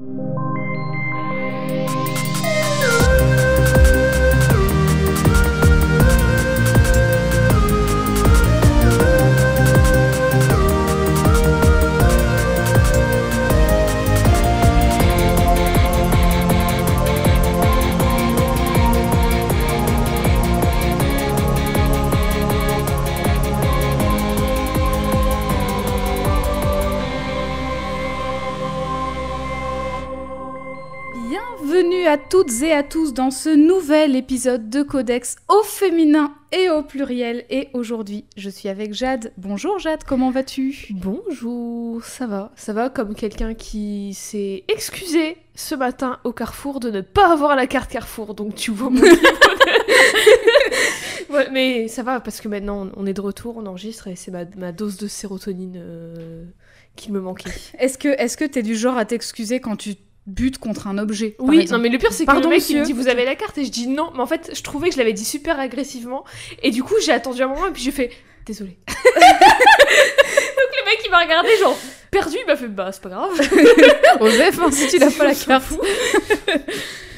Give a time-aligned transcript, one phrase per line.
[0.00, 0.47] Bienvenue
[33.28, 37.44] dans ce nouvel épisode de Codex au féminin et au pluriel.
[37.50, 39.34] Et aujourd'hui, je suis avec Jade.
[39.36, 40.86] Bonjour Jade, comment vas-tu?
[40.92, 46.90] Bonjour, ça va, ça va comme quelqu'un qui s'est excusé ce matin au Carrefour de
[46.90, 49.02] ne pas avoir la carte Carrefour, donc tu vois mon
[51.28, 54.30] Ouais, mais ça va parce que maintenant on est de retour, on enregistre et c'est
[54.30, 56.46] ma, ma dose de sérotonine euh,
[56.96, 57.50] qui me manquait.
[57.78, 59.96] Est-ce que est-ce que t'es du genre à t'excuser quand tu
[60.28, 62.78] butes contre un objet Oui, non mais le pire c'est que Pardon, le mec il
[62.78, 64.88] me dit vous avez la carte et je dis non, mais en fait je trouvais
[64.88, 66.24] que je l'avais dit super agressivement.
[66.62, 68.10] Et du coup j'ai attendu un moment et puis j'ai fait
[68.46, 68.78] désolé.
[71.08, 71.76] Il m'a regardé genre
[72.10, 73.30] perdu, il m'a fait bah c'est pas grave.
[74.20, 75.72] Osef, hein, si tu n'as pas la carte.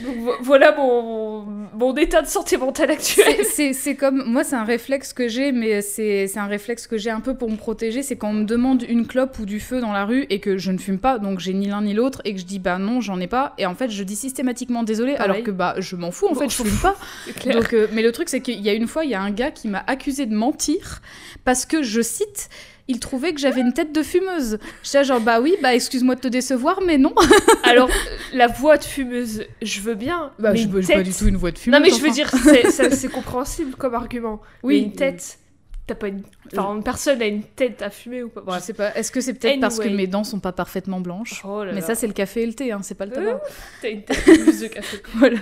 [0.03, 1.43] Donc vo- voilà mon,
[1.75, 3.45] mon état de santé mentale actuel.
[3.45, 7.21] C'est- comme moi, c'est un réflexe que j'ai, mais c'est un réflexe que j'ai un
[7.21, 8.03] peu pour me protéger.
[8.03, 10.57] C'est quand on me demande une clope ou du feu dans la rue et que
[10.57, 12.79] je ne fume pas, donc j'ai ni l'un ni l'autre, et que je dis bah
[12.79, 15.31] non, j'en ai pas, et en fait je dis systématiquement désolé, Pareil.
[15.33, 16.97] alors que bah je m'en fous en Bon, fait, je fume pas.
[17.53, 19.31] Donc, euh, mais le truc c'est qu'il y a une fois, il y a un
[19.31, 21.03] gars qui m'a accusé de mentir
[21.45, 22.49] parce que je cite.
[22.91, 24.59] Il trouvait que j'avais une tête de fumeuse.
[24.83, 27.15] J'étais genre, bah oui, bah excuse-moi de te décevoir, mais non.
[27.63, 30.33] Alors euh, la voix de fumeuse, je veux bien.
[30.41, 31.79] Bah, mais je veux pas du tout une voix de fumeuse.
[31.79, 32.15] Non mais je veux enfin.
[32.15, 32.31] dire,
[32.93, 34.41] c'est- compréhensible comme argument.
[34.65, 34.79] Oui.
[34.79, 35.39] Une tête.
[35.91, 36.23] T'as pas une.
[36.57, 38.43] Enfin, personne n'a une tête à fumer ou pas.
[38.59, 41.43] Je sais pas, est-ce que c'est peut-être parce que mes dents sont pas parfaitement blanches
[41.45, 41.87] Oh là Mais là.
[41.87, 43.41] ça, c'est le café et le thé, hein, c'est pas le tabac.
[43.83, 44.99] T'as une tête de café.
[45.15, 45.39] Voilà.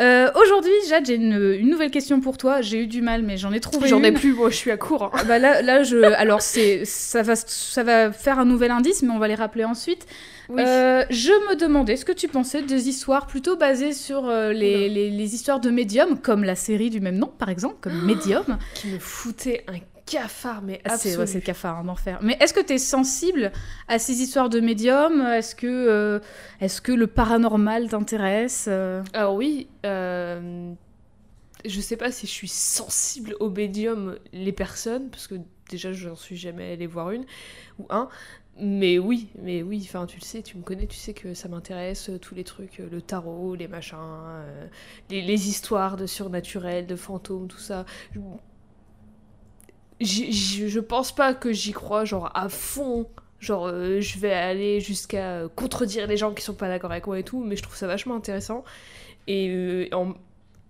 [0.00, 2.60] Euh, Aujourd'hui, Jade, j'ai une, une nouvelle question pour toi.
[2.60, 4.76] J'ai eu du mal, mais j'en ai trouvé J'en ai plus, moi je suis à
[4.76, 5.04] court.
[5.04, 5.10] hein.
[5.14, 5.96] Ah Bah là, là, je.
[5.96, 10.06] Alors, ça va, ça va faire un nouvel indice, mais on va les rappeler ensuite.
[10.50, 10.62] Oui.
[10.62, 14.76] Euh, je me demandais ce que tu pensais des histoires plutôt basées sur euh, les,
[14.86, 14.88] Oula.
[14.94, 18.58] les, les histoires de médiums, comme la série du même nom, par exemple, comme Medium.
[18.74, 21.16] Qui me foutait un cafard, mais Ah, c'est, absolu.
[21.18, 22.18] ouais, c'est le cafard, un enfer.
[22.20, 23.52] Mais est-ce que tu es sensible
[23.86, 25.20] à ces histoires de médiums?
[25.22, 26.18] Est-ce que, euh,
[26.82, 28.68] que le paranormal t'intéresse
[29.12, 30.72] Alors oui, euh,
[31.64, 35.36] je sais pas si je suis sensible au médium les personnes, parce que
[35.68, 37.24] déjà je n'en suis jamais allée voir une,
[37.78, 38.08] ou un,
[38.60, 41.48] mais oui, mais oui, enfin tu le sais, tu me connais, tu sais que ça
[41.48, 44.66] m'intéresse, euh, tous les trucs, euh, le tarot, les machins, euh,
[45.10, 47.86] les, histoires de surnaturel, de fantômes, tout ça.
[48.14, 48.20] Je-
[50.00, 53.06] j'y- j'y- je pense pas que j'y crois genre à fond.
[53.40, 53.68] Genre,
[54.00, 57.42] je vais aller jusqu'à contredire les gens qui sont pas d'accord avec moi et tout,
[57.42, 58.64] mais je trouve ça vachement intéressant
[59.28, 60.14] et, en-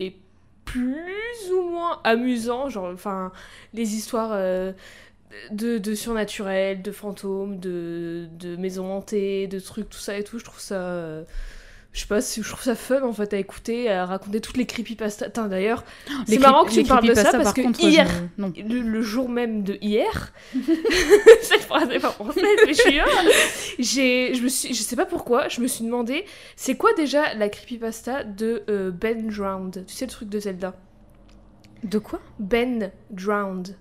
[0.00, 0.16] et
[0.64, 3.32] plus ou moins amusant, genre, enfin,
[3.74, 4.32] les histoires
[5.52, 10.38] de, de surnaturel, de fantômes, de, de maisons hantées, de trucs, tout ça et tout,
[10.38, 10.74] je trouve ça...
[10.76, 11.24] euh,
[11.92, 14.64] je sais pas, je trouve ça fun en fait à écouter, à raconter toutes les
[14.66, 15.28] creepypastas.
[15.48, 15.82] D'ailleurs,
[16.28, 18.08] Les c'est marrant que tu les parles de ça parce par que contre, hier,
[18.38, 20.32] je- le, le jour même de hier,
[21.42, 23.00] cette phrase n'est pas française, mais je suis.
[23.80, 26.24] J'ai, je me suis, je sais pas pourquoi, je me suis demandé,
[26.54, 30.76] c'est quoi déjà la creepypasta de euh, Ben Drowned Tu sais le truc de Zelda
[31.82, 32.20] De quoi?
[32.38, 33.76] Ben Drowned.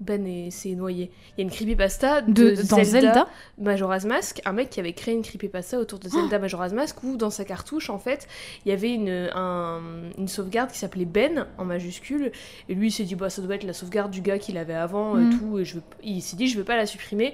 [0.00, 1.10] Ben et c'est noyé.
[1.36, 3.28] Il y a une creepypasta de, de, Dans Zelda,
[3.58, 7.16] Majora's Mask, un mec qui avait créé une creepypasta autour de Zelda Majora's Mask où
[7.16, 8.26] dans sa cartouche en fait
[8.66, 9.80] il y avait une, un-
[10.18, 12.32] une sauvegarde qui s'appelait Ben en majuscule
[12.68, 14.74] et lui il s'est dit bah ça doit être la sauvegarde du gars qu'il avait
[14.74, 15.38] avant et Mhm.
[15.38, 17.32] tout et je veux- il s'est dit je veux pas la supprimer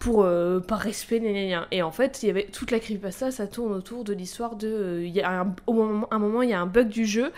[0.00, 1.66] pour euh, par respect gna, gna, gna.
[1.70, 4.66] et en fait il y avait toute la creepypasta ça tourne autour de l'histoire de
[4.68, 7.06] euh, il y a un, au moment, un moment il y a un bug du
[7.06, 7.30] jeu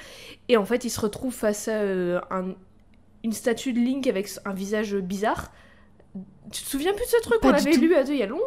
[0.48, 2.54] et en fait il se retrouve face à euh, un-
[3.24, 5.52] une statue de Link avec un visage bizarre
[6.52, 7.80] tu te souviens plus de ce truc Pas On du l'avait tout.
[7.80, 8.44] lu à deux il y a longtemps,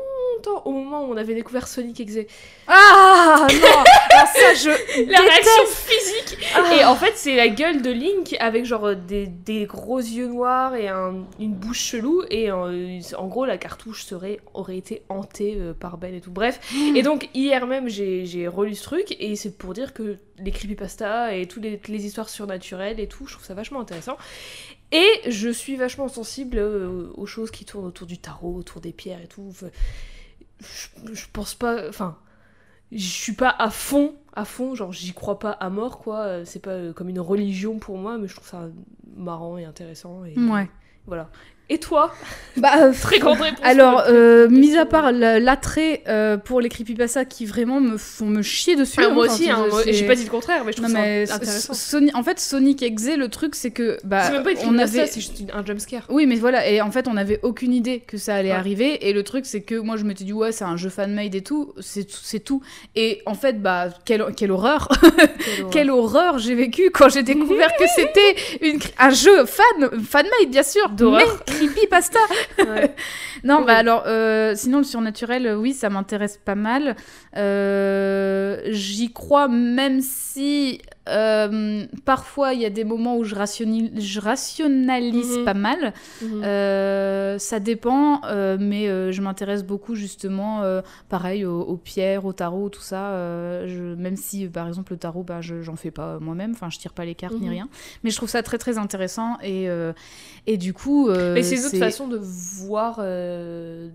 [0.48, 2.20] au moment où on avait découvert Sonic Exe.
[2.68, 3.58] Ah non
[4.12, 4.70] Alors ça, je
[5.12, 6.76] La réaction physique Ah.
[6.76, 10.28] Et en fait, c'est la gueule de Link avec genre euh, des, des gros yeux
[10.28, 12.24] noirs et un- une bouche chelou.
[12.30, 16.32] Et euh, en gros, la cartouche serait, aurait été hantée euh, par Ben et tout.
[16.32, 16.60] Bref.
[16.96, 19.16] Et donc, hier même, j'ai relu ce truc.
[19.20, 23.28] Et c'est pour dire que les creepypasta et toutes les, les histoires surnaturelles et tout,
[23.28, 24.16] je trouve ça vachement intéressant.
[24.92, 28.92] Et je suis vachement sensible euh, aux choses qui tournent autour du tarot, autour des
[28.94, 29.46] pierres et tout.
[29.50, 29.68] Enfin,
[30.62, 31.88] je, je pense pas.
[31.90, 32.18] Enfin,
[32.92, 36.20] je suis pas à fond, à fond, genre j'y crois pas à mort, quoi.
[36.22, 38.68] Euh, C'est pas euh, comme une religion pour moi, mais je trouve ça
[39.16, 40.26] marrant et intéressant.
[40.26, 40.70] Et Ouais.
[41.06, 41.30] Voilà.
[41.72, 42.14] Et toi
[42.58, 43.60] Bah, euh, Très grande réponse.
[43.64, 48.26] Alors, euh, mis à part la- l'attrait euh, pour les creepypasta qui vraiment me font
[48.26, 49.00] me chier dessus.
[49.04, 51.26] Ah, moi hein, aussi, hein, j'ai pas dit le contraire, mais je Non trouve mais
[51.28, 51.74] ça intéressant.
[51.74, 54.78] Sony- en fait Sonic Exe le truc c'est que bah C'est même pas une on
[54.80, 56.04] avait c'est juste un jumpscare.
[56.10, 58.56] oui mais voilà et en fait on avait aucune idée que ça allait Ouais.
[58.56, 61.34] arriver et le truc c'est que moi je m'étais dit ouais c'est un jeu fan-made
[61.36, 62.04] et tout c'est
[62.44, 62.62] tout-
[62.96, 64.90] et en fait bah quelle, quelle horreur
[65.72, 68.36] quelle horreur j'ai vécu quand j'ai découvert que c'était
[68.98, 71.44] un jeu fan fan-made bien sûr D'horreur.
[71.48, 72.20] mais creepypasta
[72.58, 72.96] Ouais.
[73.44, 76.96] non, bah alors, euh, sinon le surnaturel, euh, oui, ça m'intéresse pas mal.
[77.38, 83.92] Euh, J'y crois, même si euh, parfois il y a des moments où je, rationnalise,
[84.00, 85.46] je rationalise Mhm.
[85.46, 85.94] pas mal.
[86.22, 87.40] Mhm.
[87.40, 88.22] Ça dépend,
[88.60, 90.62] mais je m'intéresse beaucoup justement,
[91.10, 93.00] pareil, aux, aux pierres, au tarot, tout ça.
[93.66, 96.78] je- même si, par exemple, le tarot, bah, je j'en fais pas moi-même, enfin, je
[96.78, 97.50] tire pas les cartes ni Mhm.
[97.54, 97.70] rien.
[98.04, 99.68] Mais je trouve ça très très intéressant et,
[100.48, 101.10] et du coup.
[101.10, 103.29] Mais c'est une autre façon de voir euh,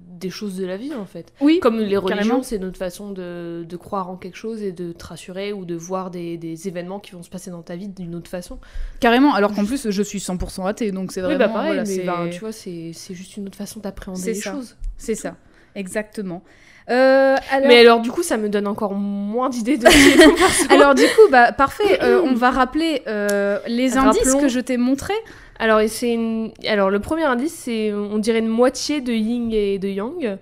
[0.09, 1.33] des choses de la vie en fait.
[1.41, 4.93] Oui, Comme les religions, c'est notre façon de, de croire en quelque chose et de
[4.93, 7.89] te rassurer ou de voir des, des événements qui vont se passer dans ta vie
[7.89, 8.59] d'une autre façon.
[9.01, 11.47] Carrément, alors qu'en plus je suis 100% athée, donc c'est Oui, vraiment...
[11.47, 14.53] bah pareil, voilà, mais ben, tu vois, c'est juste une autre façon d'appréhender les ça.
[14.53, 14.77] choses.
[14.97, 15.37] C'est ça,
[15.75, 16.43] exactement.
[16.91, 17.69] Euh, alors...
[17.69, 19.87] Mais alors, du coup, ça me donne encore moins d'idées de
[20.73, 24.77] alors du coup, bah, parfait, euh, on va rappeler euh, les indices que je t'ai
[24.77, 25.15] montrés.
[25.59, 29.53] Alors, et c'est une- alors, le premier indice, c'est, on dirait une moitié de yin
[29.53, 30.39] et de yang.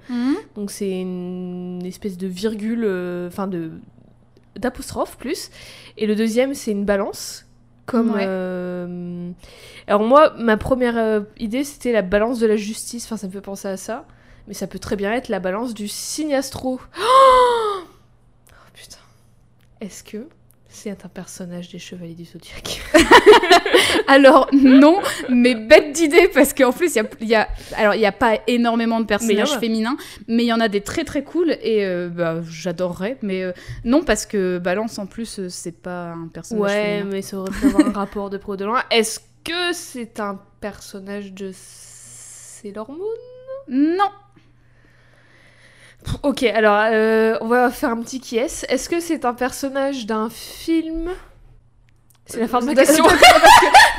[0.56, 3.70] Donc, c'est une espèce de virgule, euh, enfin, de
[4.58, 5.50] d'apostrophe plus.
[5.96, 7.46] Et le deuxième, c'est une balance.
[7.86, 8.10] Comme.
[8.12, 8.24] Ouais.
[8.26, 9.30] euh,
[9.86, 13.04] Alors, moi, ma première euh, idée, c'était la balance de la justice.
[13.06, 14.06] Enfin, ça me fait penser à ça.
[14.48, 16.80] Mais ça peut très bien être la balance du signe astro.
[16.98, 17.80] Oh
[18.74, 18.98] putain.
[19.80, 20.26] Est-ce que
[20.74, 22.80] c'est un personnage des Chevaliers du Zodiaque
[24.08, 27.94] Alors non, mais bête d'idée parce qu'en plus il y a, il y a- alors
[27.94, 29.96] il y a pas énormément de personnages féminins,
[30.28, 33.18] mais il y en a des très très cool et euh, bah, j'adorerais.
[33.22, 33.52] Mais euh,
[33.84, 37.10] non parce que Balance en plus euh, c'est pas un personnage Ouais, féminin.
[37.12, 38.82] mais ça aurait pu avoir un rapport de pro de loin.
[38.90, 42.98] Est-ce que c'est un personnage de Sailor Moon?
[43.68, 44.10] Non.
[46.22, 48.64] Ok, alors euh, on va faire un petit qui est.
[48.68, 51.10] Est-ce que c'est un personnage d'un film?
[52.26, 53.04] C'est la fin de ma question.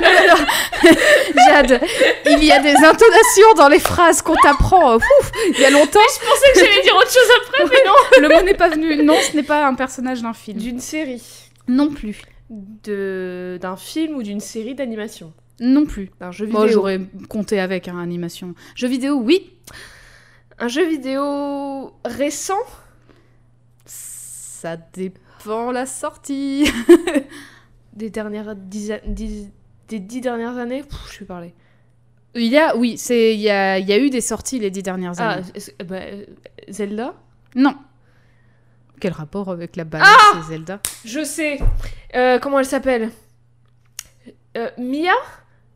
[1.48, 1.80] Jade,
[2.26, 4.92] il y a des intonations dans les phrases qu'on t'apprend.
[4.92, 6.00] euh, ouf, il y a longtemps.
[6.14, 8.28] Je pensais que j'allais dire autre chose après, mais non.
[8.28, 9.02] Le mot n'est pas venu.
[9.02, 10.58] Non, ce n'est pas un personnage d'un film.
[10.58, 11.22] D'une série.
[11.68, 12.22] Non plus.
[12.50, 13.58] De...
[13.60, 15.32] D'un film ou d'une série d'animation.
[15.60, 16.10] Non plus.
[16.20, 16.74] D'un jeu Moi, vidéo.
[16.74, 18.54] j'aurais compté avec un animation.
[18.74, 19.53] Jeu vidéo, oui.
[20.58, 22.58] Un jeu vidéo récent?
[23.86, 26.70] Ça dépend la sortie.
[27.92, 30.82] des dernières dix, des dix dernières années?
[30.82, 31.54] Pff, Je vais parler.
[32.36, 34.70] Il y a, oui, c'est, il y a, il y a eu des sorties les
[34.70, 35.44] dix dernières Ah, années.
[35.84, 36.00] bah,
[36.68, 37.14] Zelda?
[37.54, 37.76] Non.
[39.00, 40.80] Quel rapport avec la balle Ah et Zelda?
[41.04, 41.58] Je sais.
[42.16, 43.10] Euh, comment elle s'appelle?
[44.56, 45.12] Euh, Mia?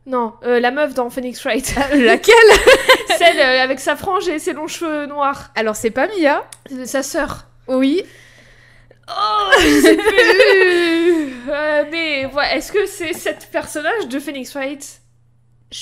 [0.09, 1.75] Non, euh, la meuf dans Phoenix Wright.
[1.95, 2.35] Laquelle?
[3.19, 5.51] Celle euh, avec sa frange et ses longs cheveux noirs.
[5.55, 6.49] Alors, c'est pas Mia?
[6.67, 7.47] C'est Sa sœur.
[7.67, 8.03] Oui.
[9.07, 11.51] Oh, je sais plus.
[11.51, 15.03] Euh, mais voilà, est-ce que c'est cette personnage de Phoenix Wright?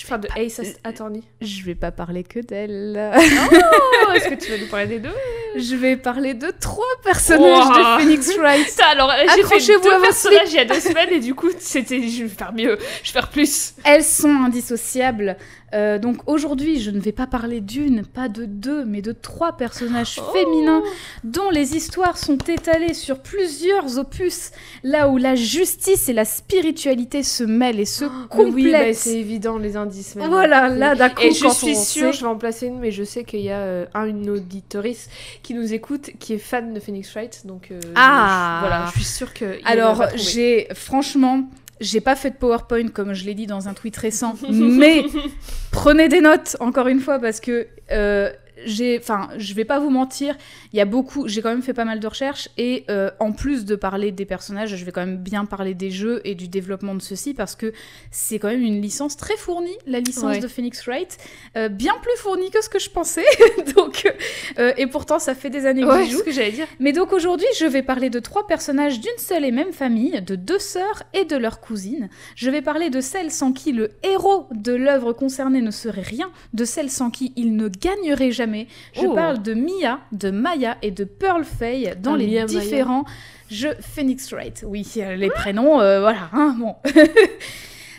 [0.05, 1.23] Enfin, de Ace Attorney.
[1.41, 3.13] Je vais pas parler que d'elle.
[3.15, 5.15] Oh, est-ce que tu vas nous parler des deux?
[5.57, 8.67] Je vais parler de trois personnages de Phoenix Wright.
[8.67, 12.01] Putain, alors j'ai fait deux personnages il y a deux semaines et du coup, c'était
[12.09, 13.75] je vais faire mieux, je vais faire plus.
[13.85, 15.37] Elles sont indissociables.
[15.75, 19.57] Euh, donc aujourd'hui, je ne vais pas parler d'une, pas de deux, mais de trois
[19.57, 20.33] personnages Oh.
[20.33, 20.83] féminins
[21.25, 24.53] dont les histoires sont étalées sur plusieurs opus,
[24.85, 28.11] là où la justice et la spiritualité se mêlent et se Mais
[28.45, 28.95] oui, bah, complètent.
[28.97, 30.15] c'est évident les indices.
[30.15, 30.31] maintenant.
[30.31, 33.03] voilà, là coup, Et je suis sûre, sait- je vais en placer une, mais je
[33.03, 35.09] sais qu'il y a euh, un, une auditorice
[35.47, 38.59] qui nous écoute, qui est fan de Phoenix Wright, donc euh, Ah.
[38.61, 39.61] je, voilà, je suis sûre que.
[39.65, 41.49] Alors, j'ai franchement,
[41.81, 45.05] j'ai pas fait de PowerPoint comme je l'ai dit dans un tweet récent, mais
[45.71, 48.33] prenez des notes encore une fois parce que euh,
[48.67, 50.37] j'ai, enfin, je vais pas vous mentir,
[50.73, 53.33] il y a beaucoup, j'ai quand même fait pas mal de recherches et euh, en
[53.33, 56.49] plus de parler des personnages, je vais quand même bien parler des jeux et du
[56.49, 57.73] développement de ceux-ci parce que
[58.11, 60.41] c'est quand même une licence très fournie, la licence Ouais.
[60.41, 61.17] de Phoenix Wright,
[61.57, 63.25] euh, bien plus fournie que ce que je pensais,
[63.77, 64.13] donc
[64.59, 66.19] euh, et pourtant ça fait des années que Ouais, c'est joue.
[66.19, 66.67] ce que j'allais dire.
[66.81, 70.35] Mais donc aujourd'hui, je vais parler de trois personnages d'une seule et même famille, de
[70.35, 72.09] deux sœurs et de leur cousine.
[72.35, 76.31] Je vais parler de celle sans qui le héros de l'œuvre concernée ne serait rien,
[76.55, 78.56] de celle sans qui il ne gagnerait jamais.
[78.95, 79.15] Je Oh.
[79.15, 82.61] parle de Mia, de Maya et de Pearl Faye dans Ah, les Mia, Maya.
[82.61, 83.05] différents
[83.51, 84.65] jeux Phoenix Wright.
[84.67, 86.75] Oui, euh, les prénoms, euh, voilà, hein, bon.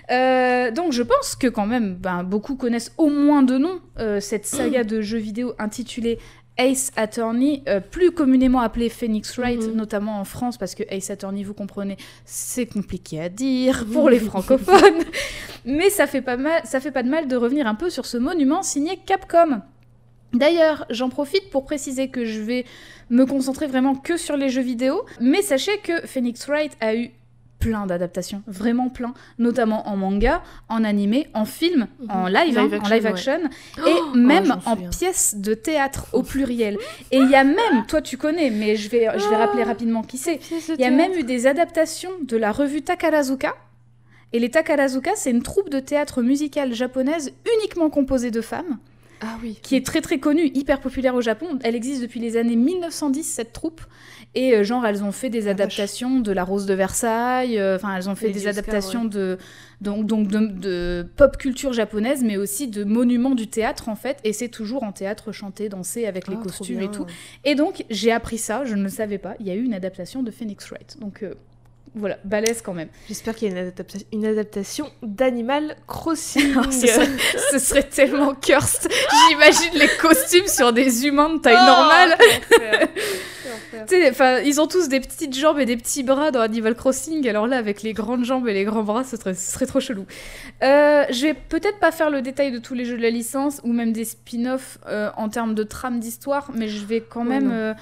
[0.09, 4.21] Euh, donc je pense que quand même, ben, beaucoup connaissent au moins de nom euh,
[4.21, 6.17] cette saga de jeux vidéo intitulée
[6.57, 9.75] Ace Attorney, euh, plus communément appelée Phoenix Wright, Mhm.
[9.75, 14.19] notamment en France, parce que Ace Attorney, vous comprenez, c'est compliqué à dire pour les
[14.19, 15.03] francophones.
[15.65, 18.05] Mais ça fait, pas mal, ça fait pas de mal de revenir un peu sur
[18.05, 19.61] ce monument signé Capcom.
[20.33, 22.65] D'ailleurs, j'en profite pour préciser que je vais
[23.09, 27.11] me concentrer vraiment que sur les jeux vidéo, mais sachez que Phoenix Wright a eu
[27.59, 32.11] plein d'adaptations, vraiment plein, notamment en manga, en animé, en film, Mhm.
[32.11, 33.09] en live, Live hein, action, en live ouais.
[33.09, 33.39] action,
[33.83, 34.89] Oh, et même en souviens.
[34.91, 36.77] pièces de théâtre au pluriel.
[37.11, 40.03] Et il y a même, toi tu connais, mais je vais, je vais rappeler rapidement
[40.03, 40.39] qui c'est,
[40.77, 43.55] il y a même eu des adaptations de la revue Takarazuka.
[44.33, 48.77] Et les Takarazuka, c'est une troupe de théâtre musical japonaise uniquement composée de femmes,
[49.21, 49.57] Ah oui.
[49.61, 51.59] qui est très très connue, hyper populaire au Japon.
[51.63, 53.81] Elle existe depuis les années 1910, cette troupe.
[54.35, 55.61] Et euh, genre, elles ont fait des Ah, vache.
[55.61, 59.05] adaptations de La Rose de Versailles, euh, enfin, elles ont fait Les des Oscars, adaptations
[59.05, 59.37] de,
[59.81, 64.19] donc, donc de, de pop culture japonaise, mais aussi de monuments du théâtre, en fait.
[64.23, 66.87] Et c'est toujours en théâtre chanté, dansé, avec les Ah, costumes bien.
[66.87, 67.05] et tout.
[67.45, 69.35] Et donc, j'ai appris ça, je ne le savais pas.
[69.39, 70.97] Il y a eu une adaptation de Phoenix Wright.
[70.99, 71.33] Donc, euh,
[71.95, 72.89] voilà, balèze quand même.
[73.07, 76.53] J'espère qu'il y a une, adapta- une adaptation d'Animal Crossing.
[76.71, 77.09] ce, serait,
[77.51, 78.89] ce serait tellement cursed.
[79.29, 82.17] J'imagine les costumes sur des humains de taille Oh, normale.
[84.09, 87.27] enfin, ils ont tous des petites jambes et des petits bras dans Animal Crossing.
[87.27, 89.79] Alors là, avec les grandes jambes et les grands bras, ce serait, ce serait trop
[89.79, 90.05] chelou.
[90.63, 93.61] Euh, je vais peut-être pas faire le détail de tous les jeux de la licence
[93.63, 97.75] ou même des spin-offs euh, en termes de trame d'histoire, mais je vais quand même.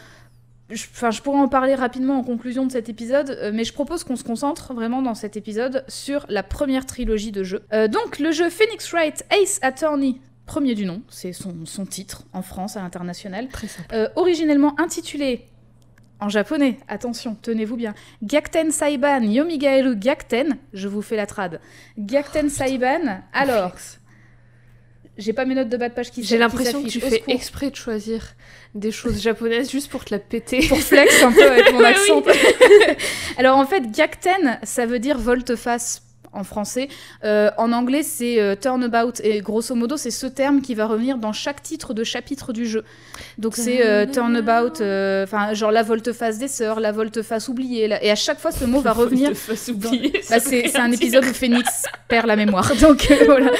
[0.69, 3.73] Je- Enfin, je pourrais en parler rapidement en conclusion de cet épisode, euh, mais je
[3.73, 7.63] propose qu'on se concentre vraiment dans cet épisode sur la première trilogie de jeux.
[7.73, 12.23] Euh, donc, le jeu Phoenix Wright Ace Attorney, premier du nom, c'est son, son titre
[12.33, 13.47] en France, à l'international.
[13.49, 13.87] Très simple.
[13.93, 15.45] Euh, originellement intitulé
[16.21, 17.93] en japonais, attention, tenez-vous bien,
[18.23, 21.59] Gyakten Saiban Yomigaeru Gyakten, je vous fais la trad.
[21.97, 23.73] Gyakten Saiban, alors,
[25.17, 27.69] j'ai pas mes notes de bas de page qui J'ai l'impression que tu fais exprès
[27.69, 28.33] de choisir
[28.75, 30.65] des choses japonaises juste pour te la péter.
[30.67, 32.21] pour flex un peu avec mon Oui, accent.
[33.37, 36.01] Alors en fait, Gyakten, ça veut dire volte-face
[36.33, 36.89] en français.
[37.23, 39.21] Euh, en anglais, c'est euh, turnabout.
[39.23, 42.65] Et grosso modo, c'est ce terme qui va revenir dans chaque titre de chapitre du
[42.65, 42.83] jeu.
[43.37, 44.73] Donc c'est euh, turnabout,
[45.23, 47.87] enfin genre la volte-face des sœurs, la volte-face oubliée.
[47.87, 50.91] la- Et à chaque fois, ce mot va revenir De face oubliée, Bah, c'est un
[50.91, 52.69] épisode où Phoenix perd la mémoire.
[52.81, 53.51] Donc voilà.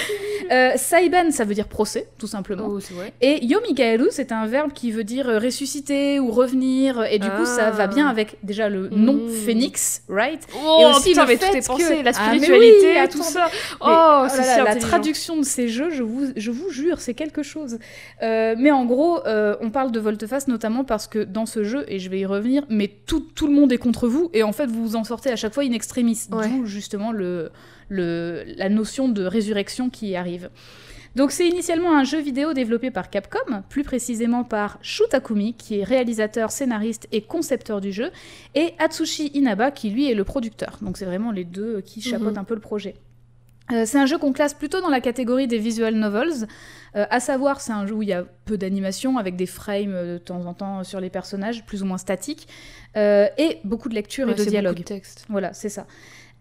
[0.51, 2.65] Euh, Saiban, ça veut dire procès, tout simplement.
[2.67, 3.13] Oh, vrai.
[3.21, 7.03] Et Yomigaeru, c'est un verbe qui veut dire euh, ressusciter ou revenir.
[7.11, 7.71] Et du coup, ça Ah.
[7.71, 9.29] va bien avec déjà le nom Mm.
[9.29, 10.41] Phoenix, right?
[10.65, 13.45] Oh, Et aussi putain, le fait la Ah, spiritualité, oui, tout ça.
[13.51, 16.99] Mais, Oh, oh là là, la traduction de ces jeux, je vous, je vous jure,
[16.99, 17.79] c'est quelque chose.
[18.23, 21.85] Euh, mais en gros, euh, on parle de volte-face notamment parce que dans ce jeu,
[21.87, 24.51] et je vais y revenir, mais tout, tout le monde est contre vous, et en
[24.51, 26.19] fait, vous vous en sortez à chaque fois in extremis.
[26.31, 26.47] Ouais.
[26.47, 27.51] D'où justement le,
[27.89, 30.49] le, la notion de résurrection qui arrive.
[31.15, 35.79] Donc c'est initialement un jeu vidéo développé par Capcom, plus précisément par Shu Takumi, qui
[35.79, 38.11] est réalisateur, scénariste et concepteur du jeu,
[38.53, 40.77] et Atsushi Inaba, qui lui est le producteur.
[40.81, 42.39] Donc c'est vraiment les deux qui chapeautent Mhm.
[42.39, 42.95] un peu le projet.
[43.71, 46.47] Euh, c'est un jeu qu'on classe plutôt dans la catégorie des visual novels,
[46.97, 49.93] euh, à savoir c'est un jeu où il y a peu d'animation avec des frames
[49.95, 52.47] euh, de temps en temps sur les personnages, plus ou moins statiques,
[52.97, 54.83] euh, et beaucoup de lecture Ouais, et de dialogue.
[55.29, 55.87] Voilà, c'est ça.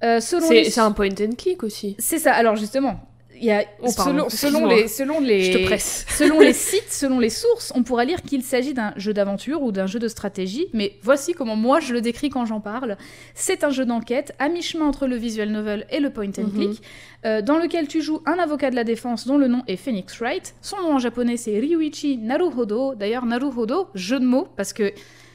[0.05, 0.71] Euh, selon C'est les...
[0.71, 1.97] c'est un point and click aussi.
[1.99, 2.33] C'est ça.
[2.35, 3.01] Alors justement,
[3.37, 4.75] il y a Oh, pardon, selon, selon excuse-moi.
[4.75, 6.07] les selon les Je te presse.
[6.17, 9.73] selon les sites, selon les sources, on pourra lire qu'il s'agit d'un jeu d'aventure ou
[9.73, 12.97] d'un jeu de stratégie, mais voici comment moi je le décris quand j'en parle.
[13.35, 16.53] C'est un jeu d'enquête à mi-chemin entre le visual novel et le point and Mhm.
[16.53, 16.83] click,
[17.25, 20.17] euh, dans lequel tu joues un avocat de la défense dont le nom est Phoenix
[20.21, 20.55] Wright.
[20.63, 22.95] Son nom en japonais c'est Ryuichi Naruhodo.
[22.95, 24.93] D'ailleurs Naruhodo, jeu de mots, parce que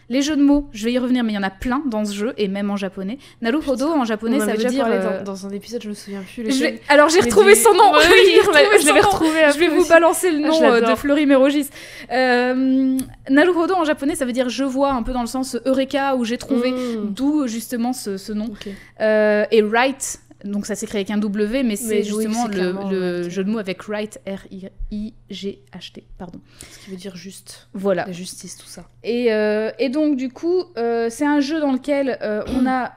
[0.10, 2.04] les jeux de mots, je vais y revenir, mais il y en a plein dans
[2.04, 3.18] ce jeu, et même en japonais.
[3.42, 4.82] Naruhodo en japonais, On ça veut déjà dire...
[4.84, 6.44] parlé euh, dans, dans un épisode, je me souviens plus.
[6.52, 6.74] je lequel.
[6.76, 7.92] vais- Alors j'ai retrouvé son nom.
[7.94, 9.90] Oui, je l'avais retrouvé Je vais vous aussi.
[9.90, 10.96] balancer le Ah, nom euh, de.
[10.96, 11.70] Fleury Mérogis.
[12.12, 12.98] Euh,
[13.30, 16.26] Naruhodo en japonais, ça veut dire je vois, un peu dans le sens eureka où
[16.26, 16.72] j'ai trouvé.
[16.72, 17.14] Mm.
[17.14, 18.50] D'où justement ce, ce nom.
[19.02, 23.44] Euh, et Wright, donc ça s'écrit avec un W, mais c'est oui, justement le, jeu
[23.44, 26.40] de mots avec Wright, R-I-G-H-T, pardon.
[26.72, 27.68] Ce qui veut dire juste.
[27.74, 28.06] Voilà.
[28.06, 28.86] La justice, tout ça.
[29.04, 32.94] Et, euh, et donc, du coup, euh, c'est un jeu dans lequel euh, on a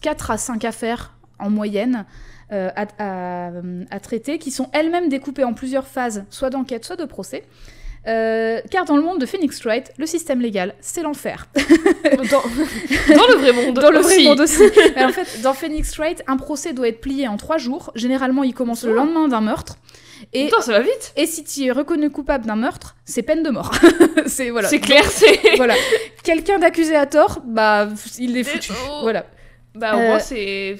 [0.00, 2.04] 4 à 5 affaires en moyenne
[2.50, 3.52] à, à-
[3.90, 7.44] à traiter, qui sont elles-mêmes découpées en plusieurs phases, soit d'enquête, soit de procès.
[8.08, 11.46] Euh, car dans le monde de Phoenix Wright, le système légal, c'est l'enfer.
[11.54, 12.40] Dans,
[13.14, 13.74] dans le vrai monde.
[13.78, 14.62] Dans le vrai monde aussi.
[14.96, 17.90] Mais en fait, dans Phoenix Wright, un procès doit être plié en trois jours.
[17.94, 18.96] Généralement, il commence le Oh.
[18.96, 19.76] lendemain d'un meurtre.
[20.32, 21.12] Et, Putain, ça va vite.
[21.16, 23.72] et si tu es reconnu coupable d'un meurtre, c'est peine de mort.
[24.26, 24.68] c'est voilà.
[24.68, 25.56] C'est clair, c'est.
[25.56, 25.74] voilà.
[26.22, 27.88] Quelqu'un d'accusé à tort, bah
[28.18, 28.70] il est foutu.
[28.90, 28.98] oh.
[29.02, 29.24] Voilà.
[29.74, 30.76] Bah, au Euh, moins, c'est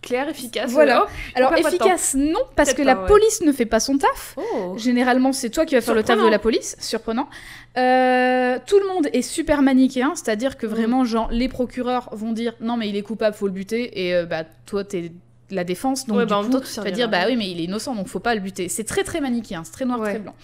[0.00, 0.70] clair, efficace.
[0.70, 1.06] voilà.
[1.34, 3.08] Alors efficace, non, parce que la pas, ouais.
[3.08, 4.36] police ne fait pas son taf.
[4.38, 4.74] Oh.
[4.78, 7.28] Généralement, c'est toi qui vas faire le taf de la police, surprenant.
[7.76, 10.70] Euh, tout le monde est super manichéen, c'est-à-dire que Mm.
[10.70, 14.14] vraiment, genre, les procureurs vont dire non, mais il est coupable, faut le buter, et
[14.14, 15.12] euh, bah toi, t'es
[15.50, 17.64] la défense, donc Ouais, du bah, coup, tu vas dire bah oui, mais il est
[17.64, 18.68] innocent, donc faut pas le buter.
[18.70, 20.10] C'est très très manichéen, c'est très noir, Ouais.
[20.10, 20.34] très blanc.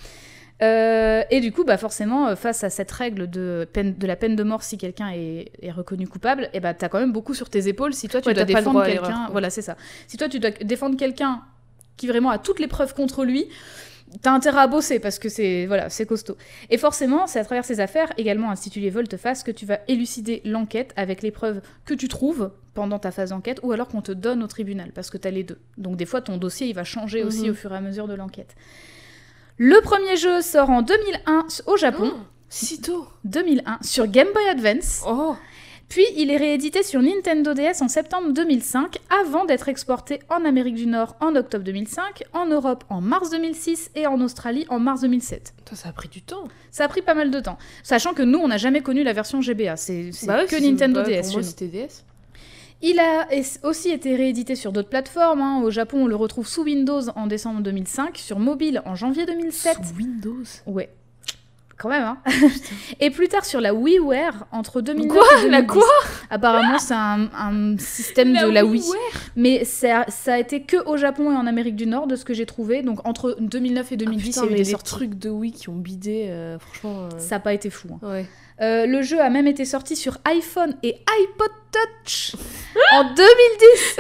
[0.63, 4.17] Euh, et du coup, bah forcément, euh, face à cette règle de, peine, de la
[4.17, 7.35] peine de mort si quelqu'un est, est reconnu coupable, et bah t'as quand même beaucoup
[7.35, 9.29] sur tes épaules si toi tu Ouais, dois défendre quelqu'un.
[9.31, 9.77] Voilà, c'est ça.
[10.09, 11.43] Si toi tu dois défendre quelqu'un
[11.97, 13.47] qui vraiment a toutes les preuves contre lui,
[14.23, 16.37] t'as intérêt à bosser parce que c'est voilà, c'est costaud.
[16.71, 20.93] Et forcément, c'est à travers ces affaires, également intitulées Volte-Face, que tu vas élucider l'enquête
[20.97, 24.43] avec les preuves que tu trouves pendant ta phase d'enquête ou alors qu'on te donne
[24.43, 25.59] au tribunal parce que t'as les deux.
[25.77, 27.51] Donc des fois, ton dossier il va changer aussi Mhm.
[27.51, 28.57] au fur et à mesure de l'enquête.
[29.61, 33.07] Le premier jeu sort en 2001 au Japon, Oh, si tôt.
[33.25, 35.03] 2001 sur Game Boy Advance.
[35.05, 35.35] Oh.
[35.89, 40.77] Puis il est réédité sur Nintendo DS en septembre 2005, avant d'être exporté en Amérique
[40.77, 45.01] du Nord en octobre 2005, en Europe en mars 2006 et en Australie en mars
[45.01, 45.55] 2007.
[45.57, 46.45] Putain, ça a pris du temps.
[46.71, 49.13] Ça a pris pas mal de temps, sachant que nous on n'a jamais connu la
[49.13, 51.21] version GBA, c'est Bah ouais, que Nintendo bah, DS.
[51.23, 52.05] Pour chez moi, c'était DS.
[52.81, 53.27] Il a
[53.65, 55.41] aussi été réédité sur d'autres plateformes.
[55.41, 55.61] hein.
[55.63, 59.77] Au Japon, on le retrouve sous Windows en décembre 2005, sur mobile en janvier 2007.
[59.85, 60.45] Sous Windows?
[60.67, 60.89] Ouais.
[61.77, 62.19] Quand même, hein.
[63.01, 65.27] et plus tard sur la WiiWare entre 2009 Quoi?
[65.39, 65.51] et 2010.
[65.51, 65.85] La quoi?
[66.29, 68.83] Apparemment, c'est un, un système de la Wii.
[69.37, 72.25] Mais ça, ça a été que au Japon et en Amérique du Nord, de ce
[72.25, 72.83] que j'ai trouvé.
[72.83, 75.31] Donc entre 2009 et 2010, Ah, putain, il y a eu mais des trucs de
[75.31, 77.03] Wii qui ont bidé, euh, franchement.
[77.13, 77.89] euh, Ça n'a pas été fou.
[78.03, 78.09] hein.
[78.09, 78.27] Ouais.
[78.61, 82.35] Euh, le jeu a même été sorti sur iPhone et iPod Touch
[82.93, 83.97] en 2010.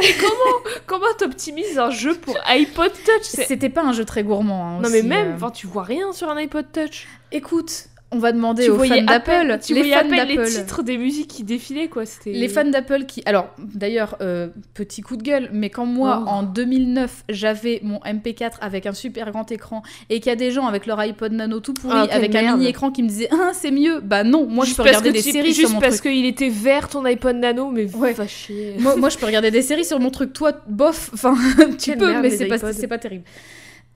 [0.87, 3.23] Comment t'optimises un jeu pour iPod Touch?
[3.23, 4.79] C'était pas un jeu très gourmand.
[4.79, 5.51] hein, Non mais même, euh.
[5.51, 7.07] tu vois rien sur un iPod Touch.
[7.31, 9.59] Écoute, on va demander tu aux fans d'Apple.
[9.63, 12.05] Tu les voyais fans les titres des musiques qui défilaient quoi.
[12.25, 13.23] Les fans d'Apple qui...
[13.27, 16.29] Alors, d'ailleurs, euh, petit coup de gueule, mais quand moi, Oh.
[16.29, 20.51] en 2009, j'avais mon MP4 avec un super grand écran et qu'il y a des
[20.51, 23.51] gens avec leur iPod Nano tout pourri, Ah, avec un mini-écran qui me disaient «Ah,
[23.53, 26.01] c'est mieux!» Bah non, moi, je peux regarder des tu- séries Juste sur mon parce
[26.01, 28.15] qu'il était vert ton iPod Nano, mais Ouais.
[28.15, 28.77] va chier.
[28.79, 30.33] moi, moi, je peux regarder des séries sur mon truc.
[30.33, 31.35] Toi, bof, enfin,
[31.79, 33.25] tu Quelle peux, merde, mais c'est pas, pas terrible.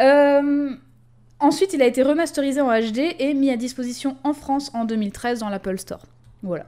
[0.01, 0.71] Euh,
[1.43, 5.41] Ensuite, il a été remasterisé en HD et mis à disposition en France en 2013
[5.41, 6.01] dans l'Apple Store.
[6.43, 6.65] Voilà.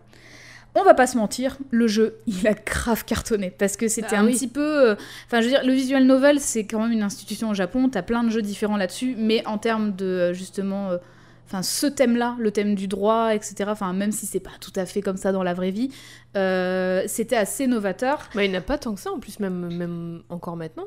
[0.74, 4.20] On va pas se mentir, le jeu, il a grave cartonné parce que c'était Ah
[4.20, 4.32] un oui.
[4.32, 4.90] petit peu.
[4.90, 4.94] euh,
[5.26, 7.88] Enfin, je veux dire, le visual novel, c'est quand même une institution au Japon.
[7.88, 10.90] T'as plein de jeux différents là-dessus, mais en termes de euh, justement.
[10.90, 10.98] euh,
[11.46, 13.66] Enfin, ce thème-là, le thème du droit, etc.
[13.68, 15.90] Enfin, même si c'est pas tout à fait comme ça dans la vraie vie,
[16.36, 18.30] euh, c'était assez novateur.
[18.34, 20.86] Bah, il n'y a pas tant que ça en plus, même, même encore maintenant.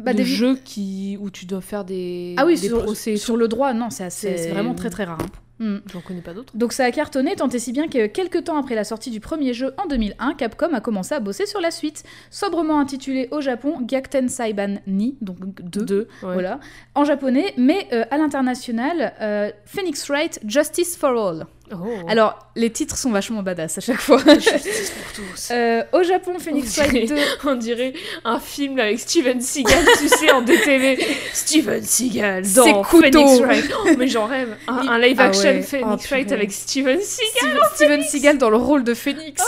[0.00, 1.16] Bah, des des jeux qui...
[1.20, 3.12] où tu dois faire des, Ah oui, des sur, procès.
[3.12, 5.18] et sur le droit, non, c'est assez- C'est- c'est vraiment très très rare.
[5.20, 5.26] hein.
[5.62, 5.76] Mm.
[5.80, 5.92] tout.
[5.92, 6.56] J'en connais pas d'autres.
[6.56, 9.20] Donc ça a cartonné, tant et si bien que quelques temps après la sortie du
[9.20, 13.42] premier jeu en 2001, Capcom a commencé à bosser sur la suite, sobrement intitulé au
[13.42, 16.08] Japon Gyakuten Saiban Ni, donc 2, Deux.
[16.22, 16.32] ouais.
[16.32, 16.60] voilà,
[16.94, 21.46] en japonais, mais euh, à l'international, euh, Phoenix Wright Justice for All.
[21.72, 21.76] Oh.
[22.08, 24.18] Alors, les titres sont vachement badass à chaque fois.
[24.34, 25.48] Justice pour tous.
[25.52, 27.14] Euh, au Japon, Phoenix On Wright 2...
[27.14, 27.92] dirait- On dirait
[28.24, 30.98] un film avec Steven Seagal, tu sais, en DTV.
[31.32, 32.84] Steven Seagal dans.
[32.84, 33.70] Phoenix Wright.
[33.84, 34.56] Oh, mais j'en rêve.
[34.68, 35.62] Un, un live Ah action ouais.
[35.62, 37.30] Phoenix Oh, Wright avec Steven Seagal.
[37.34, 39.42] Steven, Steven Seagal dans le rôle de Phoenix.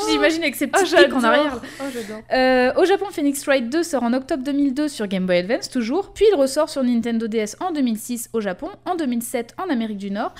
[0.00, 1.60] Je l'imagine avec ses Ah, petits pics en arrière.
[2.32, 6.12] Euh, au Japon, Phoenix Wright 2 sort en octobre 2002 sur Game Boy Advance toujours,
[6.12, 10.10] puis il ressort sur Nintendo DS en 2006 au Japon, en 2007 en Amérique du
[10.10, 10.34] Nord,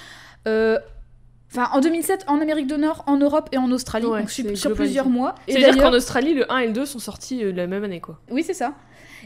[0.47, 4.75] enfin en 2007 en Amérique du Nord, en Europe et en Australie, Ouais, donc sur,
[4.75, 5.35] plusieurs mois.
[5.49, 8.19] C'est-à-dire qu'en Australie, le 1 et le 2 sont sortis euh, la même année, quoi.
[8.31, 8.75] oui c'est ça.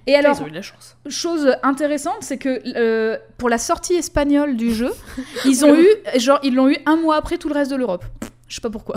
[0.07, 0.97] Et alors, Ils ont eu de la chance.
[1.09, 4.91] chose intéressante, c'est que euh, pour la sortie espagnole du jeu,
[5.45, 8.05] ils ont eu, genre ils l'ont eu un mois après tout le reste de l'Europe.
[8.51, 8.97] Je sais pas pourquoi.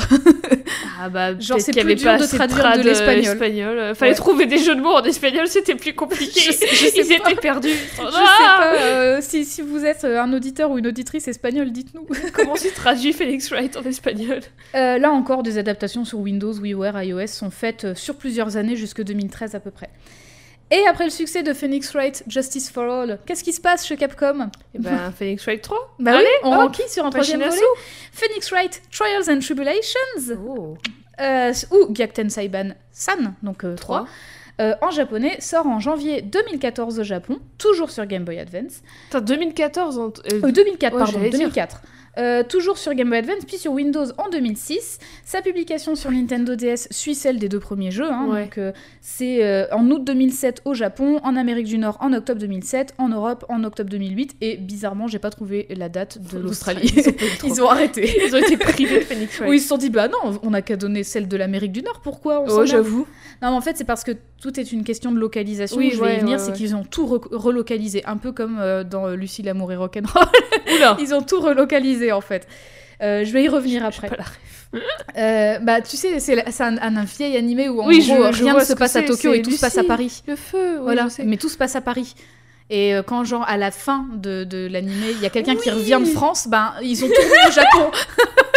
[1.00, 3.24] Ah bah, Genre, c'est plus avait dur pas de traduire trad, de l'espagnol.
[3.34, 3.78] espagnol.
[3.78, 4.18] Euh, Fallait Ouais.
[4.18, 6.40] trouver des jeux de mots en espagnol, c'était plus compliqué.
[6.40, 7.30] Je sais- je sais Ils pas.
[7.32, 7.70] étaient perdus.
[7.96, 12.08] Je sais pas euh, si, si vous êtes un auditeur ou une auditrice espagnole, dites-nous.
[12.34, 14.40] Comment tu traduis Phoenix Wright en espagnol?
[14.74, 18.76] Euh, là encore, des adaptations sur Windows, WiiWare, iOS sont faites euh, sur plusieurs années,
[18.76, 19.90] jusque 2013 à peu près.
[20.76, 23.96] Et après le succès de Phoenix Wright Justice for All, qu'est-ce qui se passe chez
[23.96, 24.50] Capcom?
[24.74, 27.62] Et ben, Phoenix Wright 3 Bah oui, on hop, sur un troisième volet
[28.12, 30.76] Phoenix Wright Trials and Tribulations Oh.
[31.22, 34.08] euh, ou Gyakuten Saiban San, donc 3, Trois.
[34.82, 38.82] en japonais, sort en janvier 2014 au Japon, toujours sur Game Boy Advance.
[39.06, 39.98] Putain, 2014.
[40.00, 41.50] en- euh, Euh, 2004, Ouais, pardon, j'allais dire.
[42.16, 42.20] 2004.
[42.20, 45.00] Euh, toujours sur Game Boy Advance, puis sur Windows en 2006.
[45.26, 48.12] Sa publication sur Nintendo DS suit celle des deux premiers jeux.
[48.12, 48.28] hein.
[48.30, 48.44] Ouais.
[48.44, 48.72] Donc, euh,
[49.02, 53.10] c'est euh, en août 2007 au Japon, en Amérique du Nord en octobre 2007, en
[53.10, 54.36] Europe en octobre 2008.
[54.42, 56.92] Et bizarrement, j'ai pas trouvé la date de l'Australie.
[57.44, 57.66] Ils ont.
[57.66, 58.12] Ils arrêté.
[58.28, 59.50] Ils ont été privés de Phoenix Wright.
[59.50, 61.82] Ou ils se sont dit, bah non, on n'a qu'à donner celle de l'Amérique du
[61.82, 62.42] Nord, pourquoi?
[62.42, 63.08] On Oh, a j'avoue.
[63.42, 65.78] Non, mais en fait, c'est parce que tout est une question de localisation.
[65.78, 68.32] Oui, je vais ouais, y venir, ouais, c'est qu'ils ont tout re- relocalisé, un peu
[68.32, 70.26] comme dans Lucie l'amour et rock'n'roll.
[71.00, 72.48] Ils ont tout relocalisé en fait.
[73.02, 74.08] Euh, je vais y revenir après.
[74.08, 74.40] pas la ref.
[75.18, 78.64] Euh, bah, tu sais, c'est un, vieil animé où en Oui, gros, je rien ne
[78.64, 79.84] se passe à Tokyo et tout se passe à.
[79.84, 80.24] Paris.
[80.26, 82.16] Le feu, oui, voilà, mais tout se passe à Paris.
[82.70, 85.70] Et euh, quand, genre, à la fin de, de l'animé, il y a quelqu'un qui
[85.70, 87.92] revient de France, ben, ils ont tourné au Japon.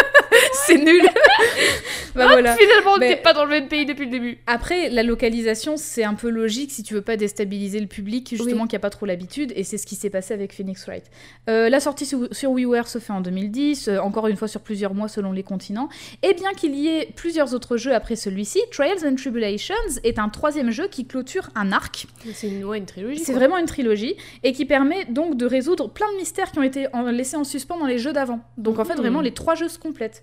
[0.66, 1.02] c'est nul.
[2.14, 2.56] bah voilà.
[2.56, 4.38] Finalement, on Mais- n'était pas dans le même pays depuis le début.
[4.46, 8.66] Après, la localisation, c'est un peu logique si tu veux pas déstabiliser le public, justement,
[8.66, 11.04] qui a pas trop l'habitude, et c'est ce qui s'est passé avec Phoenix Wright.
[11.48, 14.60] Euh, la sortie sur, sur WiiWare se fait en 2010, euh, encore une fois sur
[14.60, 15.88] plusieurs mois selon les continents,
[16.22, 19.74] et bien qu'il y ait plusieurs autres jeux après celui-ci, Trials and Tribulations
[20.04, 23.18] est un troisième jeu qui clôture un arc, C'est une, ouais, une trilogie.
[23.20, 26.62] c'est vraiment une trilogie, et qui permet donc de résoudre plein de mystères qui ont
[26.62, 28.40] été en- laissés en suspens dans les jeux d'avant.
[28.56, 29.00] Donc en fait, Mhm.
[29.00, 30.22] vraiment, les trois jeux se complètent.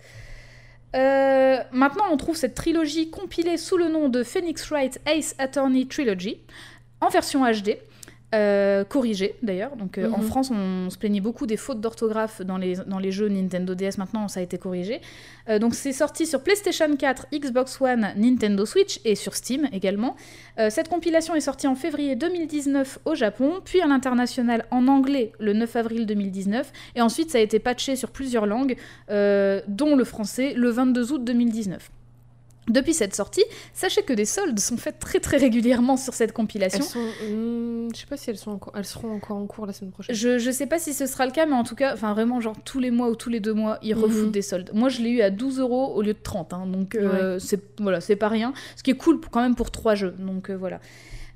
[0.95, 5.87] Euh, maintenant, on trouve cette trilogie compilée sous le nom de Phoenix Wright Ace Attorney
[5.87, 6.37] Trilogy,
[7.01, 7.77] en version HD,
[8.33, 9.75] euh, corrigée d'ailleurs.
[9.75, 10.23] Donc euh, en Mhm.
[10.23, 13.97] France, on se plaignait beaucoup des fautes d'orthographe dans les, dans les jeux Nintendo DS.
[13.97, 15.01] Maintenant, ça a été corrigé.
[15.49, 20.15] Euh, donc c'est sorti sur PlayStation 4, Xbox One, Nintendo Switch et sur Steam également.
[20.69, 25.53] Cette compilation est sortie en février 2019 au Japon, puis à l'international en anglais le
[25.53, 28.75] 9 avril 2019, et ensuite ça a été patché sur plusieurs langues,
[29.09, 31.89] dont le français, le 22 août 2019.
[32.69, 36.79] Depuis cette sortie, sachez que des soldes sont faits très très régulièrement sur cette compilation.
[36.79, 36.99] Elles sont.
[36.99, 38.73] hmm, je sais pas si elles, sont encore...
[38.75, 40.15] elles seront encore en cours la semaine prochaine.
[40.15, 42.39] Je, je sais pas si ce sera le cas, mais en tout cas, enfin vraiment,
[42.39, 44.03] genre tous les mois ou tous les deux mois, ils Mhm.
[44.03, 44.69] refoutent des soldes.
[44.73, 47.59] Moi, je l'ai eu à 12 euros au lieu de 30, hein, donc euh, c'est
[47.79, 48.53] voilà, c'est pas rien.
[48.77, 50.79] Ce qui est cool pour- quand même pour trois jeux, donc euh, voilà.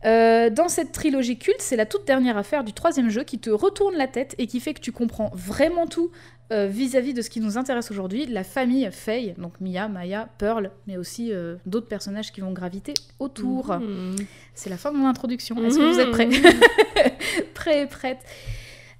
[0.06, 3.50] Euh, dans cette trilogie culte, c'est la toute dernière affaire du troisième jeu qui te
[3.50, 6.12] retourne la tête et qui fait que tu comprends vraiment tout
[6.52, 10.72] euh, vis-à-vis de ce qui nous intéresse aujourd'hui, la famille Faye, donc Mia, Maya, Pearl,
[10.88, 13.74] mais aussi euh, d'autres personnages qui vont graviter autour.
[13.74, 14.16] Mhm.
[14.54, 15.56] C'est la fin de mon introduction.
[15.66, 16.30] Est-ce que vous êtes prêts
[17.54, 18.24] Prêts et prêtes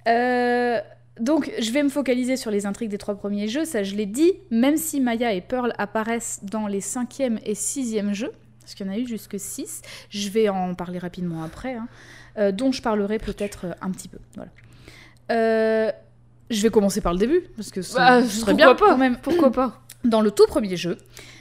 [0.06, 0.80] Euh,
[1.20, 4.06] Donc, je vais me focaliser sur les intrigues des trois premiers jeux, ça je l'ai
[4.06, 8.86] dit, même si Maya et Pearl apparaissent dans les cinquième et sixième jeux, parce qu'il
[8.86, 9.80] y en a eu jusque 6,
[10.10, 11.88] je vais en parler rapidement après, hein,
[12.36, 14.18] euh, dont je parlerai peut-être un petit peu.
[14.36, 14.50] Voilà.
[15.32, 15.90] Euh,
[16.50, 18.98] je vais commencer par le début, parce que ce Bah, serait pourquoi bien pas quand
[18.98, 19.16] même.
[19.22, 20.98] Pourquoi pas Dans le tout premier jeu,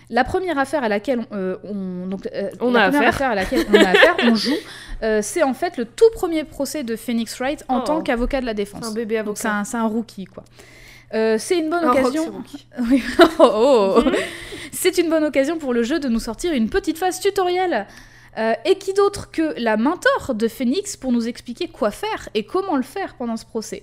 [0.09, 3.09] la première affaire à laquelle on, euh, on- donc, euh, On la a première affaire.
[3.09, 4.55] affaire à laquelle on a affaire, on joue,
[5.03, 7.83] euh, c'est en fait le tout premier procès de Phoenix Wright en Oh.
[7.85, 8.85] tant qu'avocat de la C'est défense.
[8.85, 9.53] un bébé c'est avocat.
[9.55, 10.43] un, c'est un rookie quoi.
[11.13, 12.23] Euh, c'est une bonne Un occasion.
[12.23, 12.67] c'est rookie.
[12.89, 13.03] Oui.
[13.39, 14.03] Oh, oh.
[14.73, 17.87] c'est une bonne occasion pour le jeu de nous sortir une petite phase tutoriel.
[18.37, 22.43] Euh, et qui d'autre que la mentor de Phoenix pour nous expliquer quoi faire et
[22.43, 23.81] comment le faire pendant ce procès?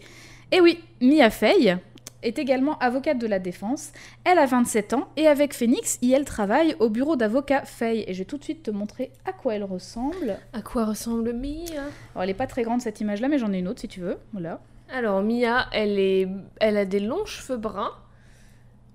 [0.53, 1.77] Et oui, Mia Fey
[2.23, 3.93] est également avocate de la défense.
[4.25, 8.05] Elle a 27 ans et avec Phoenix, elle travaille au bureau d'avocat Fey.
[8.09, 10.39] Et je vais tout de suite te montrer à quoi elle ressemble.
[10.53, 11.83] À quoi ressemble Mia?
[12.15, 14.01] Alors, elle est pas très grande cette image-là, mais j'en ai une autre si tu
[14.01, 14.19] veux.
[14.33, 14.61] Voilà.
[14.91, 16.29] Alors Mia, elle est,
[16.61, 17.93] elle a des longs cheveux bruns,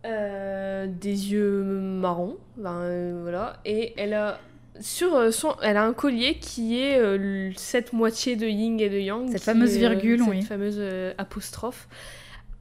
[0.06, 4.40] euh, des yeux marrons, ben, euh, voilà, et elle a
[4.80, 8.90] sur euh, son, elle a un collier qui est euh, cette moitié de yin et
[8.90, 10.42] de yang, Cette fameuse est, euh, virgule, cette oui.
[10.42, 11.88] fameuse euh, apostrophe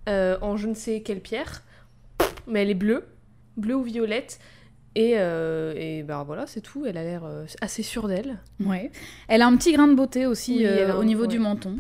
[0.09, 1.63] euh, en je ne sais quelle pierre,
[2.47, 3.05] mais elle est bleue,
[3.57, 4.39] bleue ou violette.
[4.95, 6.85] Et, et ben voilà, c'est tout.
[6.85, 7.23] Elle a l'air
[7.61, 8.39] assez sûre d'elle.
[8.65, 8.91] Ouais.
[9.29, 11.29] Elle a un petit grain de beauté aussi Oui, un- au niveau ouais.
[11.29, 11.77] du menton.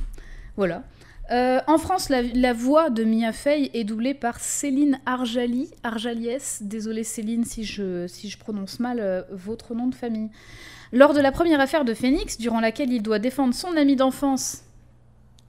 [0.56, 0.84] Voilà.
[1.30, 6.62] Euh, en France, la, la voix de Mia Fey est doublée par Céline Arjali, Arjaliès.
[6.62, 10.30] Désolée Céline si je, si je prononce mal euh, votre nom de famille.
[10.92, 14.62] Lors de la première affaire de Phoenix, durant laquelle il doit défendre son ami d'enfance,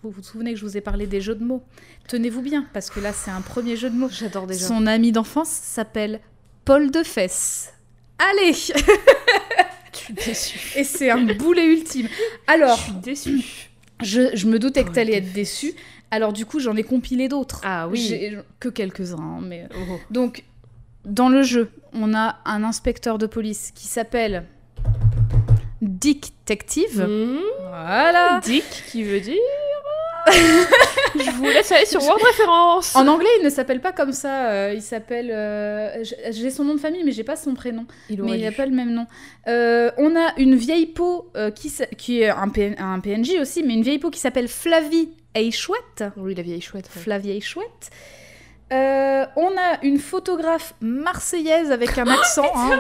[0.04, 1.64] vous vous souvenez que je vous ai parlé des jeux de mots
[2.08, 4.10] Tenez-vous bien, parce que là c'est un premier jeu de mots.
[4.10, 4.66] J'adore déjà.
[4.66, 6.20] Son ami d'enfance s'appelle
[6.66, 7.74] Paul de Fesse.
[8.18, 8.54] Allez
[9.94, 10.78] Je suis déçue.
[10.78, 12.08] Et c'est un boulet ultime.
[12.48, 13.69] Alors, je suis déçue.
[14.02, 15.74] Je, je me doutais que Paul t'allais être déçu.
[16.12, 17.62] Alors du coup, j'en ai compilé d'autres.
[17.64, 18.00] Ah oui.
[18.00, 19.68] J'ai- Que quelques-uns, hein, mais...
[19.76, 19.96] Oh.
[20.10, 20.44] Donc,
[21.06, 24.46] dans le jeu, on a un inspecteur de police qui s'appelle
[25.82, 27.02] Dick Detective.
[27.08, 27.38] Hmm.
[27.70, 28.40] Voilà.
[28.44, 29.36] Dick, qui veut dire.
[30.28, 32.96] Je vous laisse aller sur Word Référence.
[32.96, 34.50] En anglais, il ne s'appelle pas comme ça.
[34.50, 35.30] euh, il s'appelle.
[35.32, 37.86] euh, J'ai son nom de famille, mais j'ai pas son prénom.
[38.10, 39.06] Il mais il n'a pas le même nom.
[39.48, 43.74] Euh, on a une vieille peau euh, qui, est un, PN un PNJ aussi, mais
[43.74, 46.04] une vieille peau qui s'appelle Flavie Eichouette.
[46.18, 46.90] Oui, la vieille chouette.
[46.96, 47.02] ouais.
[47.02, 47.90] Flavie Eichouette.
[48.72, 52.46] Euh, on a une photographe marseillaise avec un accent.
[52.56, 52.80] hein,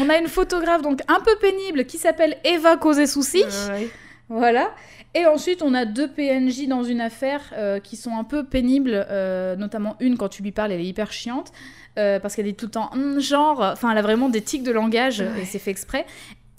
[0.00, 3.42] on a une photographe donc un peu pénible qui s'appelle Eva Causé Souci.
[3.70, 3.88] Ouais.
[4.28, 4.70] Voilà.
[5.14, 9.06] Et ensuite, on a deux PNJ dans une affaire euh, qui sont un peu pénibles,
[9.10, 11.52] euh, notamment une, quand tu lui parles, elle est hyper chiante,
[11.98, 14.62] euh, parce qu'elle dit tout le temps Hum, genre, enfin, elle a vraiment des tics
[14.62, 16.06] de langage, et c'est fait exprès.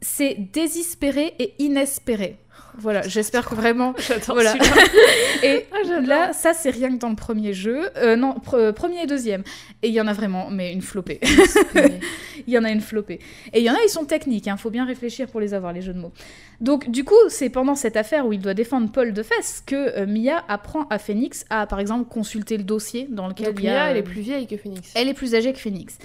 [0.01, 2.37] C'est désespéré et inespéré.
[2.77, 3.93] Voilà, j'espère que vraiment.
[4.07, 4.51] J'adore Voilà.
[4.51, 4.83] celui-là.
[5.43, 7.89] Et Ah, là, ça, c'est rien que dans le premier jeu.
[7.97, 9.43] Euh, non, pre- premier et deuxième.
[9.81, 11.19] Et il y en a vraiment, mais une flopée.
[12.47, 13.19] Il y en a une flopée.
[13.53, 15.73] Et il y en a, ils sont techniques, il faut bien réfléchir pour les avoir,
[15.73, 16.11] les jeux de mots.
[16.59, 19.75] Donc, du coup, c'est pendant cette affaire où il doit défendre Paul de Fès que
[19.75, 23.65] euh, Mia apprend à Phoenix à, par exemple, consulter le dossier dans lequel Donc il
[23.65, 23.73] y a.
[23.73, 24.91] Mia, elle euh, est plus vieille que Phoenix.
[24.95, 25.99] elle est plus âgée que Phoenix.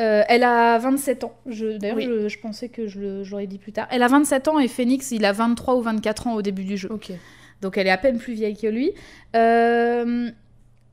[0.00, 1.34] Euh, elle a 27 ans.
[1.46, 2.04] D'ailleurs, Oui.
[2.04, 3.86] je, je pensais que je j'aurais dit plus tard.
[3.90, 6.76] Elle a 27 ans et Phoenix, il a 23 ou 24 ans au début du
[6.76, 6.88] jeu.
[7.62, 8.92] Donc elle est à peine plus vieille que lui.
[9.36, 10.30] Euh,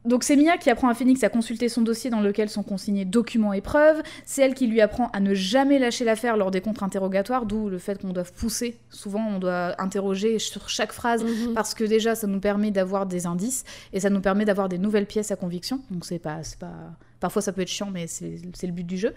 [0.04, 3.06] Donc c'est Mia qui apprend à Phoenix à consulter son dossier dans lequel sont consignés
[3.06, 4.02] documents et preuves.
[4.26, 7.78] C'est elle qui lui apprend à ne jamais lâcher l'affaire lors des contre-interrogatoires, d'où le
[7.78, 8.78] fait qu'on doit pousser.
[8.90, 11.54] Souvent, on doit interroger sur chaque phrase Mhm.
[11.54, 14.80] parce que déjà, ça nous permet d'avoir des indices et ça nous permet d'avoir des
[14.80, 15.82] nouvelles pièces à conviction.
[15.92, 16.74] Donc c'est pas, c'est pas...
[17.22, 18.28] Parfois, ça peut être chiant, mais c'est
[18.64, 19.14] le but du jeu.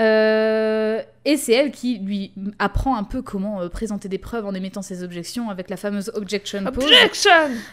[0.00, 4.54] Euh, et c'est elle qui lui apprend un peu comment euh, présenter des preuves en
[4.54, 6.84] émettant ses objections avec la fameuse objection pose.
[6.84, 7.30] Objection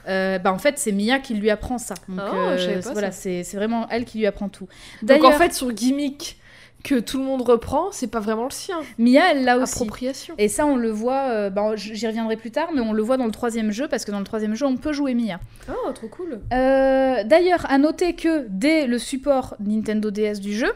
[0.07, 1.93] Euh, bah, en fait, c'est Mia qui lui apprend ça.
[2.09, 4.67] Donc, Oh, euh, pas voilà, c'est vraiment elle qui lui apprend tout.
[5.03, 6.39] Donc en fait, son gimmick
[6.83, 8.77] que tout le monde reprend, c'est pas vraiment le sien.
[8.97, 9.73] Mia, elle l'a aussi.
[9.73, 10.35] Appropriation.
[10.37, 13.17] Et ça, on le voit, euh, bah, j'y reviendrai plus tard, mais on le voit
[13.17, 15.39] dans le troisième jeu, parce que dans le troisième jeu, on peut jouer Mia.
[15.69, 16.39] Oh, trop cool.
[16.53, 20.71] Euh, D'ailleurs, à noter que dès le support Nintendo DS du jeu,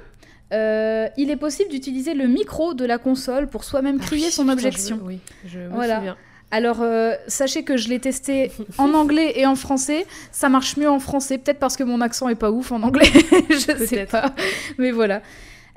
[0.54, 4.54] euh, il est possible d'utiliser le micro de la console pour soi-même crier son Putain,
[4.54, 4.98] objection.
[5.02, 5.98] je- Oui, je me Voilà.
[5.98, 6.18] souviens.
[6.54, 10.06] Alors, euh, sachez que je l'ai testé en anglais et en français.
[10.34, 13.08] Ça marche mieux en français, peut-être parce que mon accent est pas ouf en anglais.
[13.50, 14.36] je sais pas.
[14.78, 15.22] Mais voilà.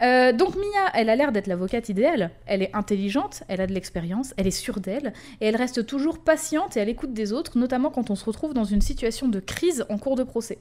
[0.03, 2.31] Euh, donc Mia, elle a l'air d'être l'avocate idéale.
[2.47, 6.19] Elle est intelligente, elle a de l'expérience, elle est sûre d'elle, et elle reste toujours
[6.19, 9.41] patiente et à l'écoute des autres, notamment quand on se retrouve dans une situation de
[9.41, 10.59] crise en cours de procès.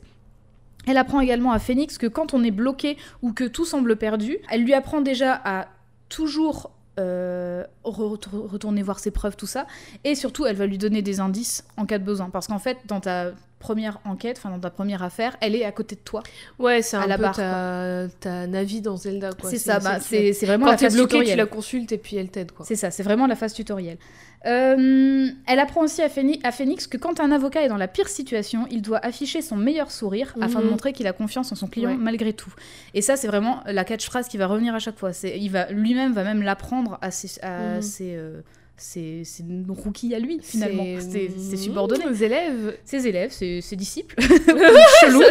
[0.86, 4.38] Elle apprend également à Phoenix que quand on est bloqué ou que tout semble perdu,
[4.52, 5.68] elle lui apprend déjà à
[6.10, 9.66] toujours euh, re- retourner voir ses preuves, tout ça,
[10.04, 12.30] et surtout elle va lui donner des indices en cas de besoin.
[12.30, 13.32] Parce qu'en fait, dans ta
[13.64, 16.22] première enquête, enfin dans ta première affaire, elle est à côté de toi.
[16.60, 19.50] Ouais, c'est un la peu barre, ta, ta Navi dans Zelda, quoi.
[19.50, 21.98] C'est ça, bah, c'est c'est vraiment Quand la t'es phase bloqué, tu la consultes et
[21.98, 22.52] puis elle t'aide.
[22.64, 23.98] C'est ça, c'est vraiment la phase tutoriel.
[24.46, 28.68] Euh, elle apprend aussi à, Phoenix que quand un avocat est dans la pire situation,
[28.70, 30.72] il doit afficher son meilleur sourire afin de Mhm.
[30.72, 31.98] montrer qu'il a confiance en son client Ouais.
[31.98, 32.54] malgré tout.
[32.94, 35.14] Et ça, c'est vraiment la catchphrase qui va revenir à chaque fois.
[35.14, 37.82] C'est, il va lui-même va même l'apprendre à ses, à Mhm.
[37.82, 38.42] ses, euh,
[38.76, 42.78] ses- ses rookies à lui finalement, ses, ses subordonnés, Les élèves.
[42.84, 44.16] ses élèves, ses, ses disciples.
[45.02, 45.22] Chelou.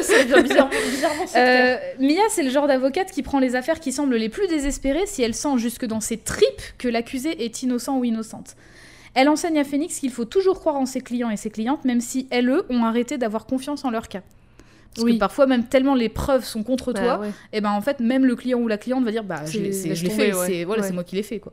[0.42, 4.28] bizarrement, bizarrement Euh, Mia, c'est le genre d'avocate qui prend les affaires qui semblent les
[4.28, 8.55] plus désespérées si elle sent jusque dans ses tripes que l'accusé est innocent ou innocente.
[9.14, 12.00] Elle enseigne à Phoenix qu'il faut toujours croire en ses clients et ses clientes, même
[12.00, 14.22] si elles, eux, ont arrêté d'avoir confiance en leur cas.
[14.94, 15.14] Parce Oui.
[15.14, 17.31] que parfois, même tellement les preuves sont contre toi, Bah ouais.
[17.52, 19.59] et ben en fait, même le client ou la cliente va dire Bah, je C'est-
[19.59, 20.46] l'ai c'est- fait, ouais.
[20.46, 20.88] c'est voilà, Ouais.
[20.88, 21.52] c'est moi qui l'ai fait, quoi.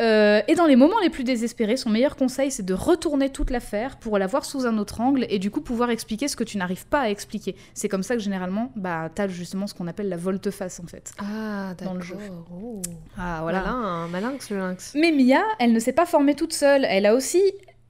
[0.00, 3.50] Euh, et dans les moments les plus désespérés, son meilleur conseil, c'est de retourner toute
[3.50, 6.44] l'affaire pour la voir sous un autre angle et du coup pouvoir expliquer ce que
[6.44, 7.56] tu n'arrives pas à expliquer.
[7.74, 11.12] C'est comme ça que généralement, bah, t'as justement ce qu'on appelle la volte-face en fait.
[11.18, 12.14] Ah, Dans le jeu.
[12.16, 12.46] d'accord.
[12.62, 12.82] Oh.
[13.18, 14.92] Ah Malin, malinx le lynx.
[14.94, 16.86] Mais Mia, elle ne s'est pas formée toute seule.
[16.88, 17.42] Elle a aussi,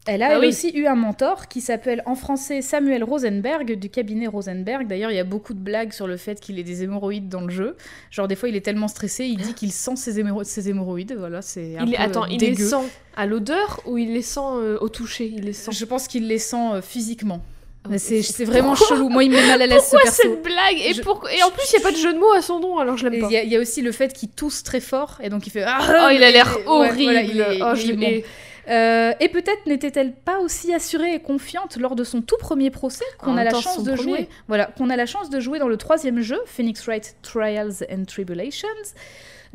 [0.06, 0.48] elle a Ah elle oui.
[0.48, 4.88] aussi eu un mentor qui s'appelle en français Samuel Rosenberg du cabinet Rosenberg.
[4.88, 7.42] D'ailleurs, il y a beaucoup de blagues sur le fait qu'il ait des hémorroïdes dans
[7.42, 7.76] le jeu.
[8.10, 11.14] Genre des fois, il est tellement stressé, il dit qu'il sent ses, ses hémorroïdes.
[11.16, 12.66] Voilà, c'est un Il, peu attends, euh, il les dégueu.
[12.66, 12.84] sent
[13.16, 15.26] à l'odeur ou il les sent euh, au toucher?
[15.26, 15.70] Il les sent?
[15.72, 17.40] Je pense qu'il les sent euh, physiquement.
[17.88, 19.08] Mais c'est vraiment chelou.
[19.08, 20.22] Moi, il me met mal à l'aise ce Pourquoi perso.
[20.22, 20.78] cette blague?
[20.84, 22.42] Et, Je- pourquoi- et en plus, il n'y a pas de jeu de mots à
[22.42, 23.26] son nom, alors je l'aime pas.
[23.28, 25.46] Il y, a- il y a aussi le fait qu'il tousse très fort et donc
[25.46, 25.64] il fait.
[25.64, 27.02] Oh, il a l'air Ouais, horrible.
[27.04, 28.22] voilà, il est- oh, il est je immonde.
[28.68, 33.04] Euh, et peut-être n'était-elle pas aussi assurée et confiante lors de son tout premier procès
[33.18, 34.02] qu'on a la chance de premier.
[34.16, 34.28] jouer.
[34.48, 38.04] Voilà, qu'on a la chance de jouer dans le troisième jeu, Phoenix Wright Trials and
[38.06, 38.68] Tribulations.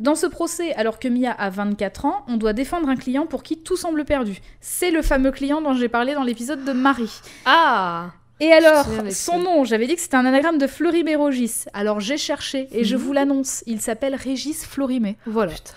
[0.00, 3.42] Dans ce procès, alors que Mia a 24 ans, on doit défendre un client pour
[3.42, 4.38] qui tout semble perdu.
[4.60, 7.20] C'est le fameux client dont j'ai parlé dans l'épisode de Marie.
[7.46, 11.64] Ah Et alors, son nom, j'avais dit que c'était un anagramme de Fleury-Mérogis.
[11.72, 13.02] Alors j'ai cherché et je Mhm.
[13.02, 15.16] vous l'annonce, il s'appelle Régis Florimé.
[15.26, 15.52] Voilà.
[15.52, 15.72] Putain.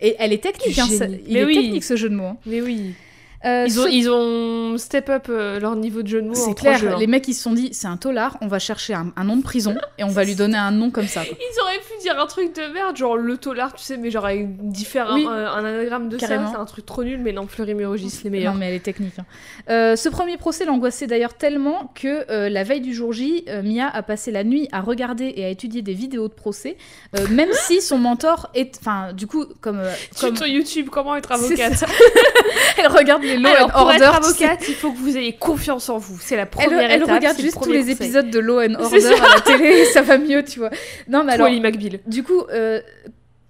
[0.00, 1.54] Et elle est technique, hein, ça- il Mais est oui.
[1.54, 2.24] technique ce jeu de mots.
[2.26, 2.36] hein.
[2.46, 2.92] Mais oui.
[3.44, 6.34] Euh, Ils ont, ce- ils ont step up euh, leur niveau de jeu de mots
[6.34, 6.96] C'est trois clair, jeux, hein.
[6.98, 9.36] les mecs ils se sont dit c'est un tolard, on va chercher un, un nom
[9.36, 11.24] de prison et on va lui donner un nom comme ça.
[11.24, 11.36] quoi.
[11.38, 14.24] Ils auraient pu dire un truc de merde, genre le tolard, tu sais, mais genre
[14.24, 15.26] avec différent, Oui.
[15.26, 16.46] un, un anagramme de Carrément.
[16.46, 18.54] ça, c'est un truc trop nul, mais non, Fleury Mérogis, les meilleurs.
[18.54, 19.18] Non mais elle est technique.
[19.18, 19.24] hein.
[19.70, 23.62] Euh, ce premier procès l'angoissait d'ailleurs tellement que euh, la veille du jour J, euh,
[23.62, 26.76] Mia a passé la nuit à regarder et à étudier des vidéos de procès,
[27.18, 30.32] euh, même si son mentor est, enfin du coup comme, euh, comme...
[30.34, 31.84] Tuto YouTube, comment être C'est avocate
[32.78, 33.96] elle regarde les Law and Order.
[34.04, 36.18] être avocate, il faut que vous ayez confiance en vous.
[36.20, 37.16] C'est la Elle, première elle étape.
[37.16, 37.92] regarde c'est le juste tous les conseil.
[37.94, 40.70] épisodes de Law and Order à la télé ça va mieux, tu vois.
[41.08, 42.00] Non mais alors, McBeal.
[42.06, 42.80] Du coup, euh,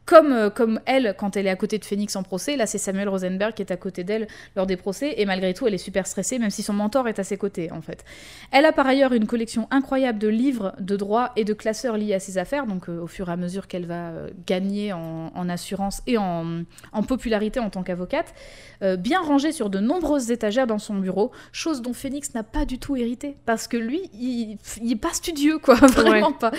[0.06, 2.78] comme, euh, comme elle, quand elle est à côté de Phoenix en procès, là c'est
[2.78, 5.78] Samuel Rosenberg qui est à côté d'elle lors des procès, et malgré tout elle est
[5.78, 8.04] super stressée, même si son mentor est à ses côtés en fait.
[8.52, 12.14] Elle a par ailleurs une collection incroyable de livres de droit et de classeurs liés
[12.14, 15.32] à ses affaires, donc euh, au fur et à mesure qu'elle va euh, gagner en,
[15.34, 18.34] en assurance et en, en popularité en tant qu'avocate,
[18.82, 22.64] euh, bien rangés sur de nombreuses étagères dans son bureau, chose dont Phoenix n'a pas
[22.64, 26.52] du tout hérité, parce que lui, il, il est pas studieux quoi, vraiment pas.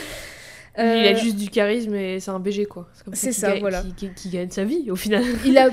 [0.78, 2.88] Lui, il a Euh, juste du charisme et c'est un BG quoi.
[3.13, 3.82] c'est ça, voilà.
[3.82, 5.24] Qui, qui- qui gagne sa vie au final.
[5.46, 5.70] il a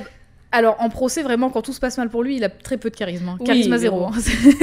[0.53, 2.88] alors en procès vraiment quand tout se passe mal pour lui il a très peu
[2.88, 3.37] de charisme hein.
[3.40, 4.12] Oui, charisme à zéro hein.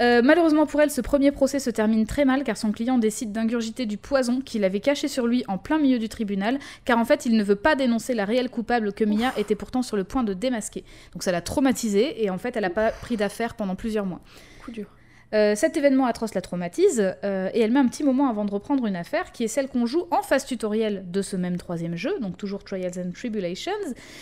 [0.00, 3.30] Euh, malheureusement pour elle, ce premier procès se termine très mal car son client décide
[3.30, 7.04] d'ingurgiter du poison qu'il avait caché sur lui en plein milieu du tribunal, car en
[7.04, 10.02] fait il ne veut pas dénoncer la réelle coupable que Mia était pourtant sur le
[10.04, 10.82] point de démasquer.
[11.12, 14.20] Donc ça l'a traumatisée et en fait elle n'a pas pris d'affaires pendant plusieurs mois.
[14.64, 14.86] Coup dur.
[15.34, 18.50] Euh, cet événement atroce la traumatise euh, et elle met un petit moment avant de
[18.50, 21.96] reprendre une affaire qui est celle qu'on joue en phase tutoriel de ce même troisième
[21.96, 23.72] jeu, donc toujours Trials and Tribulations.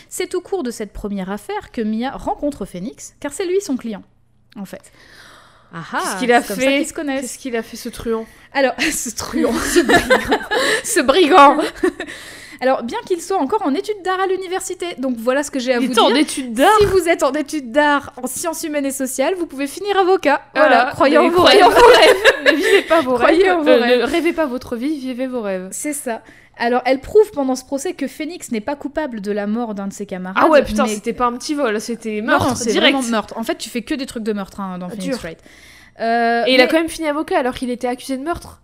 [0.09, 3.77] C'est au cours de cette première affaire que Mia rencontre Phoenix, car c'est lui son
[3.77, 4.03] client,
[4.57, 4.93] en fait.
[5.73, 7.21] Ah ah, Qu'est-ce qu'il a fait ça qu'ils se connaissent.
[7.23, 8.27] Qu'est-ce qu'il a fait ce truand?
[8.53, 10.39] Alors, ce truand, ce brigand,
[10.85, 11.59] ce brigand.
[12.63, 15.73] Alors, bien qu'il soit encore en études d'art à l'université, donc voilà ce que j'ai
[15.73, 16.19] à Il vous était en dire.
[16.19, 16.69] études d'art.
[16.79, 20.43] Si vous êtes en études d'art, en sciences humaines et sociales, vous pouvez finir avocat.
[20.55, 21.73] Voilà, Ah, croyez en mais vos croyez rêves.
[21.73, 22.17] en vos rêves.
[22.53, 23.59] ne vivez pas vos Croyez rêves.
[23.59, 24.01] en vos Euh, rêves.
[24.01, 25.69] ne rêvez pas votre vie, vivez vos rêves.
[25.71, 26.21] C'est ça.
[26.59, 29.87] Alors, elle prouve pendant ce procès que Phoenix n'est pas coupable de la mort d'un
[29.87, 30.43] de ses camarades.
[30.45, 32.93] Ah ouais, putain, mais- c'était pas un petit vol, c'était meurtre non, c'est direct.
[32.95, 33.39] vraiment meurtre.
[33.39, 35.17] En fait, tu fais que des trucs de meurtre hein, dans Ah, Phoenix.
[35.23, 35.39] Wright.
[36.01, 38.61] Euh, Et il a quand même fini avocat alors qu'il était accusé de meurtre.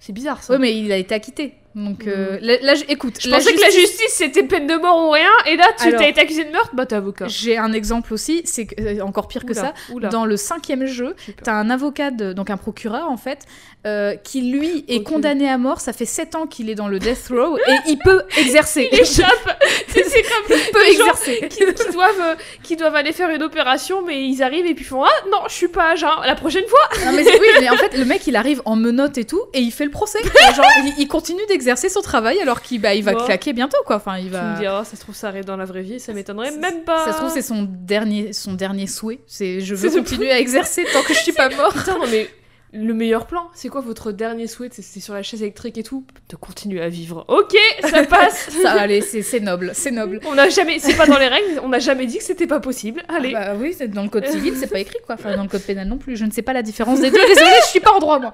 [0.00, 0.54] C'est bizarre ça.
[0.54, 1.54] Ouais, mais il a été acquitté.
[1.74, 5.06] Donc, euh, là, là, je- écoute, Je pensais que la justice c'était peine de mort
[5.08, 7.26] ou rien, et là tu t'as été accusé de meurtre, bah t'es avocat.
[7.26, 9.74] J'ai un exemple aussi, c'est que- euh, encore pire que Oula, ça.
[9.92, 10.08] oula.
[10.08, 13.40] Dans le cinquième jeu, t'as un avocat, de- donc un procureur en fait,
[13.86, 15.02] euh, qui lui est Ok.
[15.14, 15.80] condamné à mort.
[15.80, 18.88] Ça fait 7 ans qu'il est dans le death row et il peut exercer.
[18.92, 19.60] Il échappe.
[19.88, 21.48] C'est comme il peut exercer.
[21.50, 24.84] qui, qui doivent, euh, qui doivent aller faire une opération, mais ils arrivent et puis
[24.84, 27.04] font Ah non, je suis pas à la prochaine fois.
[27.04, 29.58] Non, mais oui, mais en fait, le mec, il arrive en menottes et tout, et
[29.58, 30.20] il fait le procès.
[30.56, 33.96] Genre, il, il continue d'exercer son travail alors qu'il bah, il va claquer bientôt, quoi.
[33.96, 34.52] Enfin, il Tu va.
[34.54, 37.04] me diras, ça se trouve ça arrive dans la vraie vie, ça m'étonnerait même pas.
[37.04, 39.20] Ça se trouve, c'est son dernier, son dernier souhait.
[39.26, 41.72] C'est je veux continuer à exercer tant que je suis pas mort.
[41.72, 42.28] Putain, non mais
[42.74, 44.68] le meilleur plan, c'est quoi votre dernier souhait?
[44.72, 46.04] C'est c'est sur la chaise électrique et tout?
[46.28, 47.24] De continuer à vivre.
[47.28, 48.50] Ok, ça passe.
[48.62, 50.20] Ça, allez, c'est noble, c'est noble.
[50.26, 52.60] on n'a jamais, c'est pas dans les règles, on n'a jamais dit que c'était pas
[52.60, 53.02] possible.
[53.08, 53.32] Allez.
[53.36, 55.14] Ah bah oui, c'est dans le code civil, c'est pas écrit quoi.
[55.14, 56.16] Enfin, dans le code pénal non plus.
[56.16, 57.18] Je ne sais pas la différence des deux.
[57.28, 58.32] Désolée, je suis pas en droit moi.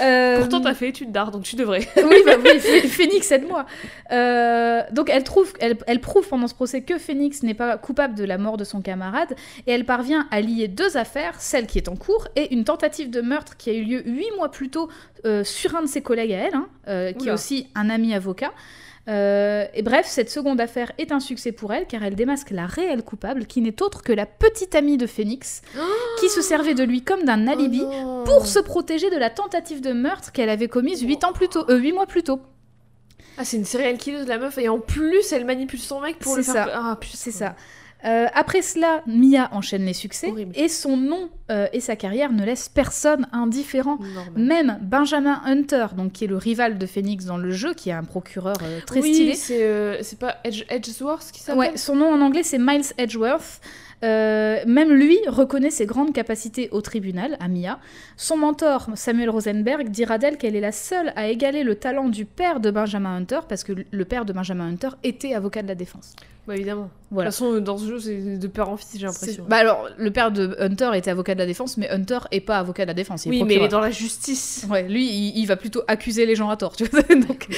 [0.00, 1.86] Euh, Pourtant, t'as fait études d'art, donc tu devrais.
[1.96, 3.66] oui, bah oui, Ph- Phoenix, aide-moi.
[4.12, 8.14] Euh, donc, elle, trouve, elle, elle prouve pendant ce procès que Phoenix n'est pas coupable
[8.14, 9.34] de la mort de son camarade
[9.66, 13.10] et elle parvient à lier deux affaires, celle qui est en cours et une tentative
[13.10, 14.88] de meurtre qui a eu lieu huit mois plus tôt
[15.24, 18.14] euh, sur un de ses collègues à elle, hein, euh, qui est aussi un ami
[18.14, 18.52] avocat.
[19.08, 22.66] Euh, et bref, cette seconde affaire est un succès pour elle car elle démasque la
[22.66, 25.62] réelle coupable qui n'est autre que la petite amie de Phoenix
[26.18, 28.24] qui se servait de lui comme d'un alibi Oh non.
[28.24, 31.64] pour se protéger de la tentative de meurtre qu'elle avait commise 8 ans plus tôt,
[31.70, 32.40] euh, 8 mois plus tôt.
[33.38, 36.34] Ah, c'est une serial killer la meuf, et en plus, elle manipule son mec pour
[36.36, 36.66] le C'est faire.
[36.66, 36.72] ça.
[36.74, 36.98] Ah.
[37.04, 37.54] C'est ça.
[38.06, 40.52] Euh, après cela, Mia enchaîne les succès Horrible.
[40.54, 43.98] et son nom euh, et sa carrière ne laissent personne indifférent.
[43.98, 44.32] Normal.
[44.36, 47.94] Même Benjamin Hunter, donc qui est le rival de Phoenix dans le jeu, qui est
[47.94, 50.02] un procureur euh, très oui, stylé.
[50.02, 53.60] c'est pas Edge, Edgeworth qui s'appelle Ouais, son nom en anglais c'est Miles Edgeworth.
[54.04, 57.78] Euh, même lui reconnaît ses grandes capacités au tribunal, à Mia.
[58.16, 62.26] Son mentor, Samuel Rosenberg, dira d'elle qu'elle est la seule à égaler le talent du
[62.26, 65.74] père de Benjamin Hunter, parce que le père de Benjamin Hunter était avocat de la
[65.74, 66.14] défense.
[66.46, 66.90] Bah évidemment.
[67.10, 67.30] Voilà.
[67.30, 69.44] De toute façon, dans ce jeu, c'est de père en fils, j'ai l'impression.
[69.48, 72.58] Bah alors, le père de Hunter était avocat de la défense, mais Hunter est pas
[72.58, 73.26] avocat de la défense.
[73.26, 74.64] il est oui, mais il est dans la justice.
[74.70, 77.02] Ouais, lui, il, il va plutôt accuser les gens à tort, tu vois.
[77.26, 77.48] Donc,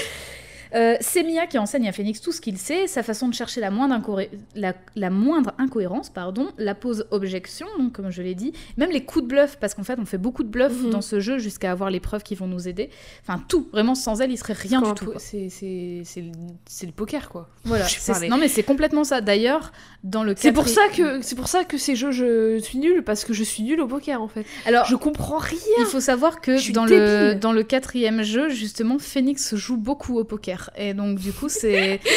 [0.74, 3.60] Euh, c'est Mia qui enseigne à Phoenix tout ce qu'il sait, sa façon de chercher
[3.60, 8.34] la moindre, incoré- la, la moindre incohérence, pardon, la pose objection, donc comme je l'ai
[8.34, 10.90] dit, même les coups de bluff, parce qu'en fait on fait beaucoup de bluff Mhm.
[10.90, 12.90] dans ce jeu jusqu'à avoir les preuves qui vont nous aider.
[13.22, 15.12] Enfin tout, vraiment sans elle il serait rien du tout.
[15.18, 17.48] C'est le poker, quoi.
[17.64, 17.86] Voilà,
[18.28, 19.20] non mais c'est complètement ça.
[19.20, 19.72] D'ailleurs,
[20.04, 23.02] dans le C'est pour ça que c'est pour ça que ces jeux je suis nulle
[23.04, 24.44] parce que je suis nulle au poker en fait.
[24.66, 25.58] Alors, Je comprends rien.
[25.80, 30.24] il faut savoir que dans le, dans le quatrième jeu, justement, Phoenix joue beaucoup au
[30.24, 30.57] poker.
[30.76, 32.00] Et donc, du coup, c'est.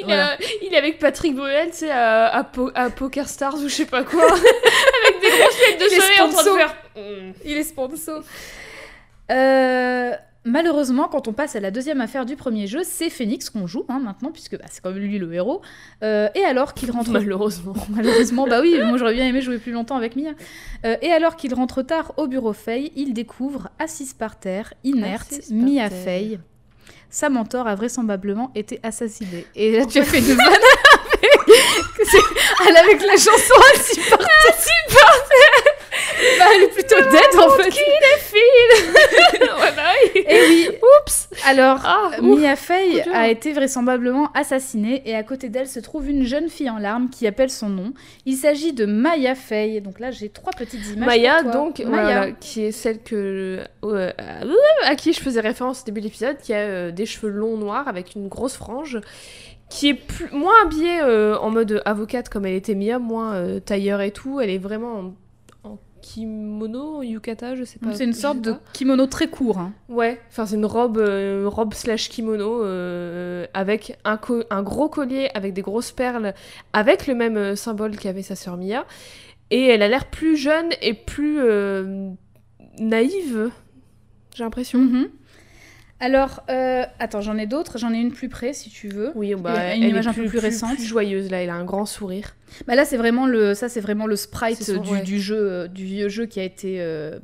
[0.00, 0.34] Il, Voilà.
[0.34, 3.62] est, il est avec Patrick Bruel, tu sais, à, à, Po- à Poker Stars ou
[3.68, 6.76] je sais pas quoi, avec des grosses lunettes de soleil en train de faire.
[6.96, 7.32] Mm.
[7.44, 8.22] Il est sponsor.
[9.30, 10.12] Euh,
[10.44, 13.84] malheureusement, quand on passe à la deuxième affaire du premier jeu, c'est Phoenix qu'on joue
[13.88, 15.60] hein, maintenant, puisque bah, c'est quand même lui le héros.
[16.02, 17.10] Euh, et alors qu'il rentre.
[17.10, 17.74] Malheureusement.
[17.90, 20.30] Malheureusement, bah oui, moi j'aurais bien aimé jouer plus longtemps avec Mia.
[20.84, 25.34] Euh, et alors qu'il rentre tard au bureau Faye, il découvre, assise par terre, inerte,
[25.50, 26.38] Mia terre.
[27.10, 29.46] Sa mentor a vraisemblablement été assassinée.
[29.56, 30.38] Et là, tu as fait une vanne
[31.12, 31.38] avec,
[32.68, 33.54] elle avec la chanson
[34.10, 35.67] par terre.
[36.38, 37.70] Bah, elle est plutôt dead en fait.
[39.56, 39.92] voilà.
[40.14, 40.68] Et oui,
[41.02, 41.28] Oups.
[41.46, 42.40] alors Ah, ouf.
[42.40, 46.70] Mia Fey a été vraisemblablement assassinée et à côté d'elle se trouve une jeune fille
[46.70, 47.92] en larmes qui appelle son nom.
[48.26, 49.80] Il s'agit de Maya Fey.
[49.80, 51.06] Donc là, j'ai trois petites images.
[51.06, 51.60] Maya, pour toi.
[51.60, 51.90] donc, Maya.
[52.02, 54.10] voilà, qui est celle que euh,
[54.84, 57.56] à qui je faisais référence au début de l'épisode, qui a euh, des cheveux longs
[57.56, 59.00] noirs avec une grosse frange,
[59.70, 63.60] qui est plus, moins habillée euh, en mode avocate comme elle était Mia, moins euh,
[63.60, 64.40] tailleur et tout.
[64.40, 65.12] Elle est vraiment en, en
[66.08, 67.94] kimono, yukata, je sais pas.
[67.94, 69.58] C'est une sorte de kimono très court.
[69.58, 69.72] hein.
[69.88, 74.18] Ouais, enfin c'est une robe, euh, robe slash kimono euh, avec un,
[74.50, 76.32] un gros collier avec des grosses perles,
[76.72, 78.86] avec le même euh, symbole qu'avait sa sœur Mia.
[79.50, 82.10] Et elle a l'air plus jeune et plus euh,
[82.78, 83.50] naïve,
[84.34, 84.78] j'ai l'impression.
[84.78, 85.08] Mhm.
[86.00, 87.76] Alors, euh, attends, j'en ai d'autres.
[87.78, 89.10] J'en ai une plus près si tu veux.
[89.16, 90.76] Oui, bah, une image un peu plus récente.
[90.76, 92.36] plus joyeuse là, elle a un grand sourire.
[92.66, 95.02] Bah là, c'est vraiment le, ça, c'est vraiment le sprite son- du, ouais.
[95.02, 97.18] du jeu, euh, du vieux jeu qui a été euh,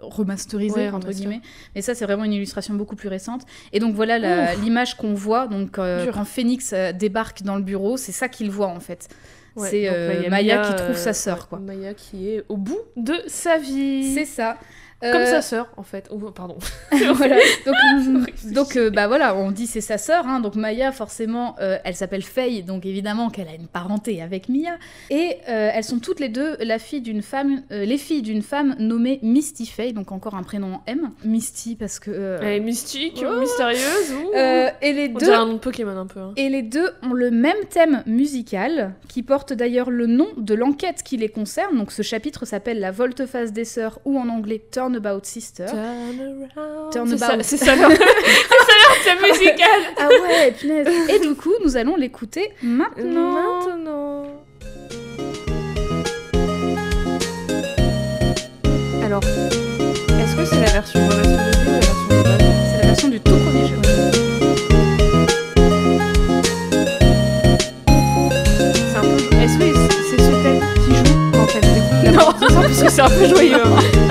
[0.00, 1.40] remasterisé Ouais, entre guillemets.
[1.74, 3.42] Mais ça, c'est vraiment une illustration beaucoup plus récente.
[3.72, 5.46] Et donc voilà l'image qu'on voit.
[5.46, 9.08] Donc euh, quand Phoenix débarque dans le bureau, c'est ça qu'il voit en fait.
[9.56, 11.58] Ouais, c'est Maya qui trouve sa sœur, quoi.
[11.58, 14.14] Maya qui est au bout de sa vie.
[14.14, 14.56] C'est ça.
[15.00, 16.08] Comme Euh, sa sœur en fait.
[16.10, 16.58] Oh, pardon.
[17.14, 17.36] voilà.
[17.66, 20.26] Donc, donc euh, bah voilà, on dit c'est sa sœur.
[20.26, 20.40] hein.
[20.40, 24.72] donc Maya, forcément, euh, elle s'appelle Faye, donc évidemment qu'elle a une parenté avec Mia.
[25.10, 28.76] Et euh, elles sont toutes les deux la fille d'une femme, les filles d'une femme
[28.78, 31.10] nommée Misty Faye, donc encore un prénom en M.
[31.24, 32.38] Misty parce que.
[32.42, 33.40] Elle est mystique, Oh.
[33.40, 34.14] mystérieuse.
[34.82, 35.32] et les On deux.
[35.32, 36.20] un Pokémon un peu.
[36.20, 36.32] hein.
[36.36, 41.02] Et les deux ont le même thème musical, qui porte d'ailleurs le nom de l'enquête
[41.02, 41.76] qui les concerne.
[41.78, 45.66] Donc ce chapitre s'appelle La volte-face des sœurs, ou en anglais Turnabout Sister.
[45.66, 45.78] Turn
[46.56, 46.92] around.
[46.92, 47.42] Turn C'est ça- about.
[47.44, 47.90] C'est ça leur
[49.04, 49.80] c'est musical.
[49.98, 50.88] Ah ouais, punaise.
[51.08, 53.32] Et du coup, nous allons l'écouter maintenant.
[53.32, 54.24] Maintenant.
[59.04, 61.38] Alors, est-ce que c'est la version la de
[62.70, 63.76] C'est la version du tout premier jeu.
[67.86, 69.36] C'est un peu.
[69.36, 69.74] Est-ce que
[70.10, 71.60] c'est ce thème qui joue quand elle
[72.12, 72.62] découvre Non.
[72.62, 73.54] parce que c'est un peu joyeux.
[73.64, 73.78] hein.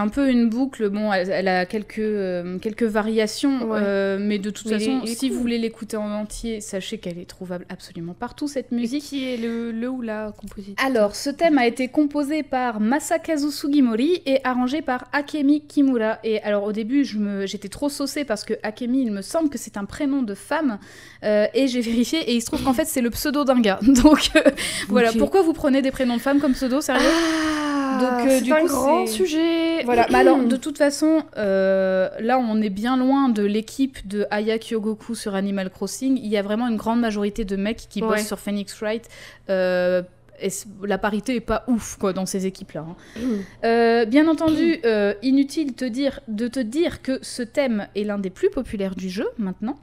[0.00, 0.88] un peu une boucle.
[0.88, 3.78] Bon, elle, elle a quelques, euh, quelques variations, Ouais.
[3.82, 5.36] euh, mais de toute Mais façon, si cool.
[5.36, 9.08] vous voulez l'écouter en entier, sachez qu'elle est trouvable absolument partout, cette Musique musique.
[9.10, 13.50] qui est le, le ou la compositeur Alors, ce thème a été composé par Masakazu
[13.50, 16.18] Sugimori et arrangé par Akemi Kimura.
[16.24, 17.04] Et alors, au début,
[17.44, 20.78] j'étais trop saucée parce que Akemi, il me semble que c'est un prénom de femme.
[21.22, 23.78] euh, et j'ai vérifié et il se trouve qu'en fait, c'est le pseudo d'un gars.
[24.02, 24.30] Donc,
[24.88, 25.12] voilà.
[25.12, 27.02] Pourquoi vous prenez des prénoms de femmes comme pseudo, sérieux?
[27.04, 29.82] Ah, Donc, euh, c'est du un coup, grand sujet.
[29.84, 34.26] Voilà, mais alors de toute façon, euh, là on est bien loin de l'équipe de
[34.30, 36.18] Aya Kyogoku sur Animal Crossing.
[36.22, 38.08] Il y a vraiment une grande majorité de mecs qui Ouais.
[38.08, 39.08] bossent sur Phoenix Wright.
[39.48, 40.02] Euh,
[40.42, 40.48] et
[40.84, 42.84] la parité est pas ouf quoi dans ces équipes-là.
[42.88, 43.20] hein.
[43.64, 48.18] Euh, bien entendu, euh, inutile te dire, de te dire que ce thème est l'un
[48.18, 49.78] des plus populaires du jeu maintenant,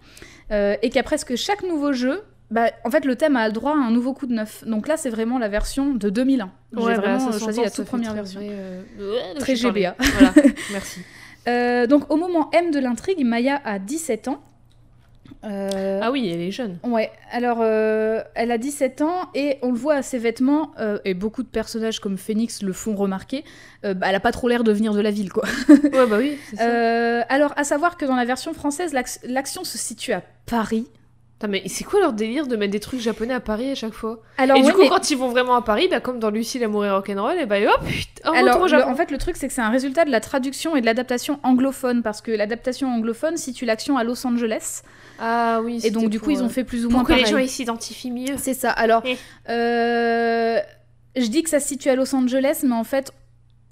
[0.52, 3.72] euh, et qu'à presque chaque nouveau jeu, bah, en fait, le thème a le droit
[3.74, 4.64] à un nouveau coup de neuf.
[4.66, 6.50] Donc là, c'est vraiment la version de 2001.
[6.72, 8.40] J'ai Ouais, bah, vraiment ça euh, choisi la toute première version.
[8.40, 9.56] vrai, euh, Très.
[9.56, 9.96] GBA.
[10.00, 10.34] Voilà,
[10.72, 11.02] merci.
[11.48, 14.42] Euh, donc au moment M de l'intrigue, Maya a 17 ans.
[15.44, 16.78] Euh, Ah oui, elle est jeune.
[16.84, 20.72] Ouais, alors elle a 17 ans et on le voit à ses vêtements,
[21.06, 23.44] et beaucoup de personnages comme Phoenix le font remarquer,
[23.84, 25.44] bah, elle a pas trop l'air de venir de la ville quoi.
[25.70, 27.22] ouais, bah oui, c'est ça.
[27.30, 28.94] alors, à savoir que dans la version française,
[29.26, 30.88] l'action se situe à Paris.
[31.40, 33.94] Putain, mais c'est quoi leur délire de mettre des trucs japonais à Paris à chaque
[33.94, 36.18] fois Alors, Et ouais, du coup, mais- quand ils vont vraiment à Paris, bah, comme
[36.18, 39.20] dans Lucie, l'amour et rock'n'roll, et bah hop, putain, Alors, au le- en fait, le
[39.20, 42.32] truc, c'est que c'est un résultat de la traduction et de l'adaptation anglophone, parce que
[42.32, 44.82] l'adaptation anglophone situe l'action à Los Angeles,
[45.20, 47.26] Ah oui, et donc du coup, ils ont fait plus ou moins Pour que les
[47.28, 48.36] gens ils s'identifient mieux.
[48.38, 48.72] C'est ça.
[48.72, 49.16] Alors, Eh.
[49.50, 50.60] euh,
[51.16, 53.12] je dis que ça se situe à Los Angeles, mais en fait,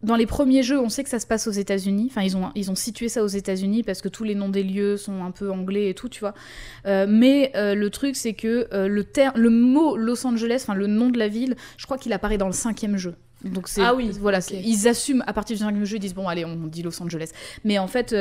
[0.06, 2.08] dans les premiers jeux, on sait que ça se passe aux États-Unis.
[2.10, 4.64] Enfin, ils ont, ils ont situé ça aux États-Unis parce que tous les noms des
[4.64, 6.34] lieux sont un peu anglais et tout, tu vois.
[6.86, 10.88] Euh, mais euh, le truc, c'est que euh, le, le mot Los Angeles, enfin le
[10.88, 13.16] nom de la ville, je crois qu'il apparaît dans le cinquième jeu.
[13.44, 16.28] Donc c'est Ah oui, voilà, ils assument à partir du cinquième jeu, ils disent bon
[16.28, 17.32] allez on dit Los Angeles.
[17.64, 18.16] Mais en fait,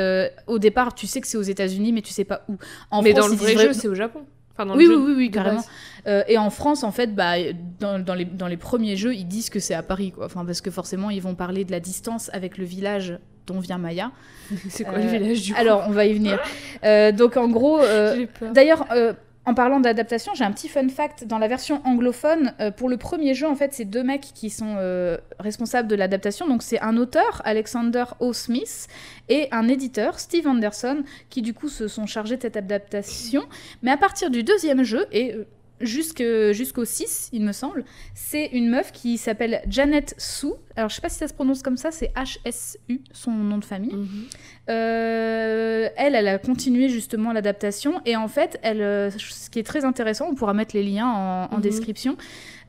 [0.46, 2.56] au départ, tu sais que c'est aux États-Unis, mais tu sais pas où.
[2.90, 4.26] En mais France, dans le vrai jeu, c'est au Japon.
[4.54, 5.64] Enfin, dans oui, le oui, jeu oui, carrément.
[6.06, 7.34] Euh, et en France, en fait, bah,
[7.80, 10.26] dans, dans les, dans les premiers jeux, ils disent que c'est à Paris, quoi.
[10.26, 13.78] Enfin, parce que forcément, ils vont parler de la distance avec le village dont vient
[13.78, 14.12] Maya.
[14.68, 16.38] c'est quoi Euh, le village du coup Alors, on va y venir.
[16.84, 19.12] Euh, donc, en gros, euh, d'ailleurs, euh,
[19.46, 21.24] en parlant d'adaptation, j'ai un petit fun fact.
[21.26, 24.48] Dans la version anglophone, euh, pour le premier jeu, en fait, c'est deux mecs qui
[24.48, 26.48] sont euh, responsables de l'adaptation.
[26.48, 28.32] Donc, c'est un auteur, Alexander O.
[28.32, 28.88] Smith,
[29.28, 33.42] et un éditeur, Steve Anderson, qui du coup se sont chargés de cette adaptation.
[33.82, 35.44] Mais à partir du deuxième jeu, et euh,
[36.52, 37.84] jusqu'au 6, il me semble,
[38.14, 40.54] c'est une meuf qui s'appelle Janet Sue.
[40.76, 43.64] Alors, je sais pas si ça se prononce comme ça, c'est H-S-U, son nom de
[43.64, 43.94] famille.
[43.94, 44.26] Mhm.
[44.70, 48.00] Euh, elle, elle a continué justement l'adaptation.
[48.06, 51.06] Et en fait, elle, euh, ce qui est très intéressant, on pourra mettre les liens
[51.06, 51.60] en, en Mhm.
[51.62, 52.16] description,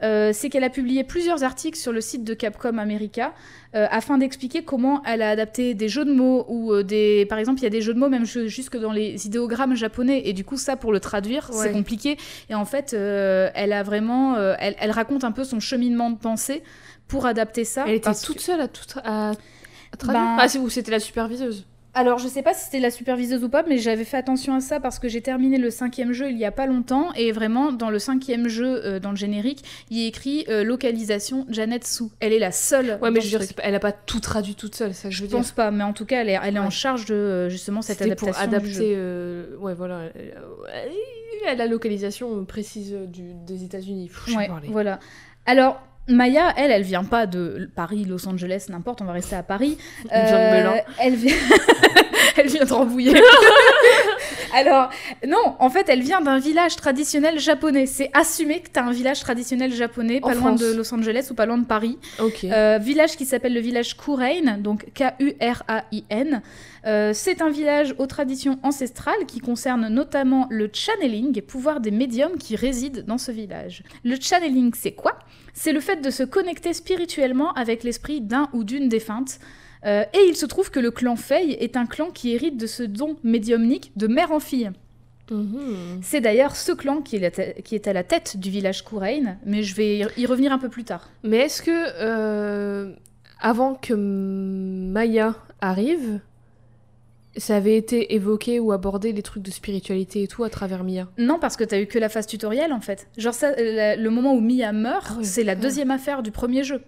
[0.03, 3.33] euh, c'est qu'elle a publié plusieurs articles sur le site de Capcom America
[3.75, 7.59] euh, afin d'expliquer comment elle a adapté des jeux de mots ou des, par exemple,
[7.61, 10.23] il y a des jeux de mots même ju- jusque dans les idéogrammes japonais.
[10.25, 12.17] Et du coup ça pour le traduire c'est compliqué.
[12.49, 16.61] Et en fait, elle a vraiment, elle, elle raconte un peu son cheminement de pensée
[17.07, 17.85] pour adapter ça.
[17.87, 20.99] Elle était que- toute seule à tout tra- à, à traduire Ben- Ah, c'était la
[20.99, 21.65] superviseuse?
[21.97, 24.59] Alors, je sais pas si c'était la superviseuse ou pas, mais j'avais fait attention à
[24.59, 27.71] ça parce que j'ai terminé le cinquième jeu il y a pas longtemps et vraiment
[27.71, 32.03] dans le cinquième jeu, euh, dans le générique, il est écrit euh, localisation Janet Sue.
[32.19, 32.99] Elle est la seule.
[33.01, 35.21] Ouais, mais je veux dire, elle a pas tout traduit toute seule, ça que je
[35.21, 35.37] veux Je dire.
[35.39, 37.81] pense pas, mais en tout cas, elle est, elle est en charge de euh, justement
[37.81, 38.33] cette adaptation.
[38.33, 38.79] pour du jeu.
[38.81, 38.93] adapter.
[38.97, 40.01] euh, ouais, voilà.
[40.15, 40.91] Elle,
[41.43, 44.11] elle a la localisation précise du, des États-unis.
[44.27, 44.99] Je Ouais, voilà.
[45.45, 45.81] Alors.
[46.07, 49.77] Maya, elle, elle vient pas de Paris, Los Angeles, n'importe, on va rester à Paris.
[50.11, 50.81] Elle vient de Euh.
[50.99, 51.35] Elle vient...
[52.37, 53.13] elle vient de Rambouillet.
[54.53, 54.89] Alors,
[55.27, 57.87] non, en fait, elle vient d'un village traditionnel japonais.
[57.87, 60.61] C'est assumé que t'as un village traditionnel japonais, En pas loin France.
[60.61, 61.97] de Los Angeles ou pas loin de Paris.
[62.19, 62.45] Ok.
[62.45, 66.41] Euh, village qui s'appelle le village Kurain, donc K-U-R-A-I-N.
[66.85, 72.37] Euh, c'est un village aux traditions ancestrales qui concerne notamment le channeling, pouvoir des médiums
[72.37, 73.83] qui résident dans ce village.
[74.03, 75.17] Le channeling, c'est quoi?
[75.53, 79.39] C'est le fait de se connecter spirituellement avec l'esprit d'un ou d'une défunte.
[79.85, 82.67] Euh, et il se trouve que le clan Fei est un clan qui hérite de
[82.67, 84.71] ce don médiumnique de mère en fille.
[85.31, 86.01] Mhm.
[86.03, 89.73] C'est d'ailleurs ce clan qui est, qui à la tête du village Kurain, mais je
[89.75, 91.09] vais y- y revenir un peu plus tard.
[91.23, 92.93] Mais est-ce que euh,
[93.39, 96.19] avant que Maya arrive,
[97.37, 101.07] ça avait été évoqué ou abordé les trucs de spiritualité et tout à travers Mia
[101.17, 103.07] Non, parce que t'as eu que la phase tutoriel en fait.
[103.17, 105.59] Genre ça, euh, la- le moment où Mia meurt, Ah c'est la ouais.
[105.59, 106.81] deuxième affaire du premier jeu.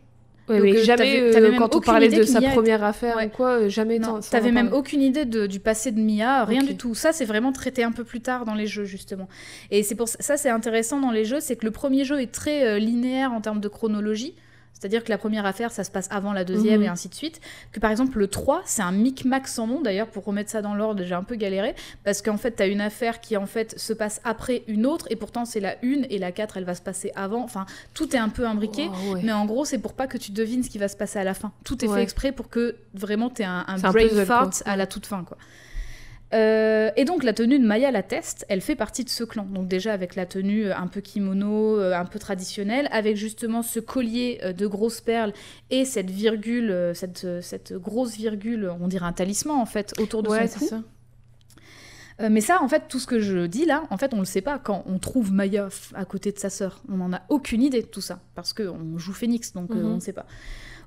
[0.50, 2.24] Ouais, Donc, mais euh, jamais t'avais- euh, t'avais même quand on aucune parlait idée de
[2.24, 3.26] sa Mia première affaire Ouais.
[3.26, 4.00] ou quoi, jamais
[4.32, 6.96] t'avais même aucune idée de- du passé de Mia, rien du tout.
[6.96, 9.28] Ça, c'est vraiment traité un peu plus tard dans les jeux justement.
[9.72, 12.22] Et c'est pour ça, ça, c'est intéressant dans les jeux, c'est que le premier jeu
[12.22, 14.36] est très euh, linéaire en termes de chronologie.
[14.80, 16.86] C'est-à-dire que la première affaire, ça se passe avant la deuxième Mhm.
[16.86, 17.42] et ainsi de suite.
[17.72, 19.82] Que par exemple, le 3, c'est un micmac sans nom.
[19.82, 21.74] D'ailleurs, pour remettre ça dans l'ordre, j'ai un peu galéré.
[22.04, 25.08] Parce qu'en fait, t'as une affaire qui, en fait, se passe après une autre.
[25.10, 26.06] Et pourtant, c'est la une.
[26.10, 27.44] Et la 4, elle va se passer avant.
[27.44, 28.88] Enfin, tout est un peu imbriqué.
[29.12, 29.22] Ouais.
[29.24, 31.24] Mais en gros, c'est pour pas que tu devines ce qui va se passer à
[31.24, 31.52] la fin.
[31.64, 31.96] Tout est Ouais.
[31.98, 35.38] fait exprès pour que vraiment t'aies un, un brain fart à la toute fin, quoi.
[36.34, 39.46] Euh, et donc la tenue de Maya la teste, elle fait partie de ce clan.
[39.46, 43.62] Donc déjà avec la tenue euh, un peu kimono, euh, un peu traditionnelle, avec justement
[43.62, 45.32] ce collier de grosses perles
[45.70, 50.30] et cette virgule, cette, cette grosse virgule, on dirait un talisman en fait, autour de
[50.30, 50.66] Ouais, son cou.
[50.68, 50.82] ça.
[52.20, 54.26] Euh, mais ça, en fait, tout ce que je dis là, en fait, on le
[54.26, 56.82] sait pas quand on trouve Maya à côté de sa sœur.
[56.90, 59.86] On n'en a aucune idée de tout ça, parce qu'on joue Phoenix, donc euh, Mhm.
[59.92, 60.26] on ne sait pas.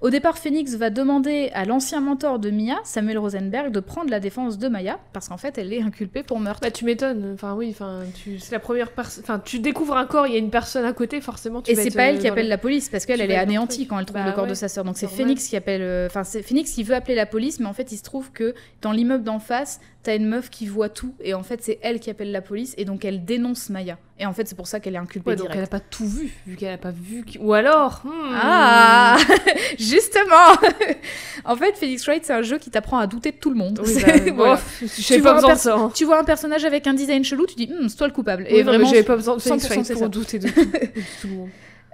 [0.00, 4.18] Au départ, Phoenix va demander à l'ancien mentor de Mia, Samuel Rosenberg, de prendre la
[4.18, 6.60] défense de Maya, parce qu'en fait, elle est inculpée pour meurtre.
[6.62, 7.32] Bah tu m'étonnes.
[7.34, 9.22] Enfin oui, enfin tu c'est la première personne.
[9.24, 11.60] Enfin tu découvres un corps, il y a une personne à côté, forcément.
[11.60, 13.36] Tu Et c'est pas elle euh, qui appelle le- la police parce qu'elle elle est
[13.36, 14.84] anéantie quand elle trouve Bah le corps de sa sœur.
[14.84, 15.06] Donc c'est.
[15.06, 16.06] Phoenix qui appelle.
[16.06, 18.54] Enfin c'est Phoenix qui veut appeler la police, mais en fait il se trouve que
[18.80, 22.00] dans l'immeuble d'en face, t'as une meuf qui voit tout et en fait c'est elle
[22.00, 23.98] qui appelle la police et donc elle dénonce Maya.
[24.18, 25.58] Et en fait c'est pour ça qu'elle est inculpée Ouais, donc direct.
[25.58, 27.24] elle a pas tout vu, vu qu'elle a pas vu.
[27.40, 28.02] Ou alors.
[28.04, 28.34] hmm.
[28.34, 29.16] Ah
[29.78, 30.56] Justement
[31.44, 33.80] En fait, Phoenix Wright, c'est un jeu qui t'apprend à douter de tout le monde.
[33.84, 33.94] Oui,
[34.32, 35.92] bah, vois pas besoin de.
[35.92, 38.46] Tu vois un personnage avec un design chelou, tu dis, Hum, c'est toi le coupable.
[38.48, 40.76] Et vraiment, j'avais pas besoin de 100% Phoenix Wright pour douter de tout, de
[41.20, 41.48] tout le monde.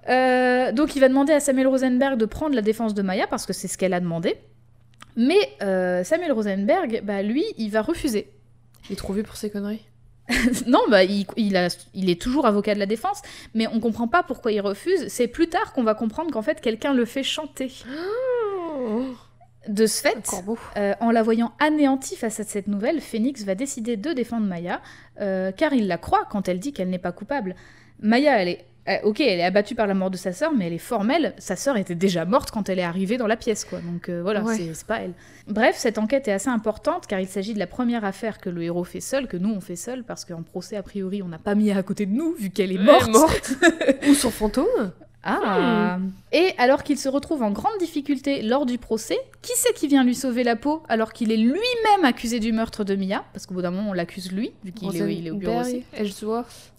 [0.08, 3.44] Euh, donc il va demander à Samuel Rosenberg de prendre la défense de Maya parce
[3.44, 4.36] que c'est ce qu'elle a demandé.
[5.16, 8.28] Mais euh, Samuel Rosenberg, bah, lui, il va refuser.
[8.88, 9.84] Il est trop vieux pour ces conneries.
[10.66, 13.22] non, bah, il, il a- il est toujours avocat de la défense,
[13.54, 15.06] mais on comprend pas pourquoi il refuse.
[15.08, 17.72] C'est plus tard qu'on va comprendre qu'en fait quelqu'un le fait chanter.
[19.68, 20.16] De ce fait,
[20.76, 24.80] euh, en la voyant anéantie face à cette nouvelle, Phoenix va décider de défendre Maya,
[25.20, 27.56] euh, car il la croit quand elle dit qu'elle n'est pas coupable.
[28.00, 28.64] Maya, elle est...
[28.88, 31.34] euh, ok, elle est abattue par la mort de sa sœur, mais elle est formelle.
[31.38, 33.80] Sa sœur était déjà morte quand elle est arrivée dans la pièce, quoi.
[33.80, 34.56] Donc euh, voilà, Ouais.
[34.72, 35.12] c'est pas elle.
[35.48, 38.62] Bref, cette enquête est assez importante, car il s'agit de la première affaire que le
[38.62, 41.38] héros fait seul, que nous on fait seul, parce qu'en procès, a priori, on n'a
[41.38, 43.08] pas mis à côté de nous, vu qu'elle est Elle est morte.
[43.10, 43.50] morte.
[44.08, 44.92] Ou son fantôme.
[45.28, 45.98] Ah
[46.30, 50.04] Et alors qu'il se retrouve en grande difficulté lors du procès, qui c'est qui vient
[50.04, 53.24] lui sauver la peau alors qu'il est lui-même accusé du meurtre de Mia?
[53.32, 55.60] Parce qu'au bout d'un moment, on l'accuse lui, vu qu'il est, il est au bureau
[55.62, 55.82] aussi.
[55.94, 56.72] Ellsworth,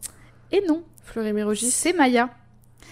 [0.52, 1.72] Et non, Fleury Mérogis.
[1.72, 2.30] c'est Maya.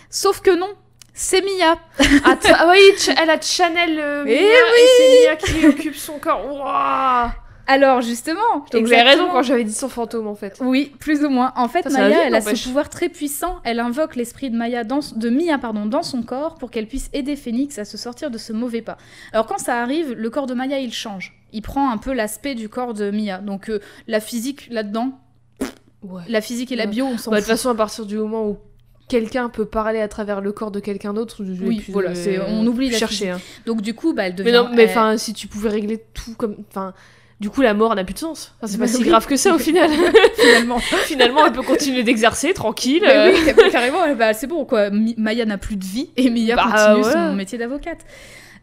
[0.10, 0.70] Sauf que non,
[1.14, 1.78] c'est Mia.
[2.26, 2.80] Ah oui,
[3.22, 6.46] elle a Chanel euh, Eh Mia, et c'est Mia qui occupe son corps.
[6.46, 7.30] Waouh
[7.68, 8.40] Alors justement,
[8.72, 9.06] Donc j'avais exactement.
[9.24, 10.58] raison quand j'avais dit son fantôme en fait.
[10.62, 11.54] Oui, plus ou moins.
[11.56, 13.58] En fait, Ça, ça va Maya, vite, elle a ce pouvoir très puissant.
[13.64, 17.10] Elle invoque l'esprit de Maya dans, de Mia pardon, dans son corps pour qu'elle puisse
[17.14, 18.98] aider Phoenix à se sortir de ce mauvais pas.
[19.34, 21.34] Alors quand ça arrive, le corps de Maya il change.
[21.54, 23.38] Il prend un peu l'aspect du corps de Mia.
[23.40, 25.18] Donc euh, la physique là-dedans,
[26.10, 26.24] Ouais.
[26.28, 28.48] la physique et la bio, on s'en Bah, de toute façon, à partir du moment
[28.48, 28.58] où
[29.08, 32.90] quelqu'un peut parler à travers le corps de quelqu'un d'autre, Oui, voilà, euh, on oublie
[32.90, 33.30] la chercher.
[33.30, 33.42] hein.
[33.66, 34.50] Donc du coup, bah, elle devient.
[34.52, 36.94] Mais non, mais si tu pouvais régler tout comme, enfin,
[37.40, 38.56] du coup, la mort n'a plus de sens.
[38.62, 39.90] Enfin, c'est pas Bah si grave que ça au final.
[40.36, 40.80] finalement.
[40.80, 43.04] Finalement, elle peut continuer d'exercer tranquille.
[43.06, 44.90] Mais oui, car- carrément, bah, c'est bon quoi.
[45.18, 48.00] Maya n'a plus de vie et Mia Bah, continue son métier d'avocate.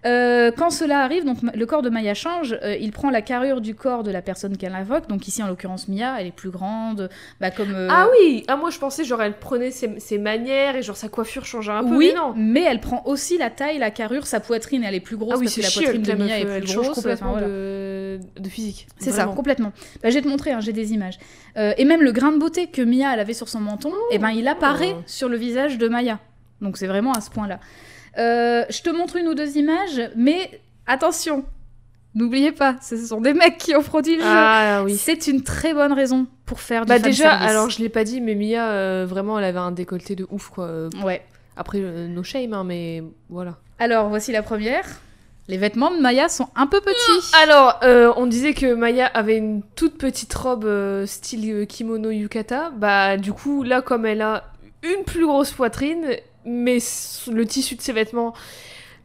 [0.05, 3.61] Euh, quand cela arrive, donc le corps de Maya change, euh, il prend la carrure
[3.61, 5.09] du corps de la personne qu'elle invoque.
[5.09, 7.09] Donc ici, en l'occurrence, Mia, elle est plus grande,
[7.41, 7.73] bah, comme.
[7.73, 10.97] euh, Ah oui, ah moi je pensais genre elle prenait ses, ses manières et genre
[10.97, 11.95] sa coiffure changeait un peu.
[11.95, 12.35] oui, mais non.
[12.37, 15.39] mais elle prend aussi la taille, la carrure, sa poitrine, elle est plus grosse Ah
[15.39, 16.95] oui, parce que la poitrine de Mia est elle plus change grosse.
[16.97, 17.47] complètement enfin, voilà.
[17.49, 18.21] de...
[18.41, 18.89] de physique.
[18.99, 19.73] C'est ça, complètement.
[20.03, 21.19] Bah, je vais te montrer, hein, j'ai des images.
[21.57, 24.31] Et même le grain de beauté que Mia elle avait sur son menton, eh ben,
[24.31, 25.03] il apparaît Oh.
[25.07, 26.19] sur le visage de Maya.
[26.61, 27.61] Donc c'est vraiment à ce point-là.
[28.19, 31.45] Euh, je te montre une ou deux images, mais attention,
[32.15, 34.85] n'oubliez pas, ce sont des mecs qui ont produit le Ah jeu.
[34.85, 34.97] oui.
[34.97, 38.21] C'est une très bonne raison pour faire du Bah déjà, alors je l'ai pas dit,
[38.21, 40.65] mais Mia, euh, vraiment, elle avait un décolleté de ouf, quoi.
[40.67, 41.23] Euh, Ouais.
[41.57, 43.57] Après, euh, no shame, hein, mais voilà.
[43.79, 44.85] Alors, voici la première.
[45.49, 47.31] Les vêtements de Maya sont un peu petits.
[47.43, 50.67] Alors, euh, on disait que Maya avait une toute petite robe
[51.05, 52.71] style kimono yukata.
[52.77, 54.45] Bah, du coup, là, comme elle a
[54.83, 56.07] une plus grosse poitrine,
[56.45, 56.79] mais
[57.31, 58.33] le tissu de ses vêtements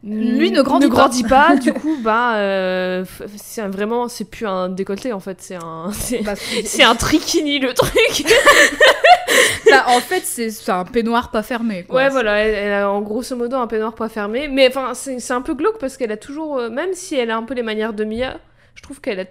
[0.04, 1.48] Lui ne grandit pas.
[1.48, 3.04] pas, du coup, bah, euh,
[3.36, 7.58] c'est vraiment, c'est plus un décolleté en fait, c'est un, c'est, Bah, c'est un trikini
[7.58, 8.24] le truc.
[9.70, 11.84] bah, en fait, c'est un peignoir pas fermé.
[11.84, 11.96] quoi.
[11.96, 14.48] Ouais, voilà, elle, elle a en grosso modo un peignoir pas fermé.
[14.48, 17.36] Mais enfin, c'est un peu glauque parce qu'elle a toujours, euh, même si elle a
[17.36, 18.38] un peu les manières de Mia,
[18.74, 19.24] je trouve qu'elle a.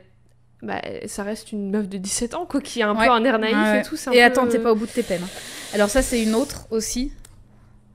[0.64, 3.06] Bah, ça reste une meuf de 17 ans, quoi, qui a un Ouais.
[3.06, 3.80] peu un air naïf Ouais, ouais.
[3.82, 3.96] et tout.
[4.12, 5.22] Et peu- attends, t'es pas au bout de tes peines.
[5.24, 5.28] hein.
[5.76, 7.12] Alors ça, c'est une autre aussi.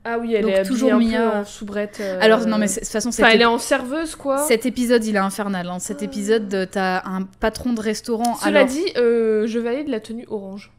[0.05, 1.39] Ah oui, elle Donc, est habillée toujours un peu Mia.
[1.39, 1.99] en soubrette.
[2.01, 4.37] euh, Alors non, mais de toute façon, Enfin, elle est en serveuse, quoi.
[4.39, 5.67] cet épisode, il est infernal.
[5.69, 5.79] hein.
[5.79, 8.35] Cet épisode, euh, t'as un patron de restaurant.
[8.35, 10.71] Cela alors- dit, euh, je valide la tenue orange.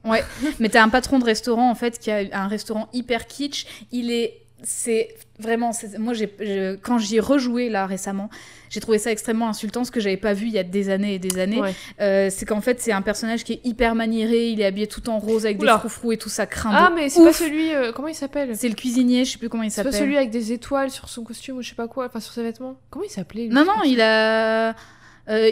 [0.61, 3.67] Mais t'as un patron de restaurant en fait qui a un restaurant hyper kitsch.
[3.93, 8.31] Il est, c'est vraiment, moi j'ai, je- quand j'y ai rejoué là récemment,
[8.71, 11.15] j'ai trouvé ça extrêmement insultant, ce que j'avais pas vu il y a des années
[11.15, 11.61] et des années.
[11.61, 11.75] Ouais.
[12.01, 15.09] Euh, c'est qu'en fait c'est un personnage qui est hyper maniéré, il est habillé tout
[15.11, 15.75] en rose avec Oula.
[15.75, 16.71] des froufrous et tout ça craint.
[16.73, 17.75] Ah, mais c'est pas celui.
[17.75, 18.57] euh, comment il s'appelle?
[18.57, 20.07] C'est le cuisinier, je sais plus comment il C'est pas s'appelle.
[20.07, 22.43] celui avec des étoiles sur son costume ou je sais pas quoi, enfin sur ses
[22.43, 22.77] vêtements?
[22.91, 24.73] Comment il s'appelait Non non, il a, euh,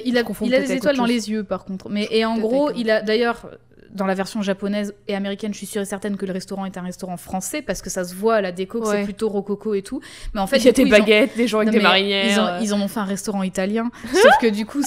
[0.04, 1.14] il a, il a des étoiles dans chose.
[1.14, 1.88] les yeux par contre.
[1.88, 3.46] Mais et en gros, il a d'ailleurs
[3.92, 6.78] dans la version japonaise et américaine, je suis sûre et certaine que le restaurant est
[6.78, 8.96] un restaurant français parce que ça se voit à la déco que Ouais.
[8.98, 10.00] c'est plutôt rococo et tout.
[10.34, 11.72] Mais en fait, Il y a coup, des ils ont- baguettes, des gens avec Non,
[11.78, 12.26] des marinières.
[12.26, 12.58] Ils, ont- euh.
[12.62, 13.90] ils en ont fait un restaurant italien.
[14.14, 14.80] Sauf que du coup,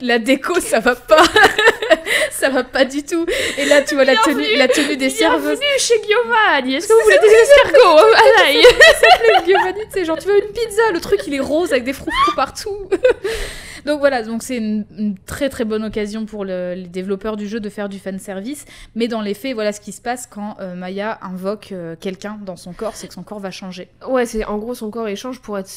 [0.00, 1.22] la déco, ça va pas.
[2.30, 3.26] ça va pas du tout.
[3.58, 5.58] Et là, tu vois la tenue, la tenue des serveuses.
[5.60, 6.74] Bienvenue chez Giovanni.
[6.76, 8.62] Est-ce que vous voulez des escargots à l'ail
[9.46, 11.92] Giovanni, tu sais, genre, tu veux une pizza Le truc, il est rose avec des
[11.92, 12.88] froufrous partout.
[13.86, 17.46] Donc voilà, donc c'est une, une très très bonne occasion pour le- les développeurs du
[17.48, 18.64] jeu de faire du fan service.
[18.94, 22.38] Mais dans les faits, voilà ce qui se passe quand euh, Maya invoque euh, quelqu'un
[22.44, 23.88] dans son corps, c'est que son corps va changer.
[24.08, 25.70] Ouais, c'est en gros son corps échange pour être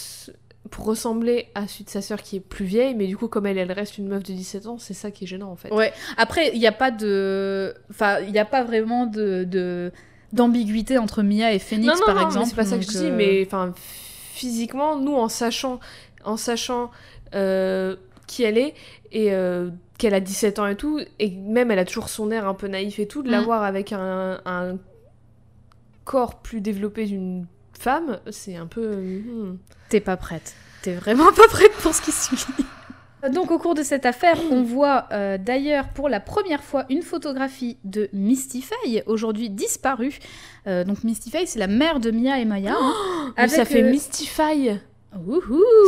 [0.70, 3.46] pour ressembler à celui de sa sœur qui est plus vieille, mais du coup, comme
[3.46, 5.72] elle, elle reste une meuf de 17 ans, c'est ça qui est gênant en fait.
[5.74, 5.92] Ouais.
[6.18, 7.74] Après, il n'y a pas de.
[7.92, 9.92] Enfin, il n'y a pas vraiment de.
[10.32, 12.88] d'ambiguïté entre Mia et Phoenix non, non, par non, exemple c'est pas ça que je
[12.88, 13.74] dis, euh, mais enfin,
[14.34, 15.80] physiquement, nous, en sachant,
[16.26, 16.90] en sachant
[17.36, 18.74] euh, qui elle est
[19.12, 19.70] et euh,
[20.00, 22.68] qu'elle a 17 ans et tout, et même elle a toujours son air un peu
[22.68, 23.46] naïf et tout, de la Mm.
[23.46, 24.78] voir avec un, un
[26.04, 27.46] corps plus développé d'une
[27.80, 28.96] femme, c'est un peu.
[28.96, 29.58] hmm.
[29.90, 30.56] T'es pas prête.
[30.82, 32.44] T'es vraiment pas prête pour ce qui suit.
[33.32, 37.02] Donc au cours de cette affaire, on voit euh, d'ailleurs pour la première fois une
[37.02, 40.20] photographie de Misty Faye, aujourd'hui disparue.
[40.68, 42.76] Euh, donc Misty Faye, c'est la mère de Mia et Maya.
[42.78, 44.72] hein, Mais ça fait euh, Mystify.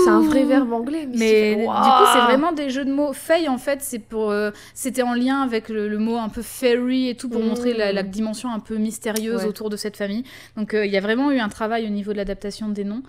[0.04, 1.08] C'est un vrai verbe anglais.
[1.08, 1.58] Mais Mystify.
[1.58, 3.12] du coup, c'est vraiment des jeux de mots.
[3.12, 6.44] Faye, en fait, c'est pour, euh, c'était en lien avec le, le mot un peu
[6.44, 7.48] fairy et tout pour Mm.
[7.48, 9.48] montrer la, la dimension un peu mystérieuse Ouais.
[9.50, 10.24] autour de cette famille.
[10.58, 13.02] Donc, euh, il y a vraiment eu un travail au niveau de l'adaptation des noms.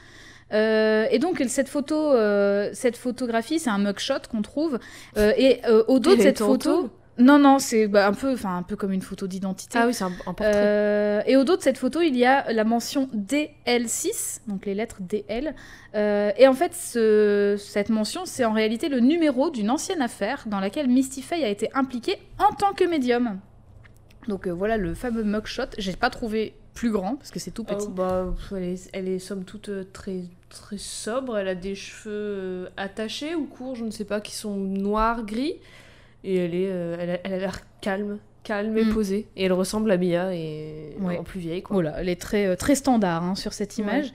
[0.52, 4.78] Euh, et donc cette photo, euh, cette photographie, c'est un mugshot qu'on trouve.
[5.16, 8.62] Euh, et au dos de cette photo, non non, c'est bah, un peu, enfin un
[8.62, 9.78] peu comme une photo d'identité.
[9.80, 10.52] Ah oui, c'est un, un portrait.
[10.54, 13.08] Euh, et au dos de cette photo, il y a la mention
[13.66, 15.54] DL6, donc les lettres DL.
[15.94, 20.44] Euh, et en fait, ce- cette mention, c'est en réalité le numéro d'une ancienne affaire
[20.46, 23.40] dans laquelle Misty Faye a été impliquée en tant que médium.
[24.28, 25.62] Donc euh, voilà le fameux mugshot.
[25.78, 27.86] J'ai pas trouvé plus grand parce que c'est tout petit.
[27.88, 30.20] Oh, bah, elle, est, elle est somme toute euh, très,
[30.50, 31.36] très sobre.
[31.38, 35.24] Elle a des cheveux euh, attachés ou courts, je ne sais pas, qui sont noirs,
[35.24, 35.54] gris.
[36.22, 38.92] Et elle est, euh, elle a elle a l'air calme, calme et Mm.
[38.94, 39.26] posée.
[39.36, 41.18] Et elle ressemble à Mia et Ouais.
[41.18, 41.74] en plus vieille, quoi.
[41.74, 44.12] Voilà, elle est très, très standard hein, sur cette image.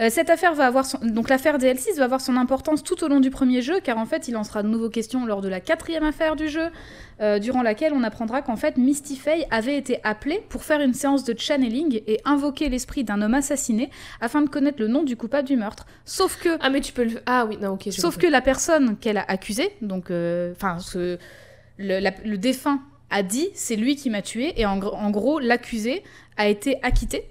[0.00, 0.98] Euh, cette affaire va avoir son...
[1.02, 4.06] donc l'affaire DL6 va avoir son importance tout au long du premier jeu, car en
[4.06, 6.68] fait il en sera de nouveau question lors de la quatrième affaire du jeu,
[7.20, 10.94] euh, durant laquelle on apprendra qu'en fait Misty Faye avait été appelée pour faire une
[10.94, 13.88] séance de channeling et invoquer l'esprit d'un homme assassiné
[14.20, 15.86] afin de connaître le nom du coupable du meurtre.
[16.04, 17.20] Sauf que Ah, mais tu peux le.
[17.26, 17.84] Ah oui, non, ok.
[17.92, 18.26] Sauf compris.
[18.26, 21.18] que la personne qu'elle a accusée, donc, euh, enfin, ce-
[21.78, 22.80] le, la- le défunt
[23.10, 26.02] a dit c'est lui qui m'a tué, et en, gr- en gros, l'accusé
[26.36, 27.28] a été acquitté.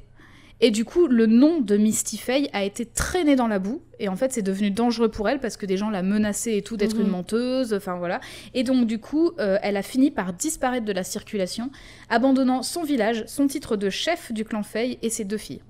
[0.62, 4.08] Et du coup, le nom de Misty Faye a été traîné dans la boue, et
[4.08, 6.78] en fait, c'est devenu dangereux pour elle parce que des gens la menaçaient et tout
[6.78, 7.02] d'être Mhm.
[7.02, 8.22] une menteuse, enfin voilà.
[8.54, 11.70] Et donc, du coup, euh, elle a fini par disparaître de la circulation,
[12.10, 15.62] abandonnant son village, son titre de chef du clan Faye et ses deux filles.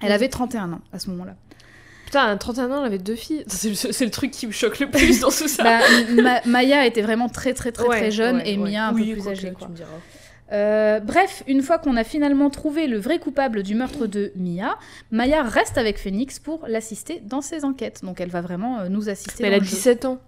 [0.00, 0.14] Elle Mhm.
[0.14, 1.36] avait 31 ans à ce moment-là.
[2.04, 3.44] Putain, à 31 ans, elle avait deux filles.
[3.46, 3.70] C'est
[4.04, 5.62] le, truc qui me choque le plus dans tout ça.
[5.62, 5.80] Bah,
[6.22, 8.70] Ma- Maya était vraiment très très très Ouais, très jeune ouais, et ouais.
[8.70, 9.48] Mia un Oui, peu plus âgée.
[9.48, 9.68] tu quoi.
[9.68, 9.88] me diras.
[10.52, 14.78] Euh, bref, une fois qu'on a finalement trouvé le vrai coupable du meurtre de Mia,
[15.10, 18.00] Maya reste avec Phoenix pour l'assister dans ses enquêtes.
[18.02, 19.42] Donc elle va vraiment euh, nous assister.
[19.42, 19.70] Mais elle a le jeu.
[19.70, 20.20] 17 ans.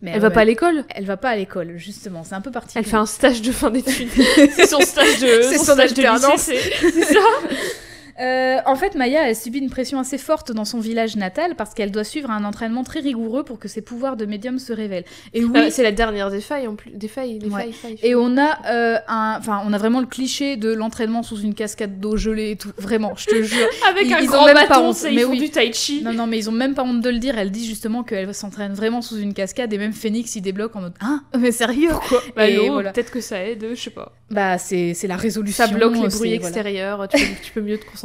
[0.00, 2.24] Mais Elle va pas à l'école Elle va pas à l'école, justement.
[2.24, 2.84] C'est un peu particulier.
[2.84, 4.08] Elle fait un stage de fin d'études.
[4.52, 7.20] c'est son stage de, C'est son son stage de lycée, c'est c'est ça
[8.20, 11.74] Euh, en fait, Maya a subi une pression assez forte dans son village natal parce
[11.74, 15.04] qu'elle doit suivre un entraînement très rigoureux pour que ses pouvoirs de médium se révèlent.
[15.34, 16.90] Et oui, Euh, c'est la dernière des failles en plus.
[16.92, 17.62] Des failles, des Ouais.
[17.62, 17.98] failles, failles.
[18.02, 21.54] Et on a euh, un, enfin, on a vraiment le cliché de l'entraînement sous une
[21.54, 22.72] cascade d'eau gelée et tout.
[22.78, 23.66] Vraiment, je te jure.
[23.88, 25.38] Avec ils- un ils ont grand même pas bâton, honte, c'est mais ils font oui.
[25.38, 26.02] du tai chi.
[26.02, 27.38] Non, non, mais ils ont même pas honte de le dire.
[27.38, 30.80] Elle dit justement qu'elle s'entraîne vraiment sous une cascade et même Phoenix il débloque en
[30.82, 31.90] mode Hein Mais sérieux?
[31.90, 32.22] Pourquoi?
[32.36, 32.92] Bah voilà.
[32.92, 34.12] peut-être que ça aide, je sais pas.
[34.30, 35.66] Bah, c'est la résolution.
[35.66, 36.34] Ça bloque les bruits voilà.
[36.36, 38.02] extérieurs, tu, peux, tu peux mieux te concentrer.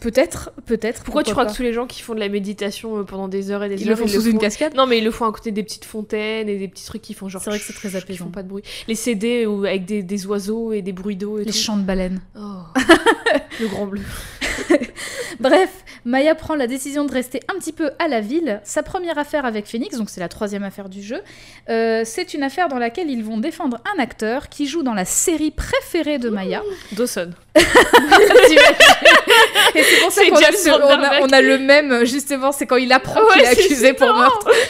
[0.00, 1.02] Peut-être, peut-être.
[1.02, 1.50] Pourquoi, tu crois pas.
[1.50, 3.74] que tous les gens qui font de la méditation euh, pendant des heures et des
[3.82, 5.62] Ils heures, le font sous une cascade Non, mais ils le font à côté des
[5.64, 7.42] petites fontaines et des petits trucs qui font genre.
[7.42, 8.26] C'est vrai que c'est très apaisant.
[8.26, 8.62] font pas de bruit.
[8.86, 11.56] Les CD où, avec des, des oiseaux et des bruits d'eau et Les tout.
[11.56, 12.20] chants de baleines.
[12.38, 12.40] Oh.
[13.60, 14.02] le grand bleu.
[15.40, 15.70] Bref,
[16.04, 18.60] Maya prend la décision de rester un petit peu à la ville.
[18.64, 21.20] Sa première affaire avec Phoenix, donc c'est la troisième affaire du jeu,
[21.68, 25.04] euh, c'est une affaire dans laquelle ils vont défendre un acteur qui joue dans la
[25.04, 26.62] série préférée de Maya.
[26.92, 27.30] Dawson.
[29.74, 33.20] Et c'est pour ça qu'on a, on a- le même, justement, c'est quand il apprend
[33.20, 34.48] Ouais, qu'il est accusé pour meurtre.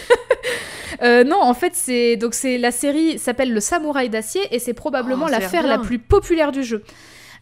[1.02, 4.74] Euh, non, en fait, c'est donc c'est la série s'appelle Le Samouraï d'acier et c'est
[4.74, 6.84] probablement Oh, l'affaire la plus populaire du jeu.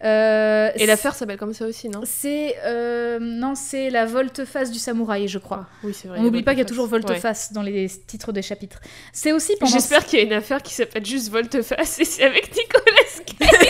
[0.02, 2.00] Euh, Et l'affaire s'appelle comme ça aussi, non?
[2.04, 5.66] C'est euh, non, c'est la volte-face du samouraï, je crois.
[5.84, 6.18] Oui, c'est vrai.
[6.18, 6.68] On n'oublie pas qu'il y a Volte-face.
[6.68, 7.00] toujours Ouais.
[7.06, 8.80] volte-face dans les titres des chapitres.
[9.12, 12.22] C'est aussi pendant J'espère qu'il y a une affaire qui s'appelle juste Volte-face et c'est
[12.24, 12.94] avec Nicolas
[13.38, 13.69] Cage.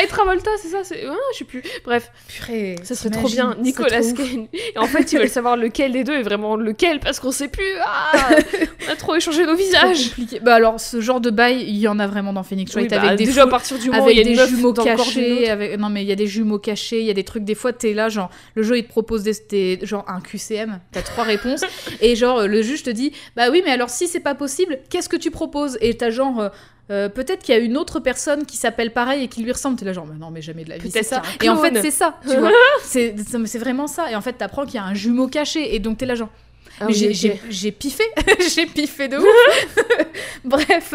[0.00, 1.04] euh, et Travolta, c'est ça c'est...
[1.06, 1.62] Ah, je sais plus.
[1.84, 3.56] Bref, Purée, ça serait trop bien.
[3.60, 4.00] Nicolas.
[4.00, 4.14] Cage.
[4.74, 7.48] Et en fait, ils veulent savoir lequel des deux est vraiment lequel parce qu'on sait
[7.48, 7.64] plus.
[7.84, 8.30] Ah,
[8.88, 10.08] on a trop échangé nos visages.
[10.08, 10.40] compliqué.
[10.40, 12.96] Bah alors, ce genre de bail, il y en a vraiment dans Phoenix Wright Oui,
[12.96, 15.48] bah, avec des déjà à partir du moment avec il y a des jumeaux cachés,
[15.50, 15.78] avec...
[15.78, 17.72] non mais il y a des jumeaux cachés, il y a des trucs, des fois
[17.72, 19.34] t'es là, genre, le jeu il te propose des,
[19.76, 21.62] des- genre un QCM, t'as trois réponses,
[22.00, 25.08] et genre le juge te dit, bah oui mais alors si c'est pas possible, qu'est-ce
[25.08, 25.78] que tu proposes?
[25.80, 26.50] Et t'as genre,
[26.90, 29.76] euh, peut-être qu'il y a une autre personne qui s'appelle pareil et qui lui ressemble.
[29.78, 31.22] T'es là genre, mais non, mais jamais de la vie, c'est ça.
[31.42, 32.50] Et en fait, c'est ça, tu vois.
[32.84, 34.10] C'est vraiment ça.
[34.10, 35.74] Et en fait, t'apprends qu'il y a un jumeau caché.
[35.74, 36.28] Et donc, t'es là genre,
[36.80, 37.14] Ah oui, j'ai- ok.
[37.14, 38.04] j'ai j'ai piffé,
[38.54, 39.24] j'ai piffé de ouf.
[40.44, 40.94] Bref,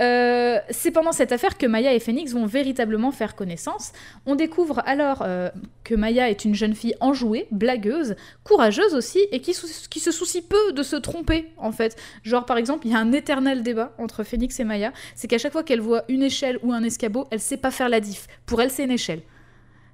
[0.00, 3.92] Euh, c'est pendant cette affaire que Maya et Phoenix vont véritablement faire connaissance.
[4.26, 5.50] On découvre alors euh,
[5.82, 10.72] que Maya est une jeune fille enjouée, blagueuse, courageuse aussi, et qui, se soucie peu
[10.72, 11.96] de se tromper en fait.
[12.22, 15.38] Genre par exemple, il y a un éternel débat entre Phoenix et Maya, c'est qu'à
[15.38, 18.28] chaque fois qu'elle voit une échelle ou un escabeau, elle sait pas faire la diff.
[18.46, 19.22] Pour elle, c'est une échelle.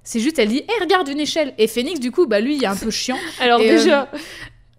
[0.03, 1.55] C'est juste, elle dit, hé, regarde une échelle.
[1.57, 3.17] Et Phoenix, du coup, bah lui, il est un peu chiant.
[3.39, 4.07] Alors Et, déjà,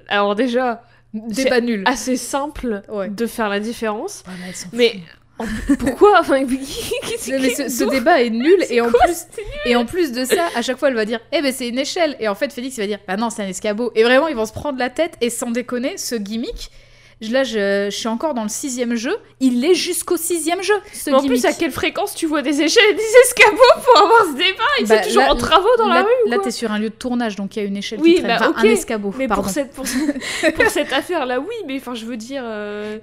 [0.08, 0.84] alors déjà,
[1.28, 1.82] Débat nul.
[1.86, 3.08] assez simple Ouais.
[3.08, 4.22] de faire la différence.
[4.26, 4.94] Ouais, mais
[5.78, 9.26] pourquoi Enfin, mais ce, débat est nul et en quoi, plus
[9.66, 11.78] et en plus de ça, à chaque fois elle va dire "Eh ben c'est une
[11.78, 14.28] échelle" et en fait Félix il va dire "Bah non, c'est un escabeau." Et vraiment
[14.28, 16.70] ils vont se prendre la tête et sans déconner, ce gimmick
[17.22, 19.16] Là, je, je suis encore dans le sixième jeu.
[19.40, 21.40] Il est jusqu'au sixième jeu, ce Mais en gimmick.
[21.40, 24.64] plus, à quelle fréquence tu vois des échelles et des escabeaux pour avoir ce débat
[24.80, 26.78] Ils Bah, sont toujours là- en travaux dans là, la rue Là, t'es sur un
[26.78, 28.38] lieu de tournage, donc il y a une échelle Oui, qui traîne.
[28.38, 28.66] bah, Enfin, ok.
[28.66, 29.44] un escabeau, Mais pardon.
[29.44, 32.98] pour cette, pour, ce- pour cette affaire-là, oui, mais enfin, je veux dire, euh,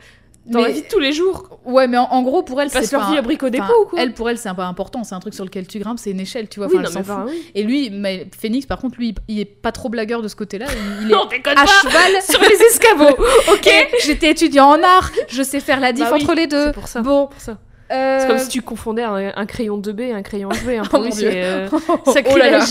[0.45, 2.79] dans la vie de tous les jours, Ouais, mais en, en gros, pour elle, c'est
[2.91, 3.09] pas...
[3.11, 3.23] vie un- à
[3.63, 5.03] enfin, ou quoi Elle, pour elle, c'est un peu important.
[5.05, 6.67] C'est un truc sur lequel tu grimpes, c'est une échelle, tu vois.
[6.67, 7.43] Oui, Enfin, non, elle enfin, oui.
[7.55, 10.65] Et lui, mais Phoenix, par contre, lui, il est pas trop blagueur de ce côté-là.
[11.01, 13.23] Il, il est à pas cheval sur les escabeaux,
[13.53, 13.69] ok
[14.05, 16.65] J'étais étudiant en art, je sais faire la diff Bah oui, entre les deux.
[16.67, 17.01] C'est pour ça.
[17.01, 17.57] Bon, pour ça.
[17.91, 20.77] euh, C'est comme si tu confondais un, un crayon 2B et un crayon jouet.
[20.77, 20.83] Hein.
[20.85, 22.65] Oh Pour mon lui, c'est euh, Oh là là.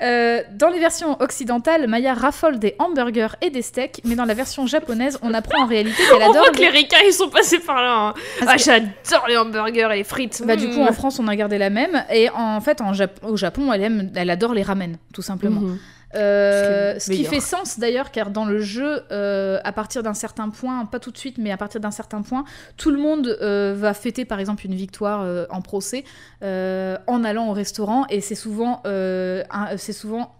[0.00, 4.34] Euh, dans les versions occidentales, Maya raffole des hamburgers et des steaks, mais dans la
[4.34, 6.44] version japonaise, on apprend en réalité qu'elle On adore.
[6.44, 8.08] voit que les ricains, ils sont passés par là.
[8.08, 8.14] hein.
[8.46, 10.42] Ah, j'adore les hamburgers et les frites.
[10.46, 13.22] Bah, du coup, en France, on a gardé la même, et en fait, en Jap-
[13.26, 15.60] au Japon, elle aime, elle adore les ramen, tout simplement.
[15.60, 15.78] Mhm.
[16.14, 20.48] Euh, ce qui fait sens d'ailleurs, car dans le jeu, euh, à partir d'un certain
[20.48, 22.44] point, pas tout de suite, mais à partir d'un certain point,
[22.76, 26.04] tout le monde euh, va fêter par exemple une victoire en procès
[26.42, 30.34] en allant au restaurant, et c'est souvent, c'est souvent,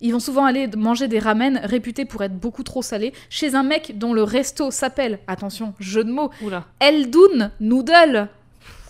[0.00, 3.62] ils vont souvent aller manger des ramen réputés pour être beaucoup trop salés chez un
[3.62, 6.64] mec dont le resto s'appelle, attention, jeu de mots, Oula.
[6.80, 8.28] Eldun Noodle.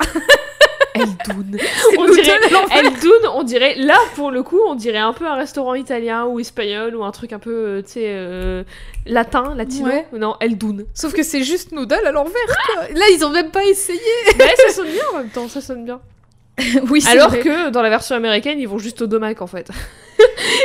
[0.94, 1.58] Eldoun.
[1.98, 2.38] On dirait.
[2.74, 6.40] Eldoun, on dirait, là pour le coup, on dirait un peu un restaurant italien ou
[6.40, 8.62] espagnol ou un truc un peu, euh, tu sais, euh,
[9.06, 9.88] latin, latino.
[9.88, 10.06] Ouais.
[10.12, 10.84] Non, Eldoun.
[10.94, 12.32] Sauf que c'est juste noodle à l'envers,
[12.74, 12.88] quoi.
[12.94, 14.00] Là, ils ont même pas essayé.
[14.38, 16.00] ouais, ça sonne bien en même temps, ça sonne bien.
[16.90, 17.40] oui, Alors vrai.
[17.40, 19.70] que dans la version américaine, ils vont juste au Domac en fait.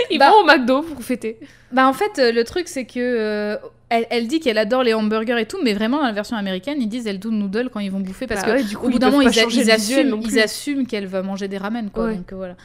[0.10, 1.40] ils Bah- vont au McDo pour fêter.
[1.72, 3.58] Bah en fait, euh, le truc c'est que euh,
[3.90, 6.82] elle, elle dit qu'elle adore les hamburgers et tout, mais vraiment dans la version américaine,
[6.82, 8.88] ils disent elle do noodle quand ils vont bouffer parce Bah que ouais, du coup,
[8.88, 12.06] au bout d'un moment ils, ils assument, ils qu'elle va manger des ramen quoi.
[12.06, 12.16] Ouais.
[12.16, 12.56] Donc euh, voilà.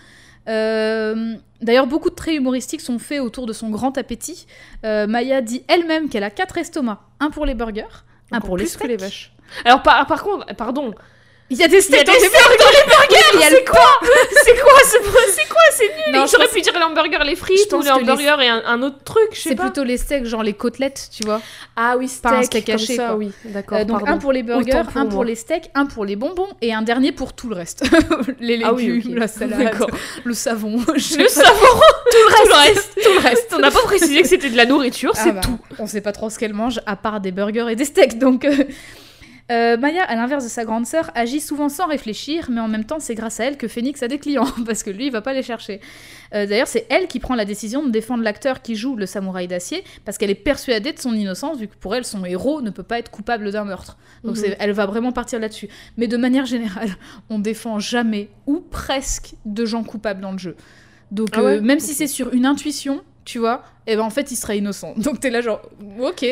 [0.48, 4.46] Euh, D'ailleurs, beaucoup de traits humoristiques sont faits autour de son grand appétit.
[4.86, 8.64] Euh, Maya dit elle-même qu'elle a quatre estomacs, un pour les burgers, un pour les
[8.64, 9.00] plus que les steaks.
[9.00, 9.32] vaches.
[9.66, 10.94] Alors par, par contre, pardon,
[11.52, 12.36] Il y a des steaks dans les burgers,
[13.50, 13.80] c'est quoi
[14.44, 14.98] C'est quoi C'est
[15.32, 18.48] c'est quoi C'est nul pense- pu dire les hamburgers, les frites ou les hamburgers et
[18.48, 19.64] un, autre truc, je sais C'est pas.
[19.64, 21.40] plutôt les steaks, genre les côtelettes, tu vois.
[21.76, 23.78] Ah oui, Pas un steak, steak comme haché, ça, oui, d'accord.
[23.78, 26.72] Euh, donc un pour les burgers, un pour les steaks, un pour les bonbons et
[26.72, 27.82] un dernier pour tout le reste.
[28.40, 29.18] les légumes, Ah ok.
[29.18, 29.90] la salade, D'accord.
[30.24, 30.98] le savon, Le
[31.28, 31.80] savon,
[32.10, 33.54] tout le reste, tout le reste.
[33.56, 35.58] On n'a pas précisé que c'était de la nourriture, Ah c'est bah, tout.
[35.78, 38.18] On sait pas trop ce qu'elle mange à part des burgers et des steaks.
[38.18, 38.46] Donc
[39.50, 42.84] euh, Maya, à l'inverse de sa grande sœur, agit souvent sans réfléchir, mais en même
[42.84, 45.20] temps c'est grâce à elle que Phoenix a des clients parce que lui il va
[45.22, 45.80] pas les chercher.
[46.34, 49.48] Euh, D'ailleurs c'est elle qui prend la décision de défendre l'acteur qui joue le samouraï
[49.48, 52.70] d'acier parce qu'elle est persuadée de son innocence vu que pour elle son héros ne
[52.70, 53.96] peut pas être coupable d'un meurtre.
[54.24, 54.54] Donc Mhm.
[54.58, 55.68] elle va vraiment partir là-dessus.
[55.96, 56.90] Mais de manière générale,
[57.28, 60.56] on défend jamais ou presque de gens coupables dans le jeu.
[61.10, 64.30] Donc Ah euh, même si c'est sur une intuition, tu vois, et ben en fait
[64.30, 64.94] il serait innocent.
[64.96, 65.60] Donc t'es là genre
[66.00, 66.24] ok,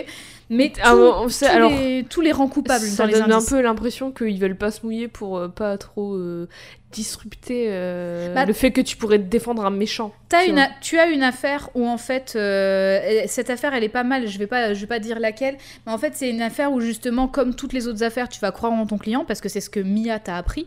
[0.50, 3.18] mais Ah, tout- on sait- tous, alors, les, tous les rend coupables ça dans les
[3.20, 6.48] donne un peu l'impression qu'ils veulent pas se mouiller pour euh, pas trop euh,
[6.90, 10.10] disrupter euh, Bah, le fait que tu pourrais défendre un méchant.
[10.30, 13.84] T'as tu une a- tu as une affaire où en fait euh, cette affaire elle
[13.84, 14.26] est pas mal.
[14.26, 16.80] Je vais pas je vais pas dire laquelle, mais en fait c'est une affaire où
[16.80, 19.60] justement comme toutes les autres affaires tu vas croire en ton client parce que c'est
[19.60, 20.66] ce que Mia t'a appris.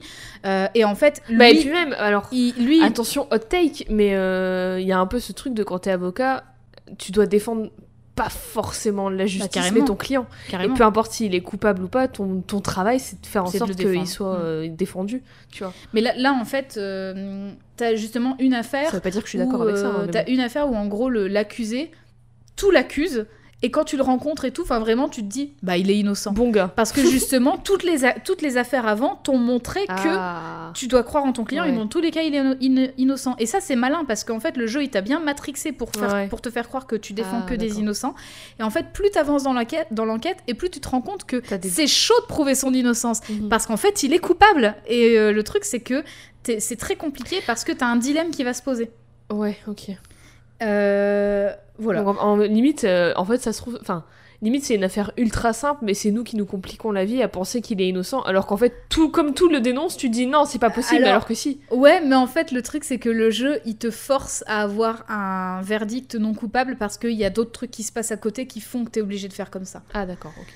[0.75, 4.09] Et en fait lui, Bah, et puis même, alors, il- lui attention, hot take, mais
[4.79, 6.43] il y a un peu ce truc de quand t'es avocat,
[6.99, 7.71] tu dois défendre
[8.15, 9.79] pas forcément la justice, Bah, carrément.
[9.79, 10.25] mais ton client.
[10.49, 10.75] carrément.
[10.75, 13.47] Et peu importe s'il est coupable ou pas, ton, ton travail, c'est de faire en
[13.47, 14.41] sorte qu'il soit Mm.
[14.43, 15.73] euh, défendu, tu vois.
[15.93, 19.27] Mais là, là en fait euh, t'as justement une affaire Ça veut pas dire que
[19.27, 19.85] je suis d'accord avec ça.
[19.87, 20.31] euh, hein, mais T'as bon.
[20.33, 21.91] une affaire où en gros l'accusé,
[22.57, 23.25] tout l'accuse,
[23.63, 25.97] Et quand tu le rencontres et tout, enfin vraiment, tu te dis, bah il est
[25.97, 26.31] innocent.
[26.31, 26.71] Bon gars.
[26.75, 30.71] Parce que justement, toutes les, toutes les affaires avant t'ont montré que Ah.
[30.73, 31.75] tu dois croire en ton client et Ouais.
[31.75, 33.35] dans tous les cas, il est inno- inno- innocent.
[33.37, 36.11] Et ça, c'est malin parce qu'en fait, le jeu, il t'a bien matrixé pour, faire,
[36.11, 36.27] Ouais.
[36.27, 38.15] pour te faire croire que tu défends Ah, que des innocents.
[38.59, 41.25] Et en fait, plus t'avances dans l'enquête, dans l'enquête et plus tu te rends compte
[41.25, 43.19] que des- c'est chaud de prouver son innocence.
[43.29, 43.47] Mhm.
[43.49, 44.73] Parce qu'en fait, il est coupable.
[44.87, 46.03] Et euh, le truc, c'est que
[46.57, 48.89] c'est très compliqué parce que t'as un dilemme qui va se poser.
[49.31, 49.91] Ouais, ok.
[50.63, 51.51] Euh,
[51.81, 52.03] voilà.
[52.03, 53.77] Donc, en, en limite, euh, en fait, ça se trouve.
[53.81, 54.05] Enfin,
[54.41, 57.27] limite, c'est une affaire ultra simple, mais c'est nous qui nous compliquons la vie à
[57.27, 58.21] penser qu'il est innocent.
[58.21, 61.09] Alors qu'en fait, tout comme tout le dénonce, tu dis non, c'est pas possible, Alors-
[61.15, 61.59] alors, que si.
[61.71, 65.03] Ouais, mais en fait, le truc, c'est que le jeu, il te force à avoir
[65.09, 68.47] un verdict non coupable parce qu'il y a d'autres trucs qui se passent à côté
[68.47, 69.83] qui font que t'es obligé de faire comme ça.
[69.93, 70.53] Ah, d'accord, ok.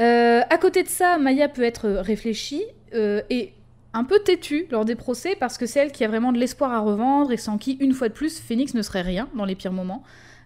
[0.00, 2.62] Euh, à côté de ça, Maya peut être réfléchie
[2.94, 3.52] euh, et
[3.94, 6.72] un peu têtue lors des procès parce que c'est elle qui a vraiment de l'espoir
[6.72, 9.56] à revendre et sans qui, une fois de plus, Phoenix ne serait rien dans les
[9.56, 10.04] pires moments.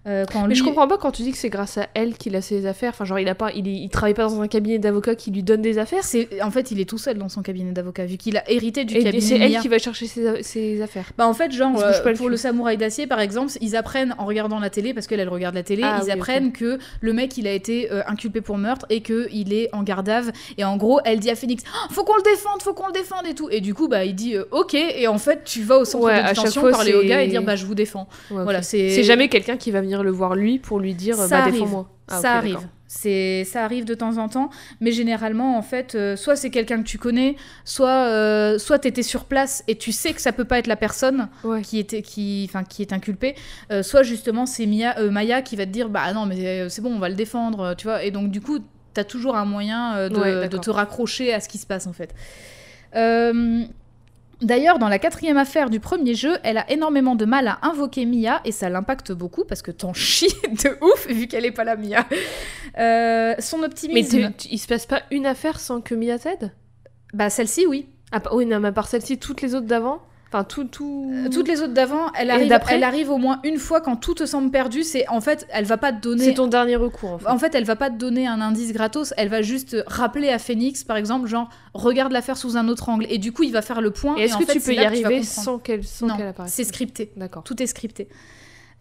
[0.09, 2.15] Euh, quand Mais lui- je comprends pas quand tu dis que c'est grâce à elle
[2.15, 2.91] qu'il a ses affaires.
[2.91, 5.31] Enfin, genre, il a pas, il, est- il travaille pas dans un cabinet d'avocats qui
[5.31, 6.03] lui donne des affaires.
[6.03, 8.85] C'est en fait, il est tout seul dans son cabinet d'avocat vu qu'il a hérité
[8.85, 9.21] du Et cabinet.
[9.21, 11.13] c'est elle qui va chercher ses, ses affaires.
[11.17, 14.15] Bah en fait, genre, euh, pas le pour le samouraï d'acier, par exemple, ils apprennent
[14.19, 16.79] en regardant la télé, parce qu'elle, elle regarde la télé, Ah ils oui, apprennent que
[17.01, 19.93] le mec, il a été euh, inculpé pour meurtre et qu'il est en vue.
[20.59, 22.93] Et en gros, elle dit à Phoenix, Oh, faut qu'on le défende, faut qu'on le
[22.93, 23.49] défende et tout.
[23.51, 24.75] Et du coup, bah, il dit, euh, ok.
[24.75, 27.29] Et en fait, tu vas au centre Ouais, de détention fois, parler au gars et
[27.29, 28.09] dire, bah, je vous défends.
[28.33, 28.43] Ouais.
[28.43, 28.91] Voilà, c'est.
[28.91, 31.89] C'est jamais quelqu'un qui va venir le voir lui pour lui dire Ça bah défends-moi.
[32.09, 32.59] Ah, ça arrive.
[32.87, 36.79] C'est, ça arrive de temps en temps, mais généralement, en fait, euh, soit c'est quelqu'un
[36.83, 40.45] que tu connais, soit, euh, soit t'étais sur place et tu sais que ça peut
[40.45, 41.63] pas être la personne Ouais.
[41.63, 43.35] qui, était, qui, enfin, qui est inculpée,
[43.71, 46.83] euh, soit justement c'est Mia, euh, Maya qui va te dire, bah non, mais c'est
[46.83, 48.59] bon, on va le défendre, tu vois, et donc du coup,
[48.93, 50.61] t'as toujours un moyen de, Ouais, de d'accord.
[50.61, 52.15] te raccrocher à ce qui se passe en fait.
[54.43, 58.05] D'ailleurs, dans la quatrième affaire du premier jeu, elle a énormément de mal à invoquer
[58.07, 60.35] Mia et ça l'impacte beaucoup parce que t'en chies
[60.65, 62.05] de ouf vu qu'elle est pas la Mia.
[62.79, 66.53] Euh, son Mais optimisme, tu- il se passe pas une affaire sans que Mia t'aide?
[67.15, 67.89] Bah celle-ci oui.
[68.11, 70.03] Ah oui, non, mais à part celle-ci, toutes les autres d'avant?
[70.33, 70.65] Enfin, tout.
[70.65, 71.13] tout...
[71.13, 73.97] Euh, Toutes les autres d'avant, elle arrive, d'après elle arrive au moins une fois quand
[73.97, 74.83] tout te semble perdu.
[74.83, 76.25] C'est en fait, elle va pas te donner.
[76.25, 77.29] C'est ton dernier recours en fait.
[77.29, 80.39] En fait, elle va pas te donner un indice gratos, elle va juste rappeler à
[80.39, 83.07] Phoenix, par exemple, genre, regarde l'affaire sous un autre angle.
[83.11, 84.17] Et du coup, il va faire le point.
[84.17, 86.53] Et est-ce que fait, tu peux y tu arriver sans qu'elle sans Non, qu'elle apparaisse
[86.53, 87.13] c'est scripté.
[87.17, 87.45] D'accord.
[87.45, 88.09] Tout est scripté.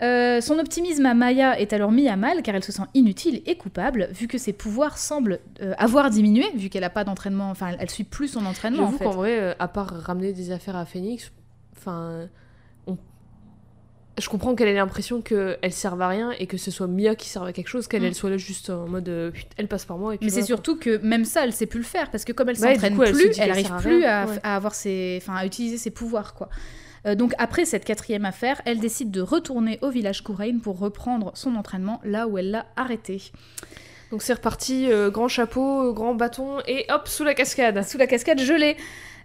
[0.01, 3.43] Euh, son optimisme à Maya est alors mis à mal car elle se sent inutile
[3.45, 7.51] et coupable vu que ses pouvoirs semblent euh, avoir diminué vu qu'elle a pas d'entraînement,
[7.51, 10.51] enfin elle suit plus son entraînement en J'avoue qu'en vrai, euh, à part ramener des
[10.51, 11.31] affaires à Phoenix,
[11.81, 12.27] enfin.
[12.87, 12.97] on-
[14.19, 17.27] Je comprends qu'elle ait l'impression qu'elle serve à rien et que ce soit Mia qui
[17.29, 18.05] serve à quelque chose, qu'elle Mm.
[18.05, 20.29] elle soit là juste en mode euh, Putain, elle passe par moi et puis Mais
[20.29, 22.59] c'est voilà, surtout que même ça, elle sait plus le faire parce que comme elle
[22.59, 24.39] Ouais, s'entraîne elle se plus, elle qu'elle arrive à plus à, ouais.
[24.43, 26.49] à avoir ses, enfin à utiliser ses pouvoirs quoi.
[27.07, 31.31] Euh, donc après cette quatrième affaire, elle décide de retourner au village Kourain pour reprendre
[31.33, 33.31] son entraînement là où elle l'a arrêté.
[34.11, 37.81] Donc c'est reparti, euh, grand chapeau, grand bâton et hop, sous la cascade.
[37.87, 38.75] Sous la cascade gelée.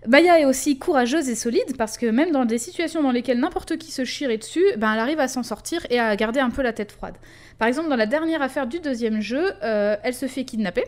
[0.07, 3.77] Maya est aussi courageuse et solide parce que même dans des situations dans lesquelles n'importe
[3.77, 6.63] qui se chierait dessus, ben elle arrive à s'en sortir et à garder un peu
[6.63, 7.15] la tête froide.
[7.59, 10.85] Par exemple, dans la dernière affaire du deuxième jeu, euh, elle se fait kidnapper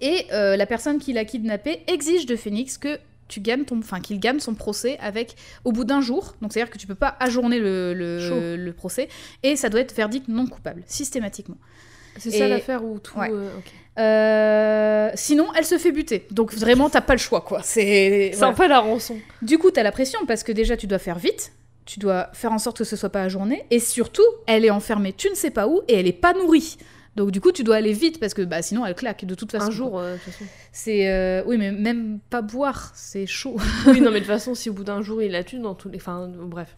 [0.00, 2.98] et euh, la personne qui l'a kidnappée exige de Phoenix que
[3.28, 5.34] tu gagnes ton, enfin qu'il gagne son procès avec
[5.64, 6.36] au bout d'un jour.
[6.40, 7.92] Donc c'est à dire que tu peux pas ajourner le,
[8.56, 9.08] le procès
[9.42, 11.56] et ça doit être verdict non coupable systématiquement.
[12.18, 13.18] C'est ça l'affaire où tout.
[13.18, 13.30] Ouais.
[13.30, 13.50] euh.
[13.98, 16.26] Euh, sinon, elle se fait buter.
[16.30, 17.60] Donc vraiment, t'as pas le choix, quoi.
[17.62, 18.52] C'est voilà.
[18.52, 19.16] Sympa la rançon.
[19.42, 21.52] Du coup, t'as la pression parce que déjà, tu dois faire vite.
[21.86, 23.64] Tu dois faire en sorte que ce soit pas ajourné.
[23.70, 26.76] Et surtout, elle est enfermée, tu ne sais pas où, et elle est pas nourrie.
[27.14, 29.50] Donc du coup, tu dois aller vite parce que bah, sinon, elle claque de toute
[29.52, 29.68] façon.
[29.68, 30.44] Un jour, euh, de toute façon.
[30.72, 33.56] C'est euh, oui, mais même pas boire, c'est chaud.
[33.86, 35.74] oui, non, mais de toute façon, si au bout d'un jour il la tue dans
[35.74, 35.96] tous les.
[35.96, 36.76] Enfin, bref.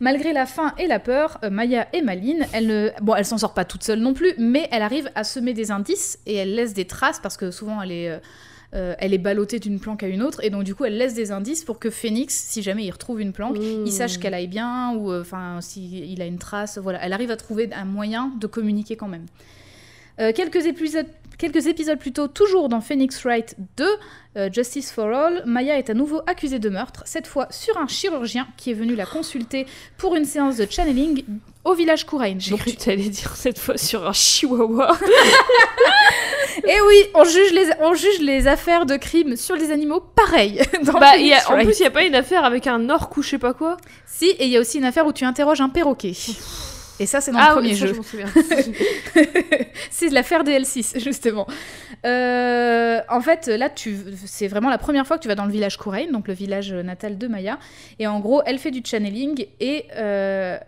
[0.00, 2.90] Malgré la faim et la peur, euh, Maya et Maline, elle ne...
[3.02, 5.70] bon, elle s'en sort pas toute seule non plus, mais elle arrive à semer des
[5.70, 8.18] indices et elle laisse des traces parce que souvent elle est, euh,
[8.74, 11.14] euh, elle est ballottée d'une planque à une autre et donc du coup elle laisse
[11.14, 13.86] des indices pour que Phoenix, si jamais il retrouve une planque, Mmh.
[13.86, 17.32] il sache qu'elle aille bien ou euh, enfin s'il a une trace, voilà, elle arrive
[17.32, 19.26] à trouver un moyen de communiquer quand même.
[20.20, 21.06] Euh, quelques, épisodes,
[21.40, 23.86] quelques épisodes plus tôt, toujours dans Phoenix Wright 2,
[24.36, 27.86] euh, Justice for All, Maya est à nouveau accusée de meurtre, cette fois sur un
[27.88, 29.66] chirurgien qui est venu la consulter
[29.96, 31.24] pour une séance de channeling
[31.64, 32.36] au village Kourain.
[32.38, 34.96] J'ai cru que t'allais dire cette fois sur un chihuahua.
[36.58, 40.00] Et Eh oui, on juge, les, on juge les affaires de crimes sur les animaux
[40.00, 40.60] pareil.
[40.84, 43.16] Dans bah, y a- en plus, il y a pas une affaire avec un orque
[43.16, 43.78] ou je sais pas quoi.
[44.04, 46.12] Si, et il y a aussi une affaire où tu interroges un perroquet.
[47.00, 47.94] Et ça, c'est dans ah le premier oui, ça, jeu.
[47.94, 49.22] je
[49.90, 51.46] c'est l'affaire des L6, justement.
[52.04, 53.96] Euh, en fait, là, tu,
[54.26, 56.74] c'est vraiment la première fois que tu vas dans le village Kourain, donc le village
[56.74, 57.58] natal de Maya.
[57.98, 60.58] Et en gros, elle fait du channeling et euh,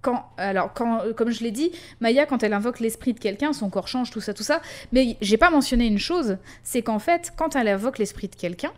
[0.00, 3.68] quand, alors, quand, comme je l'ai dit, Maya, quand elle invoque l'esprit de quelqu'un, son
[3.68, 4.62] corps change, tout ça, tout ça.
[4.92, 8.72] Mais j'ai pas mentionné une chose, c'est qu'en fait, quand elle invoque l'esprit de quelqu'un,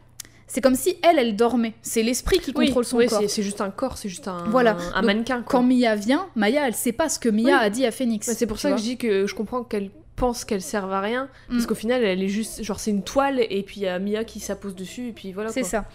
[0.47, 1.75] c'est comme si elle, elle dormait.
[1.83, 3.23] C'est l'esprit qui Oui, contrôle son oui, corps.
[3.29, 4.77] c'est- juste un corps, c'est juste un, Voilà.
[4.95, 5.43] un Donc, mannequin.
[5.43, 5.61] quoi.
[5.61, 7.53] Quand Mia vient, Maya, elle sait pas ce que Mia Oui.
[7.53, 8.31] a dit à Phoenix.
[8.33, 11.29] C'est pour ça que je dis que je comprends qu'elle pense qu'elle serve à rien,
[11.49, 11.67] parce Mm.
[11.67, 14.25] qu'au final, elle est juste, genre, c'est une toile, et puis il y a Mia
[14.25, 15.51] qui s'appose dessus, et puis voilà.
[15.51, 15.87] C'est ça.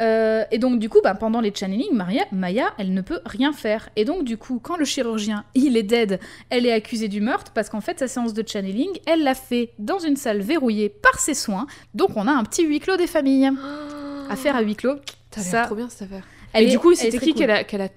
[0.00, 3.52] Euh, et donc du coup, bah, pendant les channeling, Maria, Maya, elle ne peut rien
[3.52, 3.88] faire.
[3.96, 6.20] Et donc du coup, quand le chirurgien, il est dead,
[6.50, 9.70] elle est accusée du meurtre parce qu'en fait, sa séance de channeling, elle l'a fait
[9.78, 11.66] dans une salle verrouillée par ses soins.
[11.94, 13.50] Donc on a un petit huis clos des familles.
[14.30, 14.96] Affaire à huis clos.
[15.30, 16.24] Ça Ça- trop bien cette affaire.
[16.52, 17.40] Elle et est- du coup, c'était qui cool.
[17.40, 17.88] qu'elle a, qu'elle a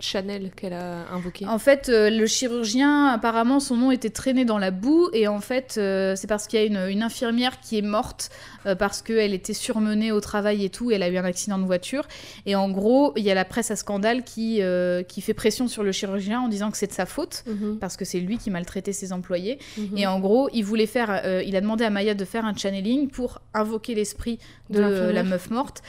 [0.00, 4.58] Chanel qu'elle a invoqué En fait, euh, le chirurgien, apparemment, son nom était traîné dans
[4.58, 5.10] la boue.
[5.12, 8.30] Et en fait, euh, c'est parce qu'il y a une, une infirmière qui est morte
[8.66, 10.90] euh, parce qu'elle était surmenée au travail et tout.
[10.90, 12.08] Elle a eu un accident de voiture.
[12.46, 15.68] Et en gros, il y a la presse à scandale qui, euh, qui fait pression
[15.68, 17.44] sur le chirurgien en disant que c'est de sa faute.
[17.46, 19.58] Mhm, Parce que c'est lui qui maltraitait ses employés.
[19.76, 19.98] mhm.
[19.98, 23.08] Et en gros, il voulait faire, il a demandé à Maya de faire un channeling
[23.08, 24.38] pour invoquer l'esprit
[24.70, 25.82] De de, la meuf morte,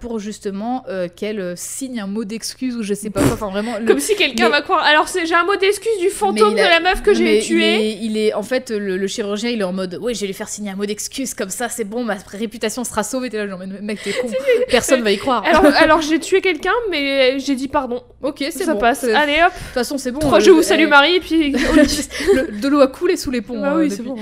[0.00, 0.84] pour justement
[1.14, 3.36] qu'elle signe un mot d'excuse ou je sais pas quoi.
[3.46, 3.78] Enfin vraiment.
[3.78, 4.84] le- Comme si quelqu'un mais- va croire.
[4.84, 7.90] Alors, c'est- j'ai un mot d'excuse du fantôme de la meuf que j'ai il tuée.
[7.92, 10.26] est- Il est, en fait, le, le chirurgien, il est en mode, oui, je vais
[10.26, 13.30] lui faire signer un mot d'excuse, comme ça, c'est bon, ma réputation sera sauvée.
[13.30, 14.28] T'es là, genre, mec, t'es con,
[14.68, 15.44] personne va y croire.
[15.44, 18.02] Alors, alors j'ai tué quelqu'un, mais j'ai dit pardon.
[18.22, 18.80] ok, c'est Ça bon.
[18.80, 19.02] passe.
[19.02, 20.18] De toute Allez hop, façon, c'est bon.
[20.20, 21.52] trois euh, je vous salue Marie, et puis.
[21.52, 23.62] de l'eau a coulé sous les ponts.
[23.62, 24.16] euh, oui, c'est bon.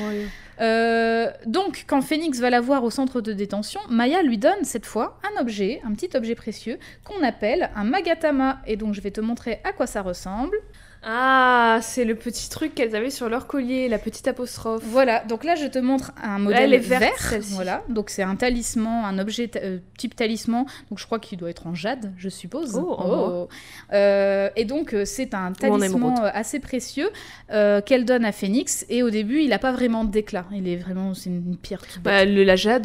[0.60, 4.86] Euh, donc, quand Phoenix va la voir au centre de détention, Maya lui donne cette
[4.86, 8.60] fois un objet, un petit objet précieux, qu'on appelle un magatama.
[8.66, 10.56] Et donc, je vais te montrer à quoi ça ressemble.
[11.04, 14.82] Ah, c'est le petit truc qu'elles avaient sur leur collier, la petite apostrophe.
[14.84, 17.40] Voilà, donc là, je te montre un modèle Elle est verte, vert.
[17.50, 20.64] Voilà, donc c'est un talisman, un objet euh, type talisman.
[20.90, 22.76] Donc, je crois qu'il doit être en jade, je suppose.
[22.76, 23.48] Oh, oh.
[23.92, 27.10] Euh, et donc, euh, c'est un talisman assez précieux
[27.50, 28.86] euh, qu'elle donne à Phoenix.
[28.88, 30.46] Et au début, il n'a pas vraiment d'éclat.
[30.52, 32.02] Il est vraiment, c'est une pierre toute.
[32.04, 32.84] Bah, le, la jade,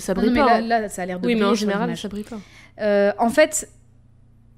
[0.00, 0.60] ça brille non, mais pas.
[0.60, 0.80] là, hein.
[0.82, 3.14] là, ça a l'air de oui, mais en briller général, ça brille pas.
[3.18, 3.68] En fait,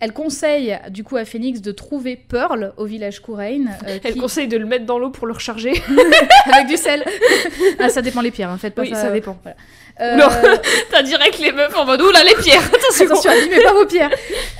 [0.01, 4.19] elle conseille du coup à Phoenix de trouver Pearl au village Courain euh, Elle qui-
[4.19, 5.73] conseille de le mettre dans l'eau pour le recharger.
[6.53, 7.03] avec du sel.
[7.79, 8.71] ah, ça dépend les pierres, en fait.
[8.71, 9.39] Pas Oui, ça dépend.
[9.43, 9.57] Voilà.
[10.01, 10.29] Euh, Non.
[10.91, 12.63] T'as direct les meufs en mode oula les pierres.
[12.67, 13.07] Attention.
[13.07, 14.11] Attention, abîmez pas vos pierres.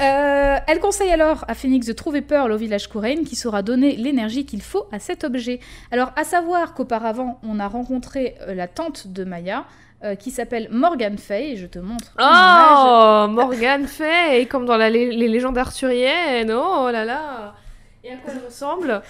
[0.01, 3.97] Euh, elle conseille alors à Phoenix de trouver Pearl au village Courain qui saura donner
[3.97, 5.61] l'énergie qu'il faut à cet objet.
[5.91, 9.67] Alors, à savoir qu'auparavant, on a rencontré euh, la tante de Maya
[10.05, 11.57] euh, qui s'appelle Morgan Fay.
[11.57, 12.13] Je te montre.
[12.19, 16.53] Oh, Morgane fait comme dans la, les légendes arthuriennes.
[16.53, 17.55] Oh là là.
[18.05, 19.03] Et à quoi elle ressemble?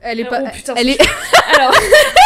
[0.00, 0.42] Elle est Oh, pas.
[0.50, 1.00] putain, elle est.
[1.56, 1.72] Alors,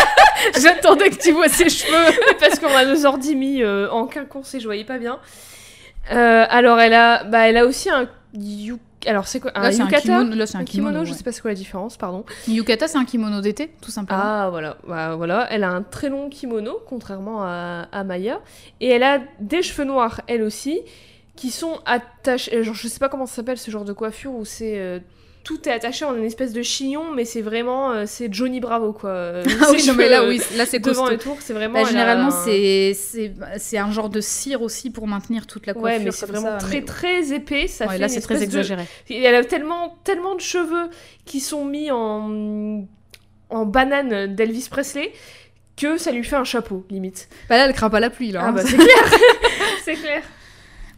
[0.60, 2.18] J'attendais que tu vois ses cheveux.
[2.40, 5.18] parce qu'on a nos ordi mis euh, en quinconce et je voyais pas bien.
[6.12, 8.08] Euh, alors, elle a, bah, elle a aussi un
[9.06, 10.34] Alors, c'est quoi Un Là, c'est un yukata kimono.
[10.36, 11.04] Là, c'est Un kimono, kimono.
[11.04, 11.16] je ouais.
[11.18, 12.24] sais pas c'est quoi la différence, pardon.
[12.48, 14.20] Yukata, c'est un kimono d'été, tout simplement.
[14.22, 18.40] Ah voilà, Bah, voilà, elle a un très long kimono, contrairement à, à Maya,
[18.80, 20.80] et elle a des cheveux noirs, elle aussi,
[21.36, 24.44] qui sont attachés, genre je sais pas comment ça s'appelle ce genre de coiffure où
[24.44, 24.98] c'est euh,
[25.44, 28.92] tout est attaché en une espèce de chignon, mais c'est vraiment euh, c'est Johnny Bravo
[28.92, 29.10] quoi.
[29.32, 31.14] Euh, Ah oui, non, mais là, oui, là, c'est devant costaud.
[31.14, 31.82] et tout, c'est vraiment.
[31.82, 35.98] Bah, généralement, un- c'est un genre de cire aussi pour maintenir toute la coiffure.
[35.98, 38.38] Ouais, mais c'est vraiment ça, très mais- très épais, ça Ouais, fait là, c'est très
[38.38, 38.84] de- exagéré.
[39.10, 40.90] Et elle a tellement, tellement de cheveux
[41.24, 42.84] qui sont mis en,
[43.50, 45.12] en banane d'Elvis Presley
[45.76, 47.28] que ça lui fait un chapeau, limite.
[47.48, 48.40] Bah là, elle craint pas la pluie, là.
[48.44, 48.52] Ah hein.
[48.52, 49.04] bah c'est clair
[49.84, 50.22] C'est clair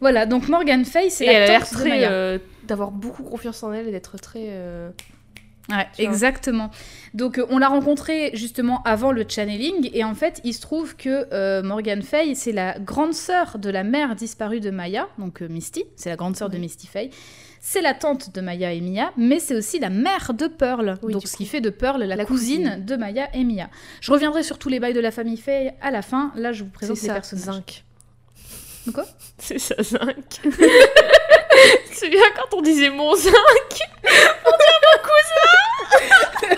[0.01, 2.05] Voilà, donc Morgan Fay, c'est la elle a l'air de très...
[2.05, 2.37] Euh,
[2.67, 4.45] d'avoir beaucoup confiance en elle et d'être très...
[4.49, 4.89] euh,
[5.67, 6.69] Ouais, exactement.
[7.15, 10.95] Donc euh, on l'a rencontrée justement avant le channeling et en fait il se trouve
[10.95, 15.41] que euh, Morgan Fay c'est la grande sœur de la mère disparue de Maya, donc
[15.41, 16.59] euh, Misty, c'est la grande sœur de.
[16.59, 17.09] Misty Fay.
[17.61, 20.99] C'est la tante de Maya et Mia, mais c'est aussi la mère de Pearl.
[21.01, 21.37] Oui, donc ce coup.
[21.37, 22.85] qui fait de Pearl la, La cousine, cousine.
[22.85, 23.67] de Maya et Mia.
[24.01, 26.31] Je reviendrai sur tous les bails de la famille Fay à la fin.
[26.35, 27.55] Là je vous présente les ça, personnages.
[27.55, 27.83] Zinc.
[28.85, 29.05] De quoi?
[29.39, 30.41] C'est ça, Zinc.
[31.91, 33.33] c'est bien quand on disait mon Zinc
[34.05, 36.55] On dit mon cousin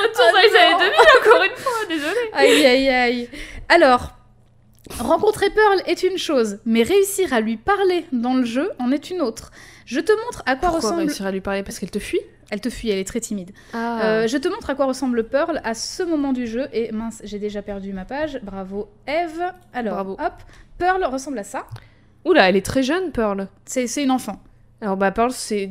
[0.00, 3.28] Retour Ah dans les années 2000 encore une fois, désolée Aïe aïe aïe.
[3.68, 4.10] Alors,
[4.98, 9.10] rencontrer Pearl est une chose, mais réussir à lui parler dans le jeu en est
[9.10, 9.50] une autre.
[9.86, 11.00] Je te montre à quoi Pourquoi ressemble.
[11.02, 11.62] réussir à lui parler?
[11.62, 12.20] Parce qu'elle te fuit?
[12.52, 13.52] Elle te fuit, elle est très timide.
[13.72, 16.68] Ah Euh, je te montre à quoi ressemble Pearl à ce moment du jeu.
[16.72, 18.40] Et mince, j'ai déjà perdu ma page.
[18.42, 19.42] Bravo, Eve.
[19.72, 20.12] Alors, Bravo.
[20.14, 20.32] hop.
[20.78, 21.66] Pearl ressemble à ça.
[22.24, 23.48] Oula, elle est très jeune, Pearl.
[23.64, 24.40] C'est une enfant.
[24.80, 25.70] Alors bah Pearl, c'est...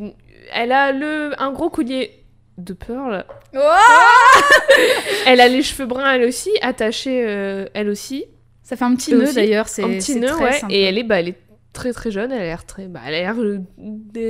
[0.54, 1.32] Elle a le...
[1.42, 2.24] un gros collier
[2.58, 3.26] de Pearl.
[5.26, 8.26] Elle a les cheveux bruns, elle aussi, attachés, euh, elle aussi.
[8.64, 9.68] Ça fait un petit Et nœud d'ailleurs.
[9.68, 10.62] c'est Un petit nœud, ouais.
[10.70, 11.38] Et elle est, bah, elle est
[11.80, 12.88] très très jeune, elle a l'air très.
[12.88, 13.36] Bah, elle a l'air.
[13.40, 13.60] euh,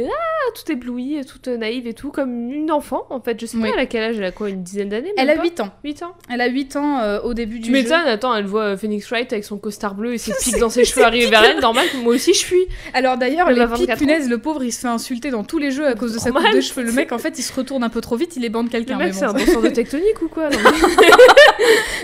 [0.07, 3.39] ah, toute éblouie, toute naïve et tout, comme une enfant en fait.
[3.41, 3.63] Je sais Oui.
[3.63, 5.59] pas, elle a quel âge Elle a quoi Une dizaine d'années Elle a pas 8
[5.61, 5.71] ans.
[5.83, 7.73] 8 ans Elle a 8 ans euh, au début Tu du jeu.
[7.73, 10.69] m'étonnes, attends, elle voit euh, Phoenix Wright avec son costard bleu et ses pics dans
[10.69, 12.67] ses cheveux arriver vers elle, normal moi aussi je fuis.
[12.93, 13.95] Alors d'ailleurs, les pics, 24 ans.
[13.97, 16.29] punaise, le pauvre, il se fait insulter dans tous les jeux à cause de sa
[16.31, 16.83] coupe de cheveux.
[16.83, 18.71] Le mec, en fait, il se retourne un peu trop vite, il est bande Le
[18.71, 18.97] quelqu'un.
[18.97, 20.49] mec, mais c'est un bon, de tectonique ou quoi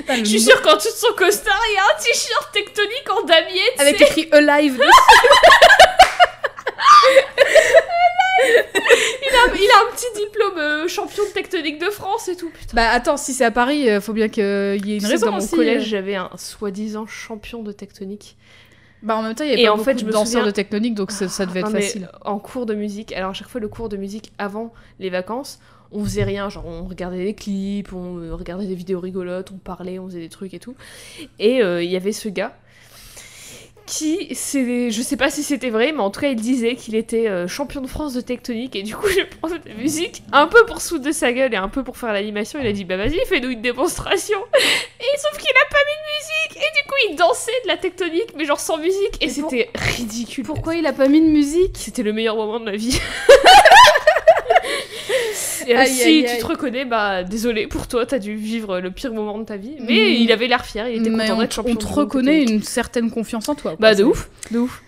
[0.08, 3.26] Je suis sûre qu'en dessous de son costard, il y a un t-shirt tectonique en
[3.26, 4.78] damier, tu Avec écrit Alive.
[4.78, 4.90] dessus.
[8.38, 12.50] Il a, il a un petit diplôme euh, champion de tectonique de France et tout,
[12.50, 12.74] putain.
[12.76, 15.06] bah attends, si c'est à Paris, euh, faut bien qu'il y ait une Tu sais
[15.08, 18.38] que raison dans mon collège, j'avais un soi-disant champion de tectonique.
[19.02, 20.26] Bah en même temps, il y avait Et pas en fait, je de me danseurs
[20.42, 22.10] souviens- de technonique, donc ça, ça devait être Non, facile.
[22.24, 25.60] En cours de musique, alors à chaque fois le cours de musique avant les vacances,
[25.92, 29.58] on faisait rien, genre on regardait des clips, on euh, regardait des vidéos rigolotes, on
[29.58, 30.76] parlait, on faisait des trucs et tout.
[31.40, 32.56] Et euh, il y avait ce gars
[33.86, 36.96] qui, c'est, je sais pas si c'était vrai, mais en tout cas il disait qu'il
[36.96, 40.48] était euh, champion de France de tectonique et du coup j'ai pensé de musique un
[40.48, 42.60] peu pour se foutre de sa gueule et un peu pour faire l'animation.
[42.62, 44.38] Il a dit bah vas-y fais-nous une démonstration.
[45.00, 47.78] Et sauf qu'il a pas mis de musique et du coup il dansait de la
[47.78, 50.44] tectonique mais genre sans musique et pour- c'était ridicule.
[50.46, 51.76] Pourquoi il a pas mis de musique?
[51.78, 53.00] C'était le meilleur moment de ma vie.
[55.68, 56.40] Et, Aïe, si aïe, tu aïe.
[56.40, 59.76] te reconnais, bah désolé pour toi, t'as dû vivre le pire moment de ta vie.
[59.80, 60.22] Mais Mm.
[60.22, 61.74] il avait l'air fier, il était Mais content on, d'être champion.
[61.74, 63.72] on te reconnaît une certaine confiance en toi.
[63.72, 63.78] quoi.
[63.80, 64.82] Bah de ouf, de ouf.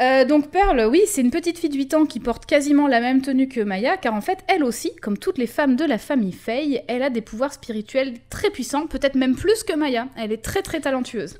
[0.00, 2.98] Euh, donc Pearl, oui, c'est une petite fille de 8 ans qui porte quasiment la
[3.00, 5.98] même tenue que Maya, car en fait, elle aussi, comme toutes les femmes de la
[5.98, 10.08] famille Faye, elle a des pouvoirs spirituels très puissants, peut-être même plus que Maya.
[10.16, 11.36] Elle est très très talentueuse.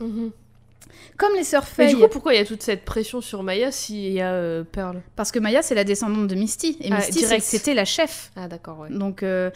[1.18, 3.43] Comme les sœurs Mais Faye, du coup, pourquoi il y a toute cette pression sur
[3.43, 5.02] Maya s'il y a euh, Pearl?
[5.14, 8.30] Parce que Maya c'est la descendante de Misty, et Ah, Misty c'était la chef.
[8.36, 8.89] Ah d'accord, ouais.
[8.90, 9.51] Donc, euh,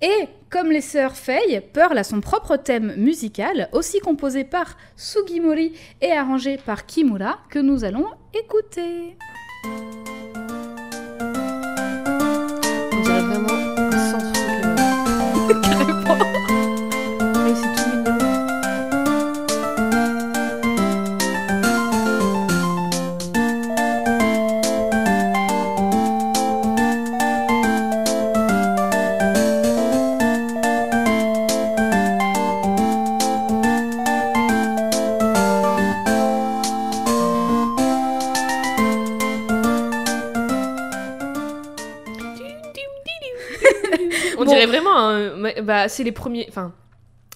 [0.00, 5.72] Et comme les sœurs Faye, Pearl a son propre thème musical, aussi composé par Sugimori
[6.00, 9.16] et arrangé par Kimura, que nous allons écouter.
[12.92, 13.58] On dirait vraiment
[45.88, 46.46] c'est les premiers...
[46.48, 46.72] Enfin,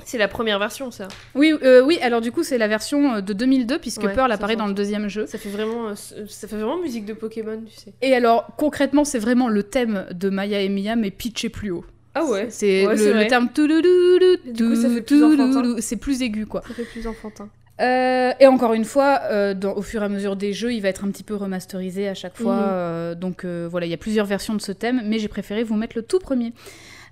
[0.05, 1.09] c'est la première version, ça.
[1.35, 4.31] Oui, euh, oui, alors du coup, c'est la version euh, de 2002, puisque Ouais, Pearl
[4.31, 5.27] apparaît dans le deuxième jeu.
[5.27, 5.89] Ça fait vraiment...
[5.89, 5.95] euh,
[6.29, 7.95] Ça fait vraiment musique de Pokémon, tu sais.
[8.03, 11.85] Et alors, concrètement, c'est vraiment le thème de Maya et Mia, mais pitché plus haut.
[12.15, 15.51] Ah ouais C'est Ouais, le, le terme toulouloulou, Et du coup, ça fait plus toulouloulou,
[15.73, 15.77] enfantin.
[15.81, 16.63] c'est plus aigu, quoi.
[16.69, 17.49] Ça fait plus enfantin.
[17.81, 20.81] Euh, et encore une fois, euh, dans- au fur et à mesure des jeux, il
[20.81, 22.55] va être un petit peu remasterisé à chaque fois.
[22.55, 25.63] Euh, donc euh, voilà, il y a plusieurs versions de ce thème, mais j'ai préféré
[25.63, 26.55] vous mettre le tout premier.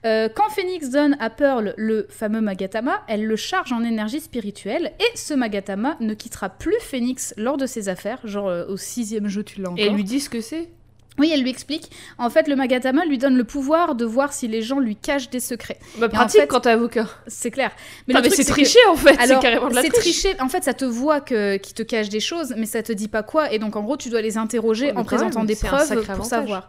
[0.05, 4.93] Euh, quand Phoenix donne à Pearl le fameux Magatama, elle le charge en énergie spirituelle
[5.01, 8.19] et ce Magatama ne quittera plus Phoenix lors de ses affaires.
[8.25, 9.79] Genre euh, au sixième jeu, tu l'as encore.
[9.83, 10.69] Et elle lui dit ce que c'est?
[11.17, 11.93] Oui, elle lui explique.
[12.19, 15.31] En fait, le Magatama lui donne le pouvoir de voir si les gens lui cachent
[15.31, 15.79] des secrets.
[15.99, 17.07] Bah, en pratique fait- quand t'es avocat.
[17.29, 17.71] C'est clair.
[18.09, 20.35] Mais, c'est que- triché en fait, c'est carrément de la c'est triché.
[20.41, 23.07] En fait, ça te voit que qui te cache des choses, mais ça te dit
[23.07, 23.53] pas quoi.
[23.53, 26.27] Et donc, en gros, tu dois les interroger en présentant même, des preuves pour avantage.
[26.29, 26.69] savoir.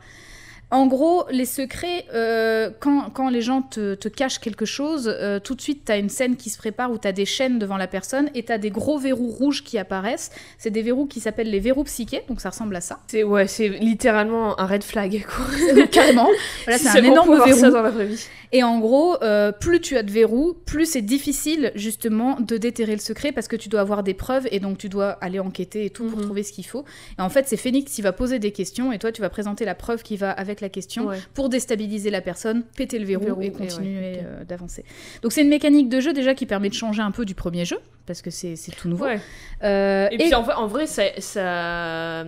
[0.71, 5.39] En gros, les secrets, euh, quand, quand les gens te, te cachent quelque chose, euh,
[5.39, 7.59] tout de suite, tu as une scène qui se prépare où tu as des chaînes
[7.59, 10.31] devant la personne et tu as des gros verrous rouges qui apparaissent.
[10.57, 12.99] C'est des verrous qui s'appellent les verrous psychés, donc ça ressemble à ça.
[13.07, 15.85] C'est ouais, c'est littéralement un red flag quoi.
[15.87, 16.29] Carrément.
[16.65, 17.59] Voilà, c'est un énorme verrou.
[17.59, 18.25] ça dans la vraie vie.
[18.57, 22.93] Et en gros, euh, plus tu as de verrous, plus c'est difficile justement de déterrer
[22.93, 25.83] le secret parce que tu dois avoir des preuves et donc tu dois aller enquêter
[25.83, 26.23] et tout pour Mhm.
[26.23, 26.85] trouver ce qu'il faut.
[27.19, 29.65] Et en fait, c'est Phoenix qui va poser des questions et toi tu vas présenter
[29.65, 31.19] la preuve qui va avec la question Ouais.
[31.33, 34.85] pour déstabiliser la personne, péter le verrou, Verrou, et continuer ouais, euh, d'avancer.
[35.21, 37.65] Donc c'est une mécanique de jeu déjà qui permet de changer un peu du premier
[37.65, 39.03] jeu parce que c'est tout nouveau.
[39.03, 39.19] Ouais.
[39.63, 42.23] Euh, Et, puis en, vrai- en vrai, ça, ça,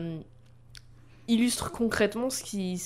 [1.29, 2.81] illustre concrètement ce qui,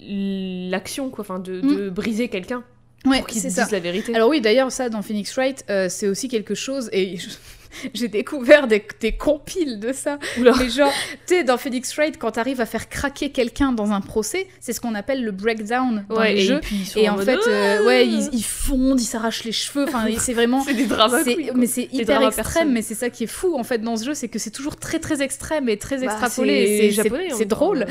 [0.00, 2.62] l'action quoi, enfin de, de briser quelqu'un
[3.06, 3.68] ouais, pour qu'il c'est dise ça.
[3.70, 4.14] la vérité.
[4.14, 7.28] Alors oui, d'ailleurs, ça, dans Phoenix Wright, euh, c'est aussi quelque chose, et je-
[7.94, 10.18] j'ai découvert des, des compiles de ça.
[10.38, 10.52] Oula.
[10.58, 10.90] Mais genre,
[11.26, 14.72] tu sais, dans Phoenix Wright, quand t'arrives à faire craquer quelqu'un dans un procès, c'est
[14.72, 16.60] ce qu'on appelle le breakdown dans ouais, les et jeux.
[16.62, 19.84] puis Et en mode, fait, euh, Ah ouais, ils, ils fondent, ils s'arrachent les cheveux,
[19.86, 20.62] enfin, c'est vraiment...
[20.64, 21.20] c'est des dramas.
[21.54, 22.72] mais c'est hyper extrême, personnes.
[22.72, 24.76] mais c'est ça qui est fou en fait dans ce jeu, c'est que c'est toujours
[24.76, 26.66] très très extrême et très Bah, extrapolé.
[26.66, 27.44] c'est c'est- japonais.
[27.44, 27.78] drôle.
[27.80, 27.86] ouais.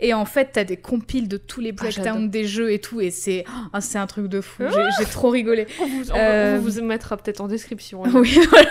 [0.00, 2.28] Et en fait, t'as des compiles de tous les Ah, breakdowns j'adore.
[2.28, 4.62] des jeux et tout, et c'est ah, c'est un truc de fou.
[4.66, 5.66] Ah J'ai- J'ai trop rigolé.
[5.80, 8.02] On vous, on- Euh, on vous mettra peut-être en description.
[8.14, 8.70] Oui, voilà.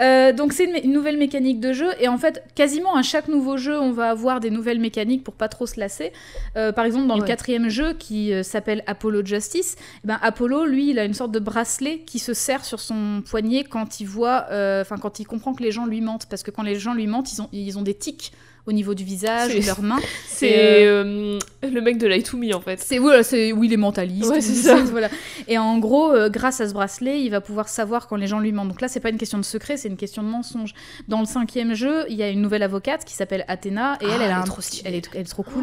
[0.00, 3.28] Euh, donc c'est une, une nouvelle mécanique de jeu et en fait quasiment à chaque
[3.28, 6.10] nouveau jeu on va avoir des nouvelles mécaniques pour pas trop se lasser.
[6.56, 10.64] Euh, par exemple dans le quatrième jeu qui euh, s'appelle Apollo Justice, eh ben Apollo
[10.64, 14.06] lui il a une sorte de bracelet qui se serre sur son poignet quand il
[14.06, 14.46] voit,
[14.80, 17.06] enfin quand il comprend que les gens lui mentent parce que quand les gens lui
[17.06, 18.32] mentent ils ont, ils ont des tics
[18.66, 20.00] au niveau du visage de leurs mains.
[20.26, 22.80] C'est euh, le mec de Light to Me en fait.
[22.80, 24.28] C'est voilà, c'est où il est mentaliste.
[24.30, 24.76] Ouais, ou- c'est ça.
[24.90, 25.08] voilà.
[25.46, 28.40] Et en gros, euh, grâce à ce bracelet, il va pouvoir savoir quand les gens
[28.40, 28.68] lui mentent.
[28.68, 30.74] Donc là, c'est pas une question de secret, c'est une question de mensonge.
[31.08, 34.10] Dans le cinquième jeu, il y a une nouvelle avocate qui s'appelle Athéna et elle,
[34.10, 34.44] Ah, elle, a elle un
[34.84, 35.62] elle est, elle est trop cool.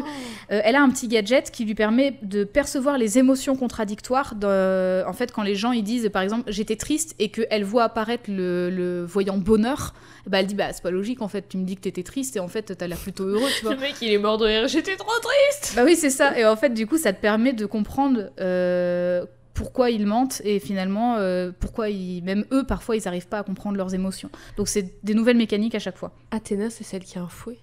[0.50, 4.34] Euh, elle a un petit gadget qui lui permet de percevoir les émotions contradictoires.
[4.34, 7.84] de- en fait, quand les gens ils disent, par exemple, j'étais triste et qu'elle voit
[7.84, 9.92] apparaître le, le voyant bonheur,
[10.26, 11.48] bah, elle dit, bah c'est pas logique en fait.
[11.48, 13.74] Tu me dis que t'étais triste et en fait t'as l'air plutôt heureux, tu vois.
[13.74, 15.74] Le mec il est mort de rire, j'étais trop triste.
[15.76, 16.38] Bah oui, c'est ça.
[16.38, 19.24] Et en fait, du coup, ça te permet de comprendre euh,
[19.54, 23.42] pourquoi ils mentent et finalement euh, pourquoi ils, même eux, parfois, ils n'arrivent pas à
[23.42, 24.30] comprendre leurs émotions.
[24.56, 26.12] Donc, c'est des nouvelles mécaniques à chaque fois.
[26.30, 27.58] Athéna c'est celle qui a un fouet?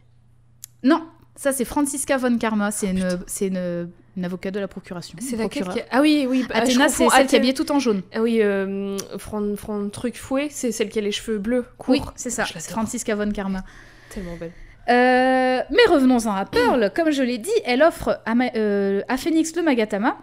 [0.83, 1.03] Non,
[1.35, 2.71] ça, c'est Francisca von Karma.
[2.71, 5.17] C'est une, c'est une, une avocate de la procuration.
[5.21, 5.73] C'est laquelle Procureur.
[5.73, 5.97] qui a...
[5.97, 6.45] Ah oui, oui.
[6.47, 8.01] bah, Athéna, c'est celle qui est habillée tout en jaune.
[8.13, 11.91] Ah oui, euh, Fran, Fran truc fouet, c'est celle qui a les cheveux bleus, courts.
[11.93, 12.45] Oui, c'est ça.
[12.45, 13.63] Francisca von Karma.
[14.13, 14.51] Tellement belle.
[14.89, 16.91] Euh, mais revenons-en à Pearl.
[16.95, 20.17] Comme je l'ai dit, elle offre à, Ma- euh, à Phoenix le Magatama,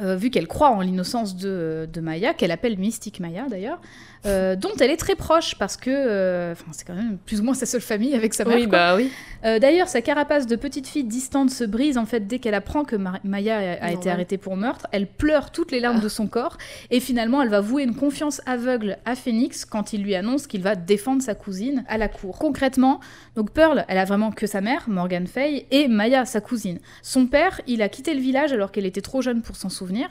[0.00, 3.80] euh, vu qu'elle croit en l'innocence de, de Maya, qu'elle appelle Mystique Maya d'ailleurs,
[4.24, 7.44] euh, dont elle est très proche parce que euh, enfin, c'est quand même plus ou
[7.44, 8.56] moins sa seule famille avec sa mère.
[8.56, 8.78] Oui, quoi.
[8.78, 9.10] bah oui.
[9.44, 12.84] Euh, D'ailleurs, sa carapace de petite fille distante se brise en fait dès qu'elle apprend
[12.84, 14.86] que Ma- Maya a, a été arrêtée pour meurtre.
[14.92, 16.56] Elle pleure toutes les larmes de son corps
[16.90, 20.62] et finalement, elle va vouer une confiance aveugle à Phoenix quand il lui annonce qu'il
[20.62, 22.38] va défendre sa cousine à la cour.
[22.38, 23.00] Concrètement,
[23.34, 26.78] donc Pearl, elle a vraiment que sa mère, Morgan Fay, et Maya, sa cousine.
[27.02, 30.08] Son père, il a quitté le village alors qu'elle était trop jeune pour s'en souvenir.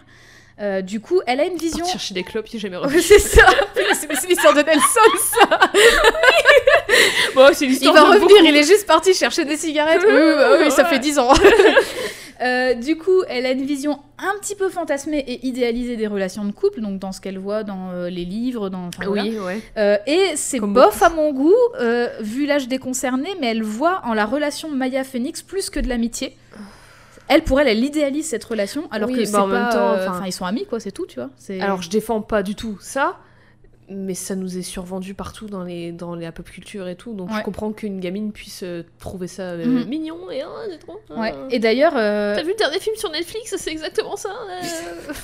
[0.60, 1.80] Euh, du coup, elle a une vision.
[1.80, 2.96] Partir chercher des clopes, j'ai jamais revu.
[2.96, 3.46] Ouais, c'est ça.
[3.94, 4.82] c'est l'histoire de Nelson,
[5.18, 5.60] ça.
[7.36, 8.46] bon, c'est Il l'histoire va de revenir, beaucoup.
[8.46, 10.02] il est juste parti chercher des cigarettes.
[10.06, 11.34] Oui, oui, bah oui, ça fait 10 ans.
[12.42, 16.44] Euh, du coup, elle a une vision un petit peu fantasmée et idéalisée des relations
[16.44, 18.88] de couple, donc dans ce qu'elle voit dans euh, les livres, dans.
[18.88, 19.22] enfin, voilà.
[19.22, 19.62] Oui, ouais.
[19.78, 21.54] Euh, et c'est bof à mon goût,
[22.20, 26.36] vu l'âge des concernés, mais elle voit en la relation Maya-Phoenix plus que de l'amitié.
[27.34, 30.24] Elle, pour elle, elle idéalise cette relation, alors Oui, que bah, en même temps, enfin-
[30.26, 31.30] ils sont amis, quoi, c'est tout, tu vois.
[31.62, 33.18] Alors, je défends pas du tout ça,
[33.94, 37.30] mais ça nous est survendu partout dans les, dans les pop culture et tout, donc
[37.30, 37.38] Ouais.
[37.40, 39.86] je comprends qu'une gamine puisse euh, trouver ça euh, Mhm.
[39.90, 40.98] mignon et ah, c'est trop.
[41.10, 41.20] ah.
[41.20, 41.34] Ouais.
[41.50, 44.30] Et d'ailleurs, euh, T'as vu le dernier film sur Netflix C'est exactement ça.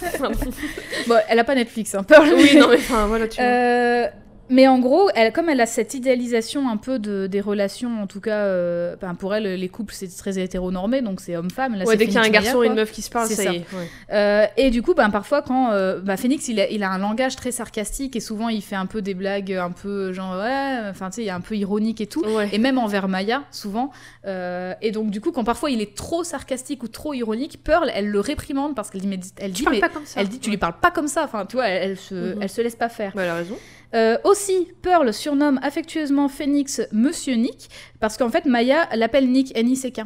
[0.06, 0.52] Enfin, bon.
[1.08, 2.28] bon, elle a pas Netflix, hein, Pearl.
[2.36, 4.10] oui, non, mais enfin, voilà, tu vois.
[4.50, 8.08] Mais en gros, elle, comme elle a cette idéalisation un peu de, des relations, en
[8.08, 11.76] tout cas, euh, ben, pour elle, les couples, c'est très hétéronormé, donc c'est homme-femme.
[11.76, 13.36] Là, ouais, dès qu'il y a un garçon et une meuf qui se parlent, C'est
[13.36, 13.52] ça, ça.
[13.54, 13.60] y est.
[13.74, 13.88] ouais.
[14.14, 16.98] Euh, et du coup, ben, parfois, quand euh, ben, Phoenix, il a, il a un
[16.98, 20.78] langage très sarcastique et souvent, il fait un peu des blagues un peu genre, ouais,
[20.90, 22.24] enfin, tu sais, il est un peu ironique et tout.
[22.24, 22.50] Ouais.
[22.54, 23.92] Et même envers Maya, souvent.
[24.26, 27.92] Euh, et donc, du coup, quand parfois il est trop sarcastique ou trop ironique, Pearl,
[27.94, 30.22] elle le réprimande parce qu'elle dit, mais, elle Tu dit, mais pas comme ça.
[30.22, 31.24] elle dit, tu lui parles pas comme ça.
[31.26, 32.42] Enfin, tu vois, elle, elle se, Mhm.
[32.42, 33.12] elle se laisse pas faire.
[33.16, 33.56] Bah, elle a raison.
[33.94, 37.70] Euh, aussi, Pearl surnomme affectueusement Phoenix Monsieur Nick,
[38.00, 40.02] parce qu'en fait, Maya l'appelle Nick, N-I-C-K.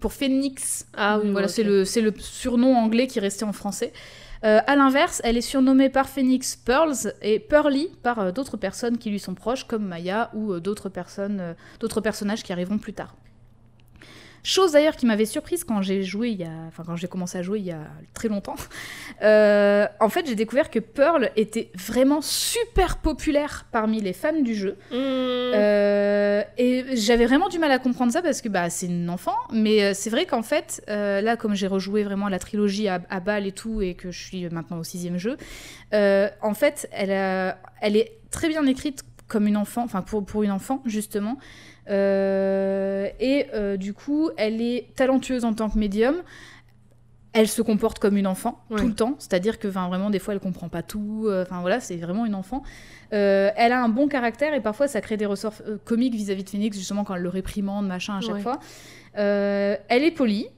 [0.00, 0.86] Pour Phoenix.
[0.96, 1.52] Ah oui, voilà, ok.
[1.52, 3.92] c'est le, surnom anglais qui est resté en français.
[4.44, 8.98] Euh, à l'inverse, elle est surnommée par Phoenix Pearls et Pearly par euh, d'autres personnes
[8.98, 12.92] qui lui sont proches, comme Maya ou euh, d'autres personnes, d'autres personnages qui arriveront plus
[12.92, 13.16] tard.
[14.44, 17.36] Chose d'ailleurs qui m'avait surprise quand j'ai joué il y a, enfin quand j'ai commencé
[17.38, 17.80] à jouer il y a
[18.14, 18.56] très longtemps.
[19.20, 24.54] Euh, en fait, j'ai découvert que Pearl était vraiment super populaire parmi les fans du
[24.54, 24.76] jeu.
[24.92, 24.94] Mmh.
[24.96, 29.34] Euh, et j'avais vraiment du mal à comprendre ça parce que bah, c'est une enfant,
[29.52, 33.00] mais euh, c'est vrai qu'en fait, euh, là, comme j'ai rejoué vraiment la trilogie à,
[33.10, 35.36] à balle et tout, et que je suis maintenant au sixième jeu,
[35.92, 40.42] en fait, elle, a- elle est très bien écrite comme une enfant, enfin pour, pour
[40.44, 41.38] une enfant, justement.
[41.88, 46.16] Euh, et euh, du coup, elle est talentueuse en tant que médium.
[47.34, 48.78] Elle se comporte comme une enfant Ouais.
[48.80, 51.24] tout le temps, c'est-à-dire que vraiment des fois elle comprend pas tout.
[51.26, 52.62] euh, Enfin voilà, c'est vraiment une enfant.
[53.12, 56.42] Euh, elle a un bon caractère et parfois ça crée des ressorts euh, comiques vis-à-vis
[56.44, 58.40] de Phoenix justement quand elle le réprimande machin à chaque Ouais.
[58.40, 58.58] fois.
[59.14, 60.48] Elle est polie.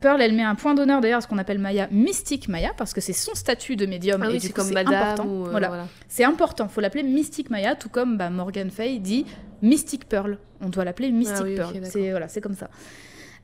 [0.00, 2.92] Pearl, elle met un point d'honneur d'ailleurs à ce qu'on appelle Maya mystique Maya parce
[2.92, 5.26] que c'est son statut de médium Ah oui, c'est comme madame important.
[5.26, 5.68] ou euh, voilà.
[5.68, 5.88] voilà.
[6.08, 9.26] C'est important, faut l'appeler Mystique Maya, tout comme bah, Morgan Fay dit
[9.62, 10.38] Mystique Pearl.
[10.60, 11.74] On doit l'appeler Mystique Ah oui, Pearl.
[11.84, 12.70] c'est voilà, comme ça.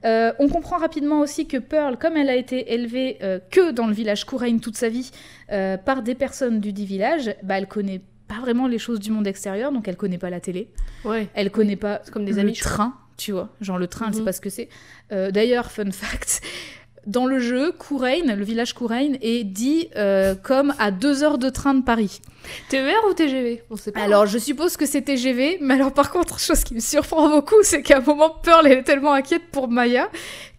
[0.05, 3.86] Euh, on comprend rapidement aussi que Pearl, comme elle a été élevée euh, que dans
[3.86, 5.10] le village Kourain toute sa vie
[5.48, 9.26] par des personnes du dit village, bah, elle connaît pas vraiment les choses du monde
[9.26, 10.70] extérieur, donc elle connaît pas la télé,
[11.05, 11.28] Ouais.
[11.35, 14.20] elle connaît pas comme des le amis, train, tu vois, genre le train, elle sait
[14.20, 14.24] Mhm.
[14.24, 14.68] pas ce que c'est.
[15.12, 16.40] Euh, D'ailleurs, fun fact,
[17.06, 21.50] dans le jeu, Couraine, le village Couraine, est dit euh, comme à deux heures de
[21.50, 22.20] train de Paris.
[22.70, 24.00] TER ou TGV On sait pas.
[24.00, 27.56] Alors, je suppose que c'est TGV, mais alors par contre, chose qui me surprend beaucoup,
[27.62, 30.08] c'est qu'à un moment, Pearl est tellement inquiète pour Maya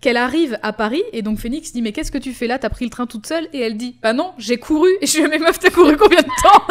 [0.02, 2.60] qu'elle arrive à Paris, et donc Phoenix dit Mais qu'est-ce que tu fais là?
[2.60, 3.48] T'as pris le train toute seule?
[3.53, 4.90] Et elle dit Bah non, j'ai couru.
[5.02, 6.64] Et je lui dis Mais meuf, t'as couru combien de temps?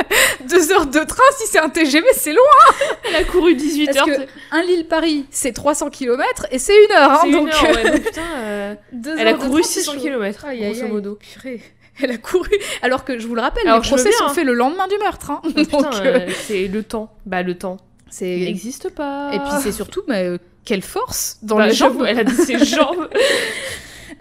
[0.48, 3.98] Deux heures de train, si c'est un TGV, c'est loin Elle a couru 18 Parce
[3.98, 4.16] heures.
[4.16, 4.22] que
[4.52, 7.10] un Lille-Paris, c'est 300 km et c'est une heure.
[7.12, 8.74] hein, une donc, heure, ouais, donc putain, euh,
[9.18, 9.98] Elle a couru train, c'est 600 chaud.
[10.00, 11.14] km, Aïe, grosso aïe, modo.
[11.16, 11.60] purée.
[12.00, 12.50] Elle a couru.
[12.82, 14.34] Alors que je vous le rappelle, Alors, les procès bien, sont hein.
[14.34, 15.30] faits le lendemain du meurtre.
[15.32, 15.42] hein.
[15.44, 17.12] Donc, euh, euh, c'est le temps.
[17.26, 17.76] Bah, le temps.
[18.20, 19.30] Il n'existe pas.
[19.34, 22.04] Et puis c'est surtout, mais euh, quelle force dans Bah, les jambes.
[22.08, 23.08] Elle a dit ses jambes.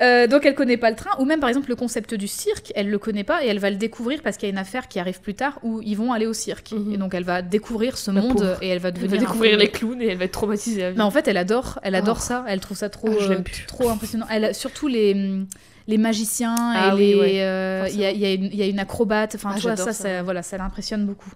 [0.01, 2.71] Euh, donc elle connaît pas le train, ou même par exemple le concept du cirque,
[2.75, 4.87] elle le connaît pas et elle va le découvrir parce qu'il y a une affaire
[4.87, 6.71] qui arrive plus tard où ils vont aller au cirque.
[6.71, 6.93] Mhm.
[6.93, 8.57] Et donc elle va découvrir ce La monde pauvre.
[8.61, 10.83] et elle va Elle devenir va un découvrir les clowns et elle va être traumatisée
[10.83, 10.97] à vie.
[10.97, 12.23] Mais en fait, elle adore, elle adore Oh.
[12.23, 12.45] ça.
[12.47, 13.37] Elle trouve ça trop, Ah, euh,
[13.67, 14.27] trop impressionnant.
[14.29, 15.41] Elle a surtout les
[15.89, 17.15] les magiciens Ah et oui, les.
[17.15, 19.35] ouais, euh, Il y, a, il y a une- il y a une acrobate.
[19.35, 20.21] Enfin, Ah, ça, ça, ça, ouais.
[20.21, 21.31] voilà, ça l'impressionne beaucoup.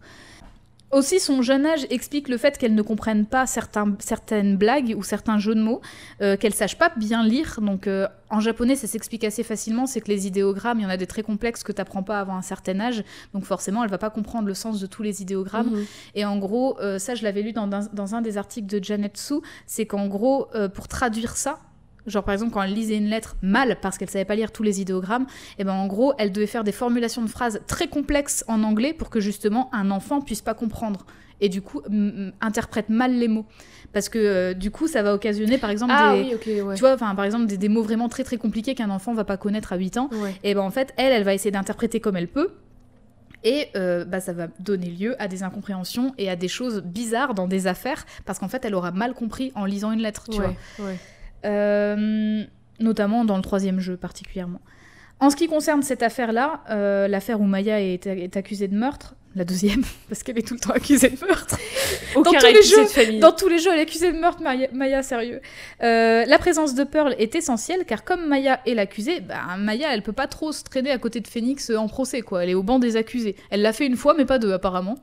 [0.92, 5.04] Aussi, son jeune âge explique le fait qu'elle ne comprenne pas certains, certaines blagues ou
[5.04, 5.80] certains jeux de mots,
[6.22, 7.60] euh, qu'elle sache pas bien lire.
[7.62, 9.86] Donc, euh, en japonais, ça s'explique assez facilement.
[9.86, 12.20] C'est que les idéogrammes, il y en a des très complexes que tu n'apprends pas
[12.20, 13.04] avant un certain âge.
[13.34, 15.70] Donc, forcément, elle va pas comprendre le sens de tous les idéogrammes.
[15.72, 15.86] Mhm.
[16.16, 18.84] Et en gros, euh, ça, je l'avais lu dans, un- dans un des articles de
[18.84, 19.36] Janetsu,
[19.66, 21.60] c'est qu'en gros, euh, pour traduire ça,
[22.08, 24.64] genre par exemple quand elle lisait une lettre mal parce qu'elle savait pas lire tous
[24.64, 25.26] les idéogrammes,
[25.58, 28.94] et ben en gros, elle devait faire des formulations de phrases très complexes en anglais
[28.94, 31.06] pour que justement un enfant puisse pas comprendre
[31.42, 31.82] et du coup
[32.40, 33.46] interprète mal les mots.
[33.94, 36.76] Parce que euh, du coup, ça va occasionner par exemple Ah des, oui, ok, ouais.
[36.76, 39.26] tu vois, enfin par exemple des, des mots vraiment très très compliqués qu'un enfant va
[39.26, 40.10] pas connaître à 8 ans.
[40.14, 40.36] Ouais.
[40.44, 42.52] Et ben en fait, elle, elle va essayer d'interpréter comme elle peut.
[43.44, 47.34] Et euh, bah, ça va donner lieu à des incompréhensions et à des choses bizarres
[47.34, 50.40] dans des affaires, parce qu'en fait, elle aura mal compris en lisant une lettre, tu
[50.40, 50.90] ouais, vois.
[51.46, 52.44] Euh,
[52.80, 54.62] notamment dans le troisième jeu particulièrement.
[55.20, 59.16] En ce qui concerne cette affaire-là, euh, l'affaire où Maya est, est accusée de meurtre,
[59.36, 61.58] la deuxième, parce qu'elle est tout le temps accusée de meurtre,
[62.16, 63.20] Aucun tous les jeux, de famille.
[63.20, 65.40] dans tous les jeux, elle est accusée de meurtre, Maya, Maya, sérieux.
[65.84, 70.02] Euh, la présence de Pearl est essentielle car comme Maya est l'accusée, bah, Maya, elle
[70.02, 72.44] peut pas trop se traîner à côté de Phoenix en procès, quoi.
[72.44, 73.36] Elle est au banc des accusés.
[73.52, 74.98] Elle l'a fait une fois, mais pas deux, apparemment.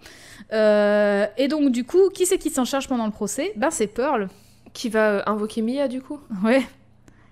[0.53, 3.53] Euh, et donc, du coup, qui c'est qui s'en charge pendant le procès?
[3.57, 4.29] Ben, c'est Pearl.
[4.75, 6.21] Qui va euh, invoquer Mia, du coup?
[6.45, 6.63] Ouais.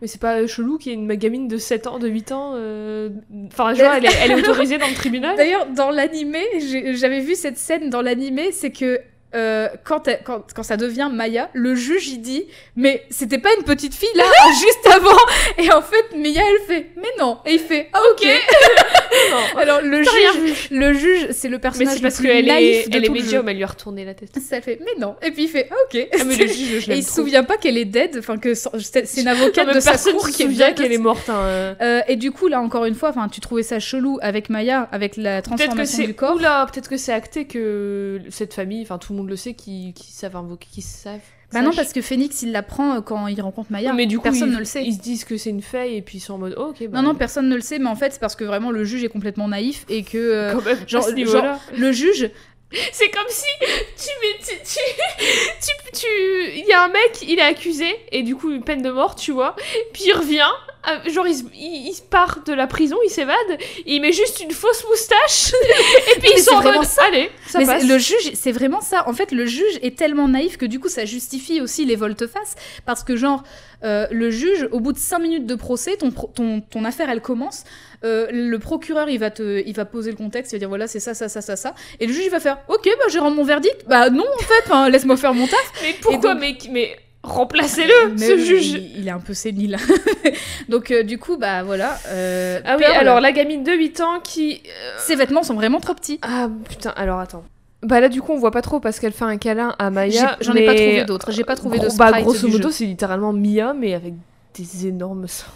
[0.02, 2.32] Mais c'est pas euh, chelou qu'il y ait une gamine de 7 ans, de 8
[2.32, 3.08] ans euh,
[3.50, 5.36] Enfin, elle est, elle est autorisée dans le tribunal.
[5.36, 6.42] D'ailleurs, dans l'animé,
[6.94, 9.00] j'avais vu cette scène dans l'animé, c'est que
[9.34, 12.44] euh, quand, elle- quand, quand ça devient Maya, le juge il dit
[12.76, 15.16] Mais c'était pas une petite fille là, juste avant!
[15.58, 17.38] Et en fait, Mia elle fait Mais non!
[17.44, 18.26] Et il fait Ah ok
[19.30, 19.36] Non.
[19.60, 22.86] Alors le juge, le juge c'est le Mais personnage c'est parce le plus qu'elle naïf
[22.86, 23.50] est, de elle est tout médium, jeu.
[23.50, 24.30] elle lui a retourné la tête.
[24.40, 26.92] Ça fait Mais non Et puis il fait Ah ok Ah, mais le juge, je
[26.92, 29.80] Et il se souvient pas qu'elle est dead, enfin que c'est une avocate mais de
[29.80, 30.74] sa cour qui dead.
[30.74, 31.28] qu'elle est morte.
[31.28, 31.74] hein, euh.
[31.80, 34.88] Euh, et du coup, là, encore une fois, enfin, tu trouvais ça chelou avec Maya,
[34.92, 36.36] avec la que transformation c'est du corps.
[36.36, 39.92] Oula, peut-être que c'est acté que cette famille, enfin tout le monde le sait, qui,
[39.94, 41.20] qui savent invoquer, qui savent.
[41.52, 43.92] Bah non, parce que Phoenix, il l'apprend euh, quand il rencontre Maya.
[43.92, 44.84] mais du coup, personne ils, ne le sait.
[44.84, 46.88] Ils se disent que c'est une fée et puis ils sont en mode oh, ok.
[46.88, 48.84] Bah, Non, non, personne ne le sait, mais en fait, c'est parce que vraiment le
[48.84, 52.30] juge est complètement naïf et que euh, quand même, genre- ce le juge.
[52.92, 53.44] C'est comme si
[53.96, 54.08] tu
[54.44, 54.78] tu, tu,
[55.62, 58.82] tu, tu- il y a un mec, il est accusé et du coup une peine
[58.82, 59.54] de mort, tu vois.
[59.92, 60.50] Puis il revient,
[61.08, 63.36] genre il, il, il part de la prison, il s'évade,
[63.86, 65.52] il met juste une fausse moustache
[66.16, 67.84] et puis Mais ils sont c'est en vraiment mode allez, ça mais passe.
[67.86, 69.08] le juge, c'est vraiment ça.
[69.08, 72.54] En fait, le juge est tellement naïf que du coup, ça justifie aussi les volte-face.
[72.84, 73.42] Parce que, genre,
[73.84, 77.10] euh, le juge, au bout de 5 minutes de procès, ton, pro- ton, ton affaire,
[77.10, 77.64] elle commence.
[78.04, 80.86] euh, le procureur, il va, te, il va poser le contexte, il va dire voilà,
[80.86, 81.74] c'est ça, ça, ça, ça, ça.
[82.00, 83.84] Et le juge, il va faire ok, bah, je rends mon verdict.
[83.88, 85.72] Bah, non, en fait, hein, laisse-moi faire mon taf.
[85.82, 86.96] Mais pourquoi, donc- mais, mais
[87.26, 88.68] remplacez-le, ce juge.
[88.68, 89.76] Il, il est un peu sénile.
[90.68, 91.98] Donc, euh, du coup, bah voilà.
[92.08, 94.62] euh, Ah oui, alors la gamine de 8 ans qui.
[94.66, 96.18] euh, Ses vêtements sont vraiment trop petits.
[96.22, 97.44] Ah putain, alors attends.
[97.82, 100.36] Bah là du coup on voit pas trop parce qu'elle fait un câlin à Maya.
[100.40, 101.30] J'en ai pas trouvé d'autres.
[101.30, 104.14] J'ai pas trouvé de Bah sprite grosso du modo c'est littéralement Mia mais avec
[104.58, 105.46] des énormes seins.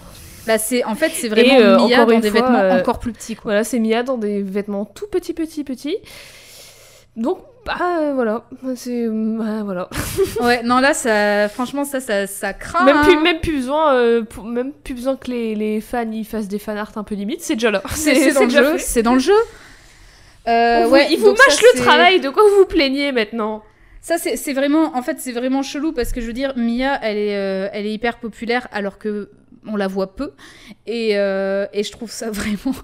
[0.47, 2.99] Bah, c'est, en fait, c'est vraiment Et, Mia encore dans une des fois, vêtements encore
[2.99, 3.35] plus petits.
[3.37, 3.43] Quoi.
[3.53, 5.97] Voilà, c'est Mia dans des vêtements tout petits petits petits.
[7.17, 9.89] Donc bah euh, voilà, c'est bah, voilà.
[10.43, 12.85] Ouais, non, là, ça, franchement, ça, ça, ça craint.
[12.85, 13.03] même hein.
[13.05, 16.49] plus même plus besoin euh, pour- même plus besoin que les, les fans ils fassent
[16.49, 17.82] des fanarts un peu limites, c'est déjà là.
[17.95, 18.78] C'est, c'est dans le jeu.
[18.78, 19.32] C'est dans le jeu.
[20.49, 23.12] Euh, vous- ouais, il vous donc mâche ça, le travail, de quoi vous vous plaignez
[23.12, 23.62] maintenant?
[24.01, 26.99] Ça, c'est, c'est vraiment, en fait, c'est vraiment chelou parce que je veux dire, Mia,
[27.03, 29.28] elle est, euh, elle est hyper populaire alors que
[29.66, 30.32] on la voit peu.
[30.87, 32.74] Et, euh, et je trouve ça vraiment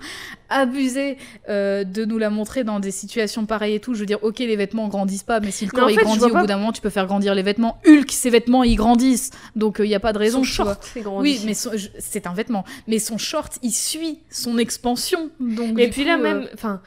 [0.48, 1.18] abusé
[1.48, 3.94] euh, de nous la montrer dans des situations pareilles et tout.
[3.94, 6.24] Je veux dire, ok, les vêtements grandissent pas, mais si le corps il fait, grandit,
[6.24, 7.78] au pas- bout d'un moment, tu peux faire grandir les vêtements.
[7.86, 9.30] Hulk, ses vêtements, ils grandissent.
[9.54, 10.38] Donc il n'y a pas de raison.
[10.38, 11.22] Son short, c'est grandi.
[11.22, 11.54] Oui, mais
[11.98, 12.64] c'est un vêtement.
[12.86, 15.30] Mais son short, il suit son expansion.
[15.40, 16.80] Donc, Et puis coup, là euh, même, enfin,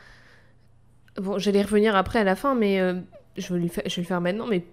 [1.22, 2.94] bon, j'allais revenir après à la fin, mais euh,
[3.38, 4.64] je, vais fa- je vais le faire maintenant, mais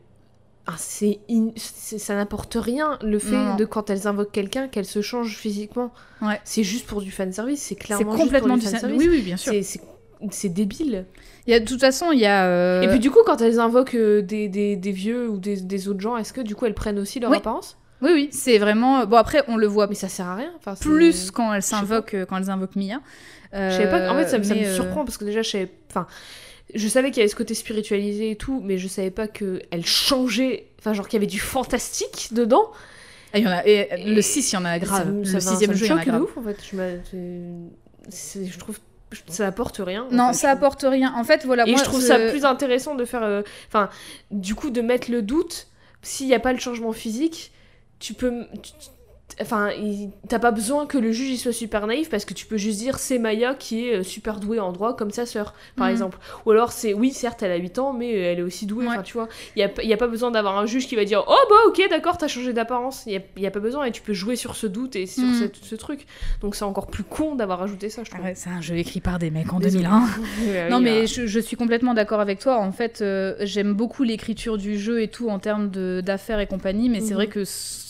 [0.66, 4.68] ah, c'est in- c'est- ça n'apporte rien le fait Non, de quand elles invoquent quelqu'un
[4.68, 5.92] qu'elles se changent physiquement.
[6.22, 6.40] Ouais.
[6.44, 8.90] C'est juste pour du fan service, c'est c'est clairement complètement juste du pour du fan
[8.92, 9.18] Oui, service.
[9.20, 9.52] oui, bien sûr.
[9.52, 9.80] C'est- c'est
[10.30, 11.04] c'est débile.
[11.46, 12.46] Il y a, de toute façon, il y a.
[12.46, 15.60] euh, Et puis du coup, quand elles invoquent euh, des, des, des vieux ou des,
[15.60, 17.36] des autres gens, est-ce que du coup elles prennent aussi leur Oui.
[17.36, 17.76] apparence?
[18.02, 19.04] Oui, oui, c'est vraiment.
[19.06, 20.50] Bon, après, on le voit Mais ça sert à rien.
[20.56, 23.00] Enfin, c'est- plus quand elles sais s'invoquent, euh, quand elles invoquent Mia.
[23.52, 24.10] Je savais pas.
[24.10, 25.70] En fait, ça, me- ça mais, me euh, surprend parce que déjà, je savais.
[25.90, 26.06] Enfin,
[26.74, 29.60] je savais qu'il y avait ce côté spiritualisé et tout, mais je savais pas que
[29.70, 30.66] elle changeait.
[30.78, 32.70] Enfin, genre qu'il y avait du fantastique dedans.
[33.32, 34.98] ah, il y en a, et le Et 6, il y en a grave.
[34.98, 36.22] ça le me- sixième ça me jeu, il y en a grave.
[36.22, 36.56] ouf en fait.
[38.10, 38.78] Je, trouve
[39.28, 40.06] ça apporte rien.
[40.10, 41.14] Non, en fait, ça apporte rien.
[41.16, 41.66] En fait, voilà.
[41.66, 43.22] Et moi, je trouve ça plus intéressant de faire.
[43.22, 43.88] euh, Enfin,
[44.30, 45.68] du coup, de mettre le doute.
[46.02, 47.52] S'il n'y a pas le changement physique,
[47.98, 48.32] tu peux.
[48.62, 48.72] tu-
[49.40, 49.68] Enfin,
[50.28, 52.78] t'as pas besoin que le juge il soit super naïf parce que tu peux juste
[52.78, 55.92] dire c'est Maya qui est euh, super douée en droit comme sa sœur, par Mhm.
[55.92, 56.18] exemple.
[56.46, 58.86] Ou alors c'est oui, certes, elle a 8 ans, mais euh, elle est aussi douée.
[58.86, 58.92] Ouais.
[58.92, 61.04] Enfin, tu vois, il y a, y a pas besoin d'avoir un juge qui va
[61.04, 63.02] dire oh bah ok, d'accord, t'as changé d'apparence.
[63.06, 65.06] Il y a, y a pas besoin et tu peux jouer sur ce doute et
[65.06, 65.34] sur Mhm.
[65.34, 66.06] cette- ce truc.
[66.40, 68.26] Donc c'est encore plus con d'avoir ajouté ça, je Ah trouve.
[68.28, 69.84] ouais, c'est un jeu écrit par des mecs en Désolée.
[69.84, 70.06] 2001.
[70.46, 72.58] Ouais, Non, mais je, je suis complètement d'accord avec toi.
[72.58, 75.68] En fait, euh, j'aime beaucoup l'écriture du jeu et tout en termes
[76.00, 77.14] d'affaires et compagnie, mais c'est Mhm.
[77.14, 77.44] vrai que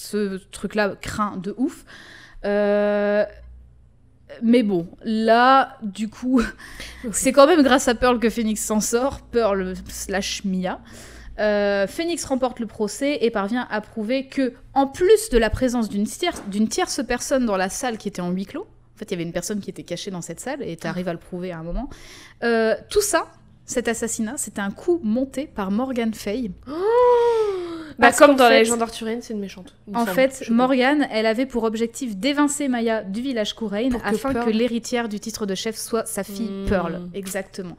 [0.07, 1.85] ce truc-là craint de ouf.
[2.45, 3.25] Euh,
[4.43, 6.43] Mais bon, là, du coup,
[7.13, 9.21] c'est quand même grâce à Pearl que Phoenix s'en sort.
[9.23, 10.81] Pearl slash Mia.
[11.39, 15.89] Euh, Phoenix remporte le procès et parvient à prouver que, en plus de la présence
[15.89, 19.15] d'une tierce, personne dans la salle qui était en huis clos, en fait, il y
[19.15, 21.53] avait une personne qui était cachée dans cette salle et tu arrives à le prouver
[21.53, 21.91] à un moment.
[22.43, 23.27] Euh, tout ça,
[23.67, 26.51] cet assassinat, c'était un coup monté par Morgan Fay.
[26.67, 29.75] Bah, Parce comme dans la fait- légende arthurienne, c'est une méchante.
[29.95, 30.15] En semble.
[30.15, 30.45] fait.
[30.51, 33.65] Morgane, elle avait pour objectif d'évincer Maya du village que
[34.05, 36.69] afin Pearl- que l'héritière du titre de chef soit sa fille Hmm.
[36.69, 37.09] Pearl.
[37.15, 37.77] Exactement.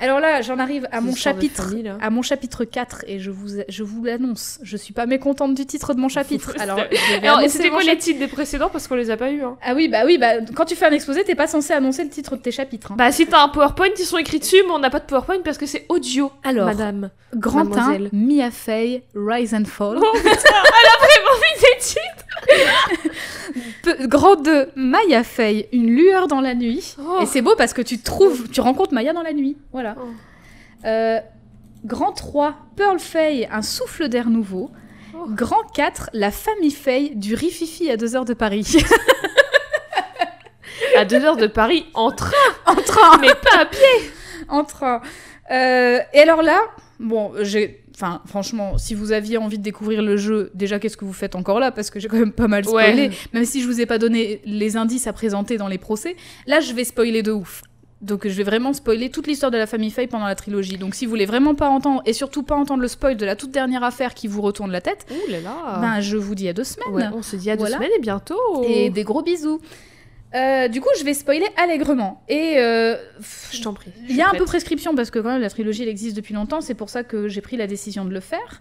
[0.00, 3.60] Alors là, j'en arrive à mon chapitre, famille, à mon chapitre 4 et je vous,
[3.68, 6.52] je vous l'annonce, je suis pas mécontente du titre de mon chapitre.
[6.58, 6.80] Alors,
[7.48, 9.56] c'était mon quoi les titres des précédents parce qu'on les a pas eu hein.
[9.62, 12.10] Ah oui, bah oui, bah quand tu fais un exposé, t'es pas censé annoncer le
[12.10, 12.92] titre de tes chapitres.
[12.92, 12.96] hein.
[12.98, 15.40] Bah si t'as un PowerPoint, ils sont écrits dessus, mais on n'a pas de PowerPoint
[15.44, 16.30] parce que c'est audio.
[16.42, 17.10] Alors, Madame.
[17.36, 18.08] Grand 1, mademoiselle.
[18.12, 19.98] Mia Fey, Rise and Fall.
[20.00, 22.24] Oh putain, elle a vraiment mis des titres.
[23.82, 26.96] Pe- Grand 2, Maya Fey, Une lueur dans la nuit.
[26.98, 27.18] Oh.
[27.22, 29.56] Et c'est beau parce que tu trouves, tu rencontres Maya dans la nuit.
[29.72, 29.83] Voilà.
[29.84, 30.86] Oh.
[30.86, 31.20] Euh,
[31.84, 34.70] grand 3, Pearl Fay, Un souffle d'air nouveau.
[35.14, 35.26] Oh.
[35.30, 38.76] Grand 4, La famille Fay, du Rififi à 2 heures de Paris.
[40.96, 42.30] À 2 heures de Paris en train,
[42.66, 44.10] en train mais pas à pied.
[44.48, 45.00] En train.
[45.50, 46.60] Euh, et alors là,
[47.00, 47.80] bon, j'ai.
[47.94, 51.36] Enfin, franchement, si vous aviez envie de découvrir le jeu, déjà, qu'est-ce que vous faites
[51.36, 51.70] encore là?
[51.70, 53.08] Parce que j'ai quand même pas mal spoilé.
[53.08, 53.14] Ouais.
[53.32, 56.16] Même si je vous ai pas donné les indices à présenter dans les procès,
[56.46, 57.62] là, je vais spoiler de ouf.
[58.04, 60.76] Donc, je vais vraiment spoiler toute l'histoire de la famille Fay pendant la trilogie.
[60.76, 63.34] Donc, si vous voulez vraiment pas entendre, et surtout pas entendre le spoil de la
[63.34, 65.78] toute dernière affaire qui vous retourne la tête, Ouh là là.
[65.80, 66.92] ben, je vous dis à deux semaines.
[66.92, 68.38] Ouais, on se dit à deux semaines et bientôt.
[68.68, 69.60] Et des gros bisous.
[70.34, 72.22] Euh, du coup, je vais spoiler allègrement.
[72.28, 72.96] Et euh,
[73.52, 73.92] Je t'en prie.
[74.08, 74.48] il y a un peu prête.
[74.48, 77.28] prescription parce que quand même la trilogie elle existe depuis longtemps, c'est pour ça que
[77.28, 78.60] j'ai pris la décision de le faire.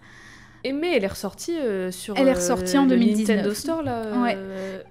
[0.66, 2.16] Et mais elle est ressortie euh, sur.
[2.18, 3.28] Elle est euh, ressortie en le 2019.
[3.36, 4.04] Nintendo Store là.
[4.06, 4.82] Euh,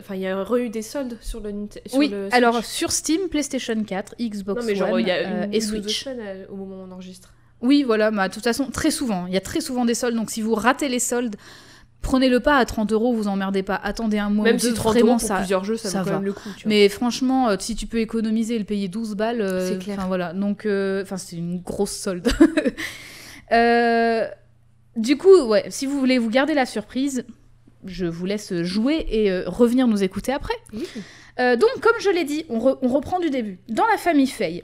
[0.00, 1.88] Enfin, il y a eu des soldes sur le Nintendo.
[1.94, 5.54] oui, alors sur Steam, PlayStation 4, Xbox Non mais genre One il y a une
[5.54, 6.04] et Switch.
[6.04, 7.32] semaines au moment où on enregistre.
[7.60, 9.26] Oui, voilà, bah, de toute façon, très souvent.
[9.26, 11.36] Il y a très souvent des soldes, donc si vous ratez les soldes,
[12.00, 13.76] prenez-le pas à 30 euros, vous emmerdez pas.
[13.76, 15.36] Attendez un mois Même si 30 vraiment euros pour ça.
[15.36, 16.18] plusieurs jeux, ça, ça vaut va.
[16.20, 16.48] le coup.
[16.56, 16.68] Tu vois.
[16.70, 20.02] Mais franchement, si tu peux économiser et le payer 12 balles, euh, C'est clair.
[20.08, 20.32] voilà.
[20.32, 22.26] Donc, euh, c'est une grosse solde.
[23.52, 24.28] Euh,
[24.96, 27.24] du coup, ouais, si vous voulez vous garder la surprise,
[27.84, 30.54] je vous laisse jouer et euh, revenir nous écouter après.
[30.72, 30.86] Oui.
[31.38, 33.58] Euh, donc, comme je l'ai dit, on, re- on reprend du début.
[33.68, 34.62] Dans la famille Fay,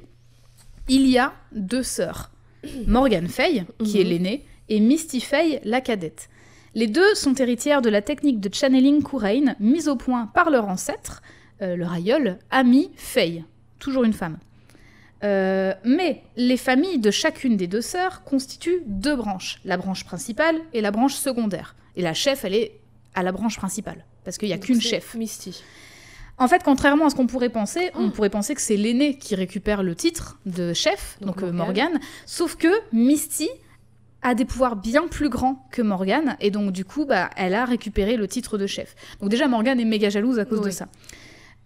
[0.88, 2.30] il y a deux sœurs.
[2.86, 4.10] Morgan Fay, qui est Mhm.
[4.10, 6.28] l'aînée, et Misty Fay, la cadette.
[6.74, 10.68] Les deux sont héritières de la technique de channeling Couraine mise au point par leur
[10.68, 11.22] ancêtre,
[11.62, 13.44] euh, leur aïeul, Ami Fay,
[13.78, 14.38] toujours une femme.
[15.24, 20.56] Euh, mais les familles de chacune des deux sœurs constituent deux branches, la branche principale
[20.72, 21.74] et la branche secondaire.
[21.96, 22.78] Et la chef, elle est
[23.14, 25.14] à la branche principale, parce qu'il n'y a qu'une chef.
[25.14, 25.62] Misty.
[26.38, 28.10] En fait, contrairement à ce qu'on pourrait penser, on Oh.
[28.10, 31.92] pourrait penser que c'est l'aîné qui récupère le titre de chef, donc, Donc euh, Morgane.
[31.92, 33.48] Morgane, sauf que Misty
[34.20, 37.64] a des pouvoirs bien plus grands que Morgane, et donc du coup, bah, elle a
[37.64, 38.94] récupéré le titre de chef.
[39.20, 40.88] Donc déjà, Morgane est méga jalouse à cause de ça.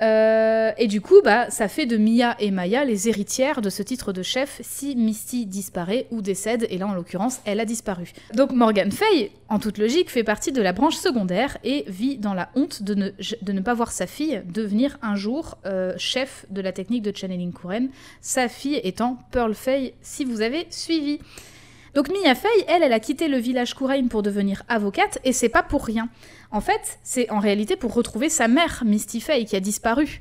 [0.02, 3.82] Euh, et du coup, bah, ça fait de Mia et Maya les héritières de ce
[3.82, 8.12] titre de chef si Misty disparaît ou décède, et là en l'occurrence, elle a disparu.
[8.35, 12.35] Donc Morgan Fay, en toute logique, fait partie de la branche secondaire et vit dans
[12.35, 13.10] la honte de ne,
[13.43, 17.14] de ne pas voir sa fille devenir un jour euh, chef de la technique de
[17.14, 17.89] channeling Kuren,
[18.20, 21.18] sa fille étant Pearl Fay, si vous avez suivi.
[21.94, 25.48] Donc Mia Fey, elle, elle a quitté le village Kurain pour devenir avocate, et c'est
[25.48, 26.09] pas pour rien.
[26.52, 30.20] En fait, c'est en réalité pour retrouver sa mère, Misty Fey, qui a disparu.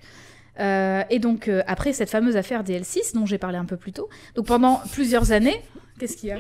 [0.60, 3.78] Euh, et donc, euh, après cette fameuse affaire des L6, dont j'ai parlé un peu
[3.78, 5.62] plus tôt, donc pendant plusieurs années...
[6.00, 6.38] Qu'est-ce qu'il y a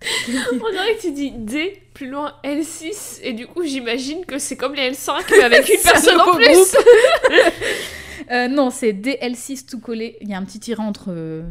[0.52, 4.56] On dirait que tu dis D, plus loin L6, et du coup j'imagine que c'est
[4.56, 6.76] comme les L5 mais avec une personne en plus.
[8.30, 10.18] Euh, Non, c'est DL6 tout collé.
[10.20, 11.44] Il y a un petit tirant entre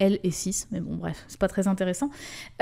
[0.00, 2.10] L et 6, mais bon, bref, c'est pas très intéressant.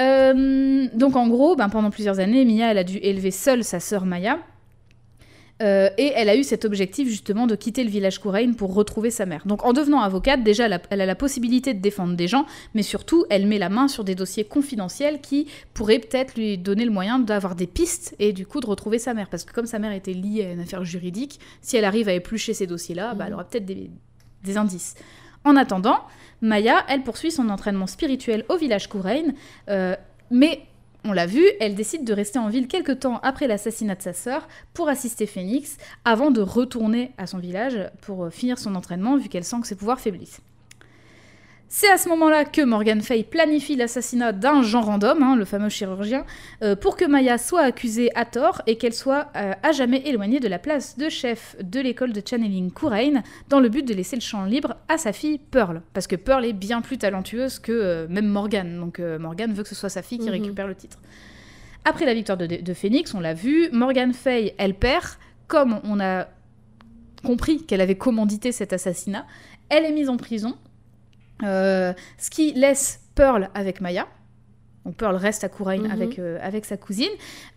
[0.01, 3.81] Euh, donc, en gros, ben, pendant plusieurs années, Mia, elle a dû élever seule sa
[3.81, 4.39] sœur Maya.
[5.63, 9.11] Euh, et elle a eu cet objectif justement de quitter le village Kurain pour retrouver
[9.11, 9.43] sa mère.
[9.47, 12.47] Donc en devenant avocate, déjà elle a, elle a la possibilité de défendre des gens,
[12.75, 16.85] mais surtout elle met la main sur des dossiers confidentiels qui pourraient peut-être lui donner
[16.85, 19.29] le moyen d'avoir des pistes et du coup de retrouver sa mère.
[19.29, 22.13] Parce que comme sa mère était liée à une affaire juridique, si elle arrive à
[22.13, 23.89] éplucher ces dossiers-là, bah, elle aura peut-être des,
[24.43, 24.95] des indices.
[25.45, 26.01] En attendant,
[26.43, 29.33] Maya, elle poursuit son entraînement spirituel au village Kurain,
[29.71, 29.97] euh,
[30.31, 30.67] mais
[31.05, 34.13] on l'a vu, elle décide de rester en ville quelque temps après l'assassinat de sa
[34.13, 39.17] sœur pour assister Phoenix avant de retourner à son village pour euh, finir son entraînement
[39.17, 40.41] vu qu'elle sent que ses pouvoirs faiblissent.
[41.75, 45.71] C'est à ce moment-là que Morgan Fay planifie l'assassinat d'un Jean Random, hein, le fameux
[45.71, 46.27] chirurgien,
[46.63, 50.39] euh, pour que Maya soit accusée à tort et qu'elle soit euh, à jamais éloignée
[50.39, 54.17] de la place de chef de l'école de channeling Kurain dans le but de laisser
[54.17, 55.81] le champ libre à sa fille Pearl.
[55.95, 58.79] Parce que Pearl est bien plus talentueuse que euh, même Morgan.
[58.79, 60.33] Donc Morgan veut que ce soit sa fille qui Mhm.
[60.33, 60.99] récupère le titre.
[61.87, 65.07] Après la victoire de, de Phoenix, on l'a vu, Morgan Fay, elle perd.
[65.49, 66.29] Comme on a
[67.25, 69.27] compris qu'elle avait commandité cet assassinat,
[69.71, 70.55] elle est mise en prison.
[71.43, 74.07] Euh, ce qui laisse Pearl avec Maya.
[74.85, 75.91] Donc Pearl reste à Kurain Mhm.
[75.91, 77.11] avec, euh, avec sa cousine,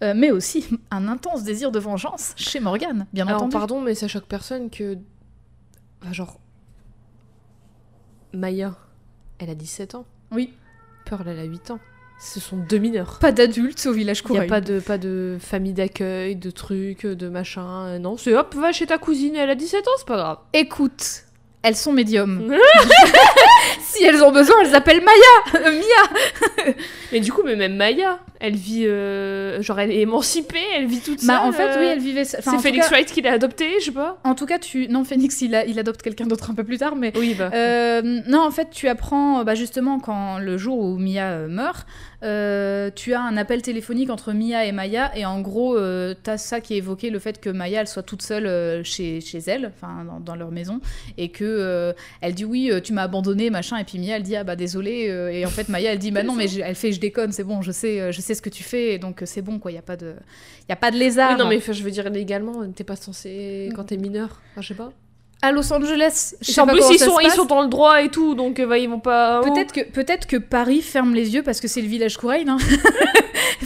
[0.03, 3.53] euh, mais aussi un intense désir de vengeance chez Morgan, bien Alors entendu.
[3.53, 4.97] pardon mais ça choque personne que...
[6.01, 6.39] Enfin, genre...
[8.33, 8.75] Maya,
[9.39, 10.05] elle a 17 ans.
[10.31, 10.53] Oui.
[11.05, 11.79] Pearl elle a 8 ans.
[12.19, 13.19] Ce sont deux mineurs.
[13.19, 14.45] Pas d'adultes au village Il n'y Kurain.
[14.45, 17.99] a pas de, pas de famille d'accueil, de trucs, de machin.
[17.99, 20.37] Non, c'est hop, va chez ta cousine, elle a 17 ans, c'est pas grave.
[20.53, 21.24] Écoute,
[21.65, 22.55] elles sont médiums.
[23.81, 26.73] si elles ont besoin, elles appellent Maya, euh, Mia.
[27.11, 28.85] Mais du coup, mais même Maya, elle vit.
[28.87, 31.27] euh, genre, elle est émancipée, elle vit toute seule.
[31.27, 32.21] Bah en fait, euh, oui, elle vivait.
[32.37, 34.19] enfin, en C'est Phoenix cas- Wright qui l'a adoptée, je sais pas.
[34.23, 36.77] En tout cas, tu non Phoenix, il, a- il adopte quelqu'un d'autre un peu plus
[36.77, 37.49] tard, mais Oui, bah.
[37.53, 41.85] Euh, non, en fait, tu apprends bah, justement quand le jour où Mia euh, meurt,
[42.23, 46.37] euh, tu as un appel téléphonique entre Mia et Maya, et en gros, euh, t'as
[46.37, 49.71] ça qui évoqué le fait que Maya elle soit toute seule euh, chez, chez elle,
[49.75, 50.79] enfin dans, dans leur maison,
[51.17, 54.23] et que euh, elle dit oui, euh, tu m'as abandonné, machin, et puis Mia elle
[54.23, 56.61] dit ah bah désolé, euh, et en fait Maya elle dit bah non mais je-
[56.61, 58.93] elle fait je déconne, c'est bon, je sais, euh, je sais ce que tu fais,
[58.93, 60.13] et donc euh, c'est bon quoi, y a pas de,
[60.69, 61.31] y a pas de lézard.
[61.31, 63.69] Oui, non, mais je veux dire, légalement, t'es pas censé.
[63.75, 64.91] Quand t'es mineur, enfin, je sais pas.
[65.41, 68.01] À Los Angeles, je sais en pas plus, ils sont, ils sont dans le droit
[68.01, 69.41] et tout, donc euh, bah, ils vont pas.
[69.41, 72.47] Peut-être que, peut-être que Paris ferme les yeux parce que c'est le village Kurain.
[72.47, 72.57] hein.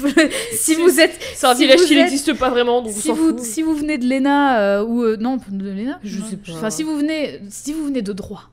[0.52, 3.14] si C'est- vous êtes, C'est un si village qui n'existe pas vraiment, donc si on
[3.14, 3.40] vous, fout.
[3.40, 6.26] si vous venez de l'ENA euh, ou euh, non de l'ENA, Je non.
[6.26, 6.52] sais pas.
[6.54, 8.44] Enfin, si vous venez, si vous venez de droit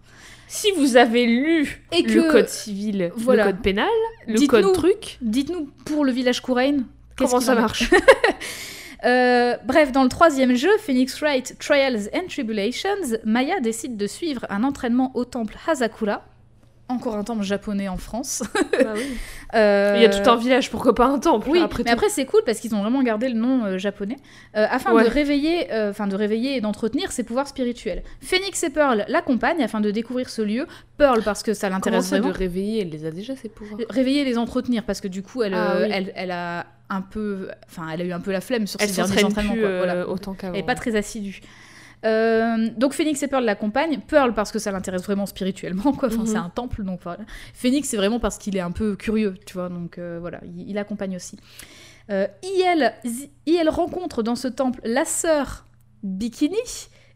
[0.57, 3.45] Si vous avez lu et le code civil, voilà.
[3.45, 3.89] le code pénal,
[4.27, 4.63] le Dites-nous.
[4.63, 6.83] code truc, dites-nous pour le village qu'est-ce
[7.17, 7.91] comment ça marche
[9.05, 14.47] Euh, bref, dans le troisième jeu, Phoenix Wright Trials and Tribulations, Maya décide de suivre
[14.49, 16.25] un entraînement au temple Hazakura.
[16.89, 18.43] Encore un temple japonais en France.
[18.55, 19.03] Bah oui.
[19.55, 21.95] Euh, Il y a tout un village, pourquoi pas un temple Oui, après mais tout.
[21.95, 24.17] après c'est cool parce qu'ils ont vraiment gardé le nom euh, japonais
[24.57, 25.05] euh, afin Ouais.
[25.05, 28.03] de réveiller, enfin de réveiller et d'entretenir ses pouvoirs spirituels.
[28.21, 30.67] Phoenix et Pearl l'accompagnent afin de découvrir ce lieu.
[30.99, 33.81] Pearl parce que ça l'intéresse de réveiller Elle les a déjà, ces pouvoirs?
[33.89, 35.89] Réveiller et les entretenir parce que du coup elle, Ah oui.
[35.93, 38.89] elle, elle a un peu, enfin elle a eu un peu la flemme sur Elle
[38.89, 39.53] ses derniers entraînements.
[39.53, 40.09] plus quoi, voilà.
[40.09, 40.55] autant qu'avant.
[40.55, 41.41] Elle est pas très assidue.
[42.07, 43.99] Euh, donc Phoenix et Pearl l'accompagnent.
[44.07, 46.09] Pearl parce que ça l'intéresse vraiment spirituellement, quoi.
[46.09, 46.27] Enfin, Mhm.
[46.27, 47.21] c'est un temple, donc voilà.
[47.55, 49.69] Phoenix c'est vraiment parce qu'il est un peu curieux, tu vois.
[49.69, 51.37] Donc euh, voilà, il, il accompagne aussi.
[52.11, 52.93] Euh, IL,
[53.47, 55.65] IL rencontre dans ce temple la sœur
[56.03, 56.57] Bikini.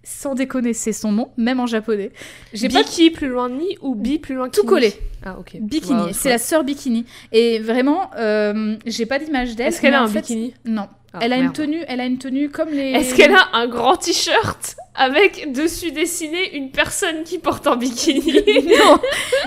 [0.02, 2.10] Sans déconner, c'est son nom, même en japonais.
[2.54, 4.94] J'ai pas Biki plus loin de ni ou Bi plus loin tout collé.
[5.22, 5.58] Ah, ok.
[5.60, 7.04] Bikini, c'est la sœur Bikini.
[7.32, 9.66] Et vraiment, euh, j'ai pas d'image d'elle.
[9.66, 10.54] Est-ce qu'elle a un fait- bikini?
[10.64, 10.88] Non.
[11.12, 12.92] Ah, elle a une tenue, elle a une tenue comme les.
[12.92, 18.32] Est-ce qu'elle a un grand t-shirt avec dessus dessiné une personne qui porte un bikini.
[18.66, 18.98] non,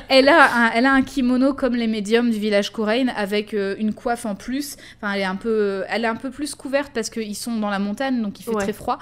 [0.09, 3.75] elle a, un, elle a un kimono comme les médiums du village Korein avec euh,
[3.77, 4.77] une coiffe en plus.
[4.97, 7.69] Enfin, elle est un peu, elle est un peu plus couverte parce qu'ils sont dans
[7.69, 8.63] la montagne, donc il fait Ouais.
[8.63, 8.97] très froid.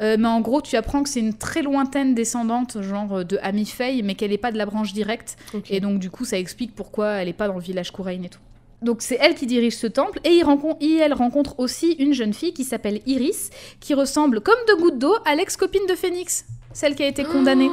[0.00, 3.38] Euh, mais en gros, tu apprends que c'est une très lointaine descendante, genre euh, de
[3.42, 5.36] Ami Faye, mais qu'elle n'est pas de la branche directe.
[5.70, 8.28] Et donc, du coup, ça explique pourquoi elle n'est pas dans le village Korein et
[8.28, 8.38] tout.
[8.82, 12.12] Donc, c'est elle qui dirige ce temple et il rencontre, et elle rencontre aussi une
[12.12, 13.50] jeune fille qui s'appelle Iris,
[13.80, 17.70] qui ressemble comme deux gouttes d'eau à l'ex-copine de Phoenix, celle qui a été condamnée.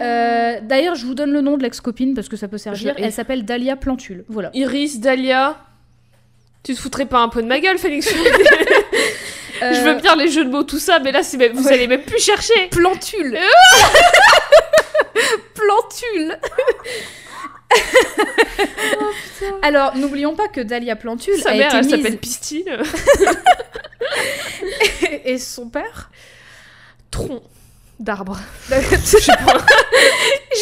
[0.00, 2.94] Euh, D'ailleurs, je vous donne le nom de l'ex-copine parce que ça peut servir.
[2.96, 4.24] Elle s'appelle Dahlia Plantule.
[4.28, 4.50] Voilà.
[4.54, 5.58] Iris, Dahlia.
[6.62, 8.08] Tu te foutrais pas un peu de ma gueule, Félix
[9.60, 11.72] Je Euh, veux bien les jeux de mots, tout ça, mais là, même- vous Ouais.
[11.74, 12.68] allez même plus chercher.
[12.70, 13.38] Plantule.
[15.54, 16.38] Plantule.
[19.62, 22.78] Alors, n'oublions pas que Dahlia Plantule Sa a mère, été elle mise s'appelle Pistine.
[25.24, 26.10] et son père.
[27.10, 27.42] Tronc
[27.98, 28.38] d'arbre.
[28.68, 28.80] je Je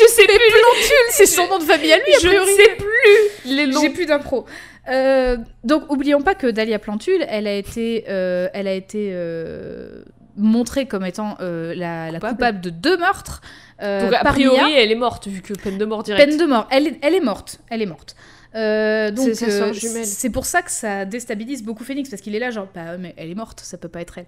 [0.08, 0.36] sais plus.
[0.36, 2.12] Plantule, c'est son nom de famille à lui.
[2.22, 3.80] Je ne sais plus les noms.
[3.80, 4.46] J'ai plus d'impro.
[4.88, 10.02] Euh, donc, oublions pas que Dahlia Plantule, elle a été, euh, elle a été euh,
[10.36, 12.60] montrée comme étant la, coupable.
[12.60, 13.40] de deux meurtres.
[13.82, 14.80] Euh, Donc, a priori, Mia.
[14.82, 16.26] elle est morte, vu que peine de mort directe.
[16.28, 16.66] peine de mort.
[16.70, 17.60] Elle, est- elle est morte.
[17.70, 18.14] Elle est morte.
[18.56, 22.40] Euh, donc C'est euh, c'est pour ça que ça déstabilise beaucoup Phoenix parce qu'il est
[22.40, 24.26] là genre bah mais elle est morte ça peut pas être elle.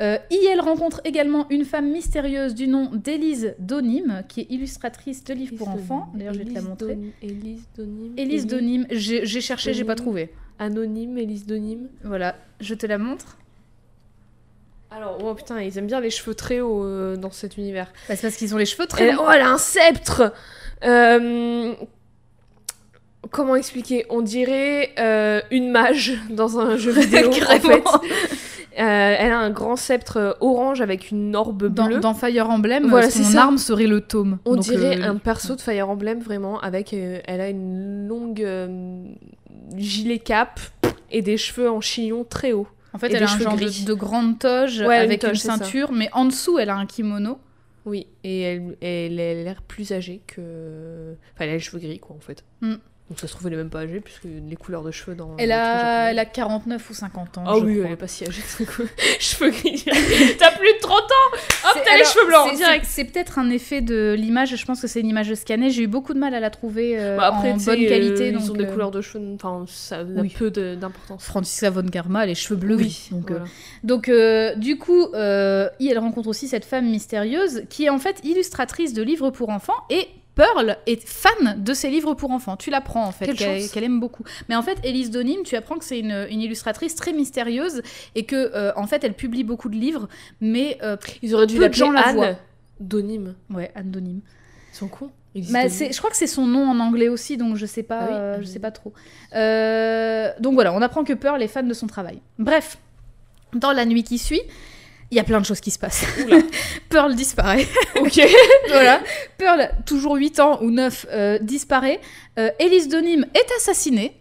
[0.00, 5.34] Euh, IL rencontre également une femme mystérieuse du nom d'Élise Donim qui est illustratrice de
[5.34, 6.10] livres pour enfants.
[6.14, 6.96] D'ailleurs je vais te la montrer.
[7.20, 8.12] Élise Donim.
[8.16, 10.04] Élise Donim, j'ai j'ai cherché, j'ai pas Donim.
[10.06, 10.30] trouvé.
[10.58, 11.88] Anonyme, Élise Donim.
[12.04, 13.36] Voilà, je te la montre.
[14.90, 17.92] Alors, oh putain, ils aiment bien les cheveux très hauts euh, dans cet univers.
[18.08, 19.22] Bah, c'est parce qu'ils ont les cheveux très longs.
[19.26, 20.32] oh, elle a un sceptre
[20.84, 21.74] Euh,
[23.30, 24.06] Comment expliquer?
[24.08, 27.82] On dirait euh, une mage dans un jeu vidéo, en fait.
[28.80, 31.98] Elle a un grand sceptre orange avec une orbe Dans, bleue.
[31.98, 33.42] dans Fire Emblem, Voilà, son ça.
[33.42, 34.38] arme serait le tome.
[34.44, 38.46] On dirait un perso de Fire Emblem vraiment avec elle a une longue
[39.76, 40.60] gilet cape
[41.10, 42.68] et des cheveux en chignon très hauts.
[42.98, 45.92] En fait, et elle a un genre de, grande toge Ouais, avec une, toge, ceinture,
[45.92, 47.38] mais en dessous, elle a un kimono.
[47.86, 51.78] Oui, et elle, elle, elle a l'air plus âgée que enfin elle a les cheveux
[51.78, 52.44] gris quoi en fait.
[52.60, 52.74] Mm.
[53.08, 55.34] Donc ça se trouve elle est même pas âgée puisque les couleurs de cheveux dans
[55.38, 57.44] Elle a, elle a 49 ou 50 ans.
[57.46, 57.86] Ah oui, crois.
[57.86, 58.42] elle est pas si âgée.
[59.18, 59.84] cheveux gris.
[60.38, 61.36] T'as plus de 30 ans
[61.74, 62.84] Hop, t'as les cheveux blancs c'est- direct.
[62.88, 65.70] C'est peut-être un effet de l'image, je pense que c'est une image scannée.
[65.70, 68.28] J'ai eu beaucoup de mal à la trouver euh, Bah, après, en bonne euh, qualité.
[68.28, 70.34] ils donc, ont des euh, couleurs de cheveux, enfin, ça a oui.
[70.38, 71.24] peu d'importance.
[71.24, 73.08] Francisca von Garma, les cheveux bleu gris.
[73.10, 73.50] donc, euh, voilà.
[73.84, 78.20] Donc, euh, du coup, euh, elle rencontre aussi cette femme mystérieuse qui est en fait
[78.24, 80.06] illustratrice de livres pour enfants et
[80.38, 82.56] Pearl est fan de ces livres pour enfants.
[82.56, 84.22] Tu l'apprends en fait, Quelle aime beaucoup.
[84.48, 87.82] Mais en fait, Elise Donim, tu apprends que c'est une, une illustratrice très mystérieuse
[88.14, 90.08] et que euh, en fait, elle publie beaucoup de livres,
[90.40, 92.36] mais euh, Ils auraient dû l'appeler la Anne voient.
[92.78, 93.34] Donim.
[93.50, 94.20] ouais, Anne Donim.
[94.72, 95.10] Ils sont cons.
[95.50, 98.06] Bah, je crois que c'est son nom en anglais aussi, donc je sais pas, Ah
[98.08, 98.92] oui euh, je sais pas trop.
[100.40, 102.20] Donc voilà, on apprend que Pearl est fan de son travail.
[102.38, 102.78] Bref,
[103.54, 104.42] dans la nuit qui suit,
[105.10, 106.04] il y a plein de choses qui se passent.
[106.90, 107.66] Pearl disparaît.
[108.00, 108.20] Ok.
[108.68, 109.00] voilà.
[109.38, 112.00] Pearl, toujours 8 ans ou 9, euh, disparaît.
[112.38, 114.18] Euh, Elise Donim est assassinée.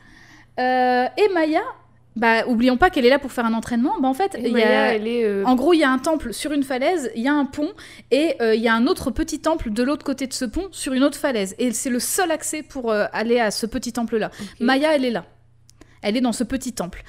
[0.59, 1.61] Euh, et Maya,
[2.15, 3.95] bah, oublions pas qu'elle est là pour faire un entraînement.
[3.99, 4.93] Bah, en fait, y Maya, a...
[4.93, 5.23] elle est.
[5.25, 7.45] euh, En gros, il y a un temple sur une falaise, il y a un
[7.45, 7.71] pont,
[8.11, 10.93] et il y a un autre petit temple de l'autre côté de ce pont sur
[10.93, 11.53] une autre falaise.
[11.59, 14.31] Et c'est le seul accès pour aller à ce petit temple-là.
[14.59, 15.25] Maya, elle est là.
[16.01, 17.03] Elle est dans ce petit temple.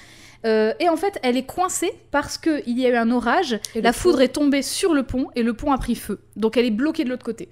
[0.47, 3.81] Euh, et en fait, elle est coincée parce qu'il y a eu un orage, Et
[3.81, 6.21] la foudre est tombée sur le pont et le pont a pris feu.
[6.37, 7.49] Donc elle est bloquée de l'autre côté.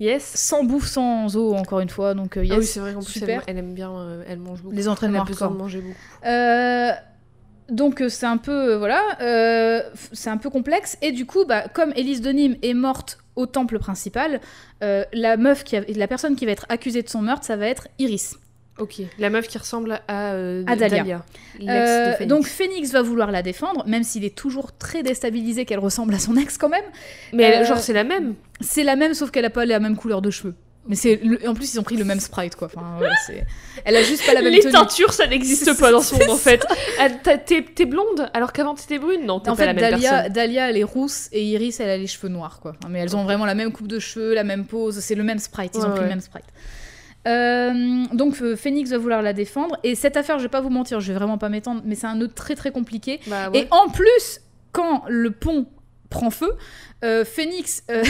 [0.00, 0.22] Yes.
[0.34, 2.14] Sans bouffe, sans eau, encore une fois.
[2.14, 3.90] Donc euh, yes, Ah oui, c'est vrai qu'en plus, elle, elle aime bien.
[3.96, 4.74] euh, elle mange beaucoup.
[4.74, 5.94] Les Elle entraînements a besoin de manger beaucoup.
[6.26, 6.90] Euh,
[7.70, 9.80] donc c'est un peu voilà, euh,
[10.12, 13.46] c'est un peu complexe et du coup bah comme Élise de Nîmes est morte au
[13.46, 14.40] temple principal,
[14.82, 17.66] la meuf qui a- la personne qui va être accusée de son meurtre, ça va
[17.66, 18.36] être Iris.
[18.78, 18.96] Ok.
[19.20, 21.02] La meuf qui ressemble à, euh, À Dahlia.
[21.60, 22.26] l'ex Euh, de Phoenix.
[22.28, 26.18] donc Phoenix va vouloir la défendre, même s'il est toujours très déstabilisé qu'elle ressemble à
[26.18, 26.84] son ex quand même.
[27.32, 28.34] Mais euh, genre, c'est la même.
[28.60, 30.54] C'est la même sauf qu'elle a pas la même couleur de cheveux.
[30.86, 32.66] Mais c'est le- en plus ils ont pris le même sprite quoi.
[32.74, 33.46] Enfin, ouais, c'est-
[33.86, 34.72] Elle a juste pas la même Les tenue.
[34.72, 36.62] teintures, ça n'existe pas dans ce monde en fait.
[37.00, 40.10] Ah, T'es blonde alors qu'avant t'étais brune Non, t'es En pas fait, la même Dahlia,
[40.10, 40.32] personne.
[40.34, 42.74] Dahlia, elle est rousse et Iris, elle a les cheveux noirs, quoi.
[42.90, 44.98] Mais elles ont vraiment la même coupe de cheveux, la même pose.
[44.98, 45.70] C'est le même sprite.
[45.74, 46.04] Ils Ouais, ont pris ouais.
[46.04, 46.44] le même sprite.
[47.26, 50.70] Euh, donc euh, Phoenix va vouloir la défendre et cette affaire, je vais pas vous
[50.70, 53.20] mentir, je vais vraiment pas m'étendre, mais c'est un nœud très très compliqué.
[53.26, 53.60] Bah ouais.
[53.60, 54.40] Et en plus,
[54.72, 55.66] quand le pont
[56.10, 56.52] prend feu,
[57.02, 58.04] euh, Phoenix, euh,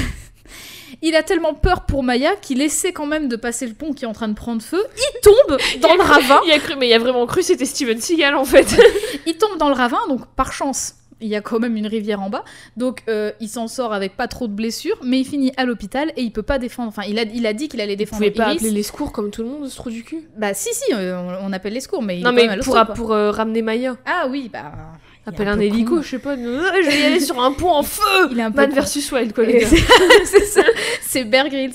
[1.03, 4.05] il a tellement peur pour Maya qu'il essaie quand même de passer le pont qui
[4.05, 4.85] est en train de prendre feu.
[4.97, 6.41] Il tombe dans le ravin.
[6.47, 8.77] Il a cru, mais il a vraiment cru que c'était Steven Seagal en fait.
[9.27, 12.21] Il tombe dans le ravin, donc par chance, Il y a quand même une rivière
[12.23, 12.45] en bas.
[12.77, 16.13] Donc euh, il s'en sort avec pas trop de blessures, mais il finit à l'hôpital
[16.17, 16.89] et il peut pas défendre.
[16.89, 18.57] Enfin, il a, il a dit qu'il allait Vous défendre pouvez pas Iris.
[18.57, 20.29] appeler les secours comme tout le monde, ce trou du cul?
[20.37, 22.95] Bah si, si, euh, on, appelle les secours, mais il Non, est mais à pour,
[22.95, 23.97] pour euh, ramener Maya.
[24.07, 24.73] Ah oui, bah...
[25.27, 26.03] Appelle un, hélico, con.
[26.03, 26.37] je sais pas.
[26.37, 28.75] Je vais y aller sur un pont en feu Il est un peu Man con.
[28.75, 29.67] versus Wild, quoi, les Et gars.
[29.69, 30.63] c'est- c'est ça,
[31.01, 31.73] c'est Bear Grylls.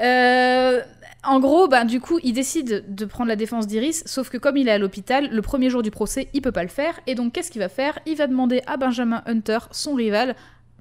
[0.00, 0.80] Euh,
[1.26, 4.56] en gros, bah, du coup, il décide de prendre la défense d'Iris, sauf que comme
[4.56, 7.00] il est à l'hôpital, le premier jour du procès, il peut pas le faire.
[7.06, 7.98] Et donc, qu'est-ce qu'il va faire?
[8.06, 10.36] Il va demander à Benjamin Hunter, son rival,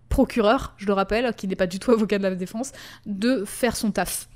[0.10, 2.72] procureur, je le rappelle, qui n'est pas du tout avocat de la défense,
[3.06, 4.28] de faire son taf.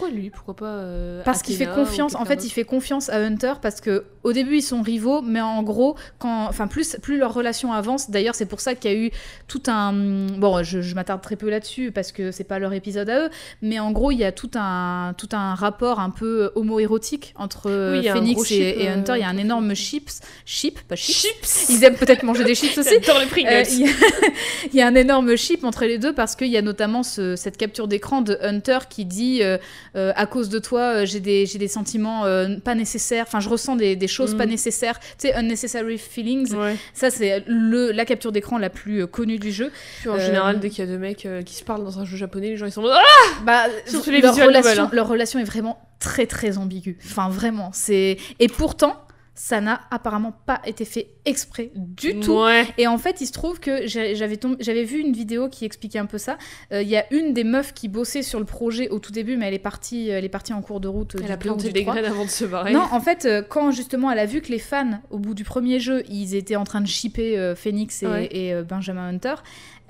[0.00, 3.16] Pourquoi lui Pourquoi pas euh, Parce qu'il fait confiance, en fait, il fait confiance à
[3.18, 7.18] Hunter parce que au début ils sont rivaux, mais en gros, quand, enfin plus, plus
[7.18, 8.10] leur relation avance.
[8.10, 9.10] D'ailleurs, c'est pour ça qu'il y a eu
[9.48, 13.08] tout un, bon, je, je m'attarde très peu là-dessus parce que c'est pas leur épisode
[13.10, 13.30] à eux,
[13.62, 17.70] mais en gros, il y a tout un, tout un rapport un peu homo-érotique entre
[17.98, 19.12] Oui, gros Phoenix et, et euh, Hunter.
[19.16, 21.16] Il y a un énorme chips, chip, pas chips.
[21.16, 22.94] Chips Ils aiment peut-être manger des chips aussi.
[23.02, 23.92] J'adore les Pringles Euh, Il y, a-
[24.72, 27.36] il y a un énorme chip entre les deux parce qu'il y a notamment ce-
[27.36, 29.58] cette capture d'écran de Hunter qui dit euh,
[29.96, 33.40] euh, à cause de toi euh, j'ai des, j'ai des sentiments euh, pas nécessaires, enfin
[33.40, 34.38] je ressens des, des choses Mm.
[34.38, 36.54] pas nécessaires, tu sais unnecessary feelings.
[36.54, 36.76] Ouais.
[36.94, 39.70] Ça c'est le, la capture d'écran la plus connue du jeu.
[40.00, 42.16] Puis en général, dès qu'il y a deux mecs qui se parlent dans un jeu
[42.16, 43.00] japonais, les gens ils sont Ah
[43.44, 44.90] Bah, Surtout les leur, relation, hein.
[44.92, 46.96] leur relation est vraiment très très ambiguë.
[47.04, 48.96] Enfin vraiment, c'est et pourtant
[49.42, 52.42] ça n'a apparemment pas été fait exprès du tout.
[52.42, 52.66] Ouais.
[52.76, 56.18] Et en fait, il se trouve que j'avais vu une vidéo qui expliquait un peu
[56.18, 56.36] ça.
[56.74, 59.38] Euh, Il y a une des meufs qui bossait sur le projet au tout début,
[59.38, 61.14] mais elle est partie, elle est partie en cours de route.
[61.14, 62.72] euh, Elle du a planté des graines avant de se barrer.
[62.74, 65.44] Non, en fait, euh, quand justement elle a vu que les fans, au bout du
[65.44, 68.28] premier jeu, ils étaient en train de shipper euh, Phoenix et, Ouais.
[68.30, 69.36] et, euh, Benjamin Hunter,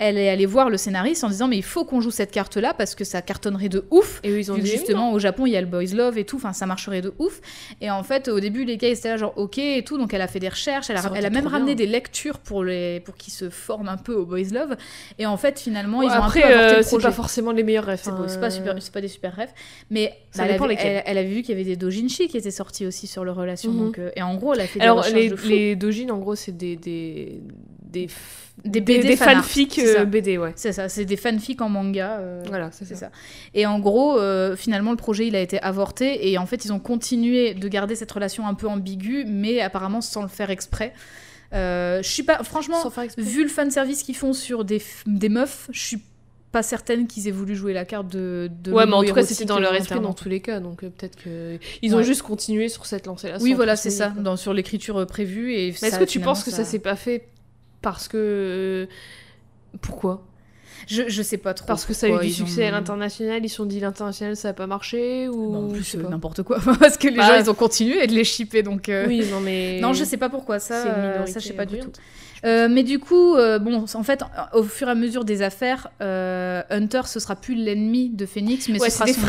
[0.03, 2.73] elle est allée voir le scénariste en disant mais il faut qu'on joue cette carte-là
[2.73, 4.19] parce que ça cartonnerait de ouf.
[4.23, 6.25] Et eux, ils ont dit justement au Japon il y a le boys love et
[6.25, 7.39] tout, enfin ça marcherait de ouf.
[7.81, 10.13] Et en fait au début les gars ils étaient là genre ok et tout, donc
[10.13, 11.85] elle a fait des recherches, elle a, elle même ramené bien.
[11.85, 14.75] des lectures pour les pour qu'ils se forment un peu au boys love.
[15.19, 17.85] Et en fait finalement ils ont Après, un peu euh, c'est pas forcément les meilleurs
[17.85, 18.01] rêves.
[18.03, 18.25] C'est hein.
[18.39, 19.51] pas, super, c'est pas des super rêves.
[19.91, 20.95] Mais Ça bah, elle, dépend avait, lesquels.
[20.95, 23.35] elle, elle avait vu qu'il y avait des dojinshi qui étaient sortis aussi sur leur
[23.35, 23.71] relation.
[23.71, 23.79] Mhm.
[23.85, 25.47] donc, euh, et en gros, elle a fait des Alors, recherches les, de fou.
[25.47, 27.39] les dojin, en gros, c'est des, des,
[27.91, 28.07] des,
[28.63, 30.53] BD des fan fanfics euh, BD, ouais.
[30.55, 32.17] C'est ça, c'est des fanfics en manga.
[32.19, 32.95] euh, Voilà, c'est ça.
[32.95, 33.11] ça.
[33.53, 36.29] Et en gros, euh, finalement, le projet, il a été avorté.
[36.31, 40.01] Et en fait, ils ont continué de garder cette relation un peu ambiguë, mais apparemment
[40.01, 40.93] sans le faire exprès.
[41.53, 42.43] Je suis pas...
[42.43, 42.77] Franchement,
[43.17, 46.01] vu le fanservice qu'ils font sur des, des meufs, je suis
[46.51, 48.49] pas certaine qu'ils aient voulu jouer la carte de...
[48.61, 50.83] de Ouais, mais en tout cas, c'était dans leur esprit dans tous les cas, donc
[50.83, 52.03] euh, peut-être que ils ont Ouais.
[52.03, 53.37] juste continué sur cette lancée-là.
[53.39, 55.53] Oui, voilà, c'est ça, dans, sur l'écriture prévue.
[55.53, 57.27] Et est-ce que tu penses que ça, s'est pas fait
[57.81, 58.85] parce que euh,
[59.81, 60.23] pourquoi?
[60.87, 61.67] Je, je sais pas trop.
[61.67, 64.35] Parce que ça a eu du ont- succès à l'international, ils se sont dit l'international
[64.35, 66.09] ça a pas marché ou Bah, en plus, sais euh, pas.
[66.09, 66.59] n'importe quoi.
[66.79, 68.89] Parce que les Bah, gens, ils ont continué de les shipper, donc...
[68.89, 71.65] euh, Oui, non mais Non, je sais pas pourquoi, ça, euh, ça je sais pas
[71.65, 71.91] du tout.
[72.43, 74.23] Euh, mais du coup, euh, bon, en fait,
[74.53, 78.67] au fur et à mesure des affaires, euh, Hunter, ce sera plus l'ennemi de Phoenix,
[78.69, 79.21] mais Ouais, ce sera des son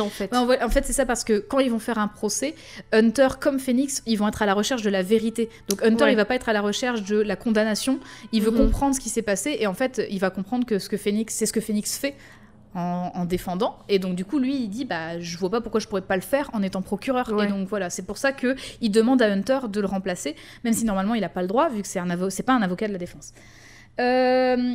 [0.00, 0.32] en fait.
[0.32, 2.54] Ouais, en vrai- en fait, c'est ça parce que quand ils vont faire un procès,
[2.92, 5.48] Hunter comme Phoenix, ils vont être à la recherche de la vérité.
[5.68, 6.12] Donc Hunter, Ouais.
[6.12, 8.00] il va pas être à la recherche de la condamnation.
[8.32, 8.56] Il veut Mhm.
[8.58, 11.34] comprendre ce qui s'est passé et en fait, il va comprendre que ce que Phoenix,
[11.34, 12.14] c'est ce que Phoenix fait.
[12.78, 13.78] En, en défendant.
[13.88, 16.16] Et donc du coup lui il dit bah je vois pas pourquoi je pourrais pas
[16.16, 17.26] le faire en étant procureur.
[17.32, 17.46] Ouais.
[17.46, 20.74] et donc voilà c'est pour ça que il demande à Hunter de le remplacer même
[20.74, 22.86] si normalement il a pas le droit vu que c'est un c'est pas un avocat
[22.86, 23.32] de la défense.
[23.98, 24.74] Euh,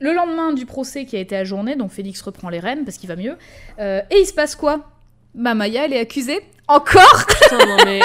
[0.00, 3.08] le lendemain du procès qui a été ajourné, donc Félix reprend les rênes parce qu'il
[3.08, 3.36] va mieux.
[3.78, 4.88] Euh, et il se passe quoi?
[5.34, 6.40] Bah Maya, elle est accusée.
[6.68, 7.26] Encore?
[7.28, 8.00] Putain, non mais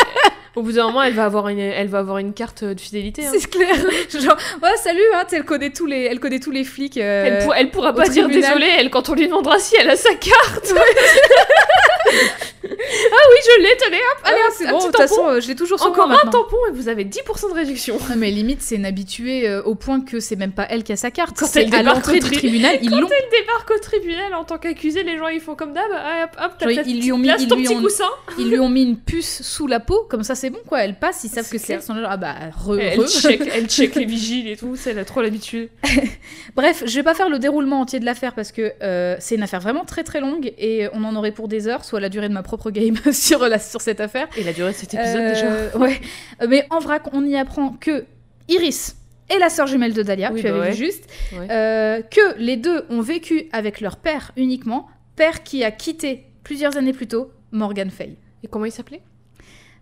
[0.58, 3.26] au bout d'un moment, elle va avoir une, elle va avoir une carte de fidélité.
[3.28, 3.32] hein.
[3.32, 3.76] C'est clair.
[4.12, 6.98] Genre, ouais, salut, hein, elle connaît tous les, elle connaît tous les flics.
[6.98, 9.90] euh, Elle, pour- elle pourra pas dire désolé, elle quand on lui demandera si elle
[9.90, 10.74] a sa carte.
[12.72, 14.78] oui, je l'ai, tenez, hop, Allez, hop, hop, c'est bon.
[14.80, 16.44] De toute façon, euh, je l'ai toujours sur Encore moi un maintenant.
[16.44, 17.98] tampon et vous avez 10% de réduction.
[18.10, 20.92] Non, mais limite, c'est une habituée euh, au point que c'est même pas elle qui
[20.94, 21.38] a sa carte.
[21.38, 23.08] Quand C'est elle à débarque l'entrée au du tri- tribunal, ils Quand l'ont.
[23.10, 25.84] elle débarque au tribunal en tant qu'accusée, les gens ils font comme d'hab.
[25.94, 27.76] Ah, Hop, hop, t'as Genre, ta ils lui ont mis- place, ils ton lui petit
[27.76, 28.10] ont- coussin.
[28.40, 30.84] Ils lui ont mis une puce sous la peau, comme ça c'est bon quoi.
[30.84, 31.80] Elle passe, ils savent C'est que c'est clair.
[31.80, 31.86] elle.
[31.86, 33.08] Sont là, genre, ah bah, re, Elle re.
[33.08, 35.70] check, elle check les vigiles et tout, ça, elle a trop l'habitude.
[36.56, 39.44] Bref, je vais pas faire le déroulement entier de l'affaire parce que euh, c'est une
[39.44, 42.30] affaire vraiment très très longue et on en aurait pour des heures, soit la durée
[42.30, 44.28] de ma propre game sur, la, sur cette affaire.
[44.38, 45.78] Et la durée de cet épisode Euh, déjà.
[45.78, 46.00] Ouais.
[46.42, 48.06] Euh, Mais en vrac, on y apprend que
[48.50, 48.96] Iris
[49.30, 50.72] est la sœur jumelle de Dahlia, Oui, tu bah avais ouais.
[50.72, 51.48] vu juste, Ouais.
[51.52, 56.78] euh, que les deux ont vécu avec leur père uniquement, père qui a quitté plusieurs
[56.78, 58.16] années plus tôt Morgan Fay.
[58.44, 59.02] Et comment il s'appelait?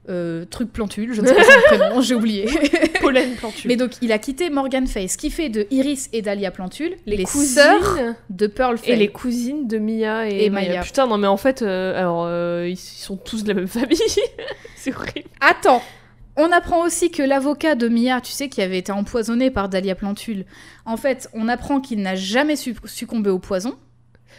[0.07, 2.47] Euh, truc plantule, je ne sais pas son prénom, j'ai oublié.
[3.01, 3.67] Pollen Plantu.
[3.67, 6.95] Mais donc il a quitté Morgan Fay, ce qui fait de Iris et Dahlia Plantule
[7.07, 7.97] les, cousines sœurs
[8.29, 8.91] de Pearl Fay.
[8.91, 10.67] et les cousines de Mia et, Et Maya.
[10.69, 10.81] Maya.
[10.83, 13.97] Putain, non mais en fait, euh, alors euh, ils sont tous de la même famille.
[14.75, 15.27] c'est horrible.
[15.41, 15.81] Attends,
[16.37, 19.95] On apprend aussi que l'avocat de Mia, tu sais, qui avait été empoisonné par Dahlia
[19.95, 20.45] Plantule,
[20.85, 23.73] en fait, on apprend qu'il n'a jamais su- succombé au poison.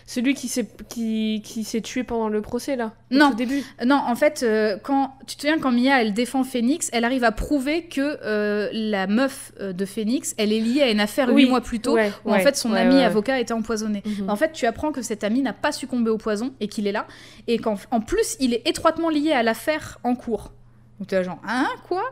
[0.05, 2.93] Celui qui s'est qui, qui s'est tué pendant le procès là.
[3.10, 3.31] au Non.
[3.31, 3.62] tout début.
[3.85, 7.24] Non, en fait, euh, quand tu te souviens quand Mia elle défend Phoenix, elle arrive
[7.24, 11.28] à prouver que euh, la meuf euh, de Phoenix, elle est liée à une affaire
[11.32, 11.43] Oui.
[11.44, 14.02] huit mois plus tôt Ouais, où en fait son ouais, ami avocat était empoisonné.
[14.05, 14.31] Mhm.
[14.31, 16.93] En fait, tu apprends que cet ami n'a pas succombé au poison et qu'il est
[16.93, 17.06] là
[17.47, 20.52] et qu'en en plus il est étroitement lié à l'affaire en cours.
[20.98, 22.02] Donc tu es genre hein quoi?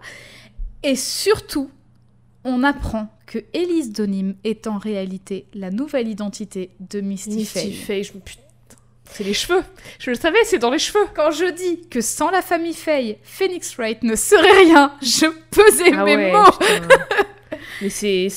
[0.82, 1.70] Et surtout,
[2.44, 7.72] on apprend que Elise Donim est en réalité la nouvelle identité de Misty, Misty Faye.
[7.72, 8.40] Faye, je me putain.
[9.10, 9.62] C'est les cheveux.
[9.98, 11.04] Je le savais, c'est dans les cheveux.
[11.14, 15.92] Quand je dis que sans la famille Faye, Phoenix Wright ne serait rien, je pesais
[15.94, 16.38] Ah mes ouais, mots.
[17.82, 18.28] Mais c'est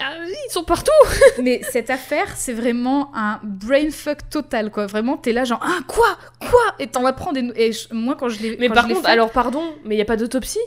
[0.00, 0.12] ah,
[0.48, 0.90] ils sont partout.
[1.42, 4.86] Mais cette affaire, c'est vraiment un brainfuck total, quoi.
[4.86, 6.18] Vraiment, t'es là genre, ah, quoi?
[6.40, 6.74] Quoi?
[6.78, 7.50] Et t'en apprends des...
[7.56, 10.06] Et moi, quand je l'ai Mais par contre, fait- alors pardon, mais il y a
[10.06, 10.58] pas d'autopsie?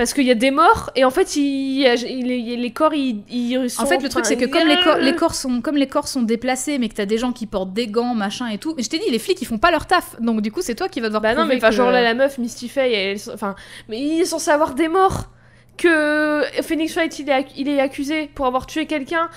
[0.00, 2.70] Parce qu'il y a des morts et en fait il, y a- il- il- les
[2.72, 5.34] corps ils, ils sont En fait, le truc, c'est que comme les, corps, les corps
[5.34, 8.14] sont, comme les corps sont déplacés, mais que t'as des gens qui portent des gants,
[8.14, 10.18] machin et tout, mais je t'ai dit, les flics, ils font pas leur taf.
[10.18, 12.14] Donc, du coup, c'est toi qui vas devoir Bah non, mais que- genre là, la
[12.14, 13.54] meuf, Misty Faye, elle, enfin,
[13.90, 15.28] mais il est censé avoir des morts.
[15.76, 19.28] Que Phoenix Wright, il est, ac- il est accusé pour avoir tué quelqu'un.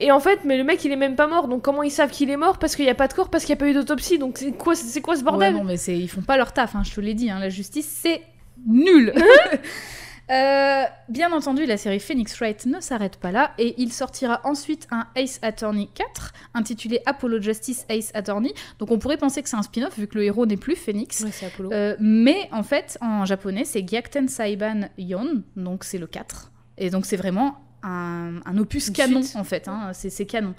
[0.00, 1.46] Et en fait, mais le mec, il est même pas mort.
[1.48, 2.58] Donc comment ils savent qu'il est mort?
[2.58, 4.18] Parce qu'il n'y a pas de corps, parce qu'il n'y a pas eu d'autopsie.
[4.18, 5.52] Donc c'est quoi, c'est quoi ce bordel?
[5.54, 7.50] Ouais, non, mais ils font pas leur taf, hein, je te l'ai dit, hein, la
[7.50, 8.22] justice, c'est
[8.66, 9.12] nul.
[10.28, 14.88] Euh, bien entendu, la série Phoenix Wright ne s'arrête pas là et il sortira ensuite
[14.90, 18.52] un Ace Attorney 4 intitulé Apollo Justice Ace Attorney.
[18.80, 21.20] Donc on pourrait penser que c'est un spin-off vu que le héros n'est plus Phoenix.
[21.20, 21.70] Ouais, c'est Apollo.
[21.72, 26.50] Euh, mais en fait, en japonais, c'est Gyakuten Saiban Yon, donc c'est le 4.
[26.78, 29.36] Et donc c'est vraiment un, un opus Une canon suite.
[29.36, 30.54] en fait, hein, c'est c'est canon.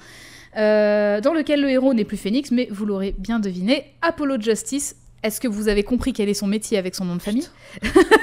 [0.56, 4.95] Euh, dans lequel le héros n'est plus Phoenix, mais vous l'aurez bien deviné, Apollo Justice.
[5.23, 7.48] Est-ce que vous avez compris quel est son métier avec son nom de famille?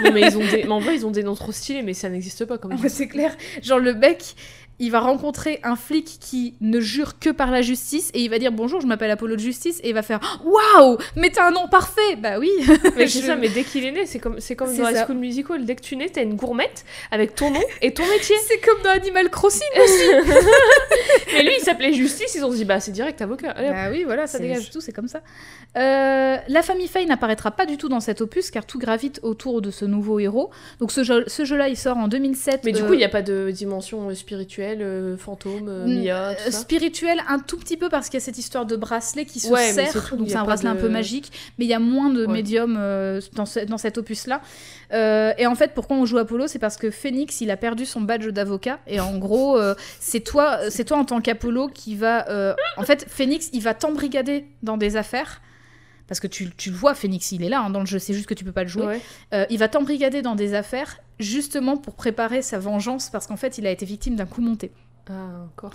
[0.05, 0.63] Non, mais ils ont des...
[0.65, 2.89] mais en vrai, ils ont des noms trop stylés, mais ça n'existe pas comme Ouais,
[2.89, 3.37] C'est clair.
[3.63, 4.37] Genre le mec,
[4.81, 8.39] il va rencontrer un flic qui ne jure que par la justice et il va
[8.39, 11.51] dire bonjour, je m'appelle Apollo de Justice et il va faire waouh, mais t'as un
[11.53, 12.17] nom parfait.
[12.19, 12.51] Bah oui.
[12.97, 15.05] Mais c'est Je- ça, mais dès qu'il est né, c'est comme, c'est comme dans High.
[15.07, 15.65] School Musical.
[15.65, 18.35] Dès que tu nais, t'as une gourmette avec ton nom et ton métier.
[18.47, 19.63] C'est comme dans Animal Crossing.
[21.33, 22.35] Mais lui, il s'appelait Justice.
[22.35, 23.51] Ils ont dit, bah, c'est direct avocat.
[23.53, 23.71] Allez.
[23.71, 24.71] Bah oui, voilà, ça dégage.
[24.71, 25.21] Tout, c'est comme ça.
[25.77, 29.61] Euh, la famille Faye n'apparaîtra pas du tout dans cet opus car tout gravite autour
[29.61, 30.51] de ce nouveau héros.
[30.79, 32.61] Donc ce jeu- ce jeu-là, il sort en 2007.
[32.65, 34.15] Mais du euh, coup, il n'y a pas de dimension euh,
[34.65, 36.59] spirituelle, euh, fantôme, euh, Mia, euh, tout ça.
[36.59, 39.49] spirituel un tout petit peu parce qu'il y a cette histoire de bracelet qui se
[39.49, 42.27] Ouais, serre, donc c'est un bracelet un peu magique, mais il y a moins de
[42.27, 42.33] Ouais.
[42.33, 44.41] médiums euh, dans, ce- dans cet opus-là.
[45.39, 48.01] Et en fait, pourquoi on joue Apollo C'est parce que Phoenix, il a perdu son
[48.01, 49.59] badge d'avocat, et en gros,
[50.01, 52.55] c'est toi, c'est toi en tant qu'Apollo qui va...
[52.77, 55.41] en fait, Phoenix, il va t'embrigader dans des affaires.
[56.07, 58.13] Parce que tu, tu le vois, Phoenix, il est là hein, dans le jeu, c'est
[58.13, 58.85] juste que tu peux pas le jouer.
[58.85, 59.01] Ouais.
[59.33, 63.59] Euh, il va t'embrigader dans des affaires justement pour préparer sa vengeance parce qu'en fait,
[63.59, 64.73] il a été victime d'un coup monté.
[65.11, 65.13] Ah,
[65.53, 65.73] encore.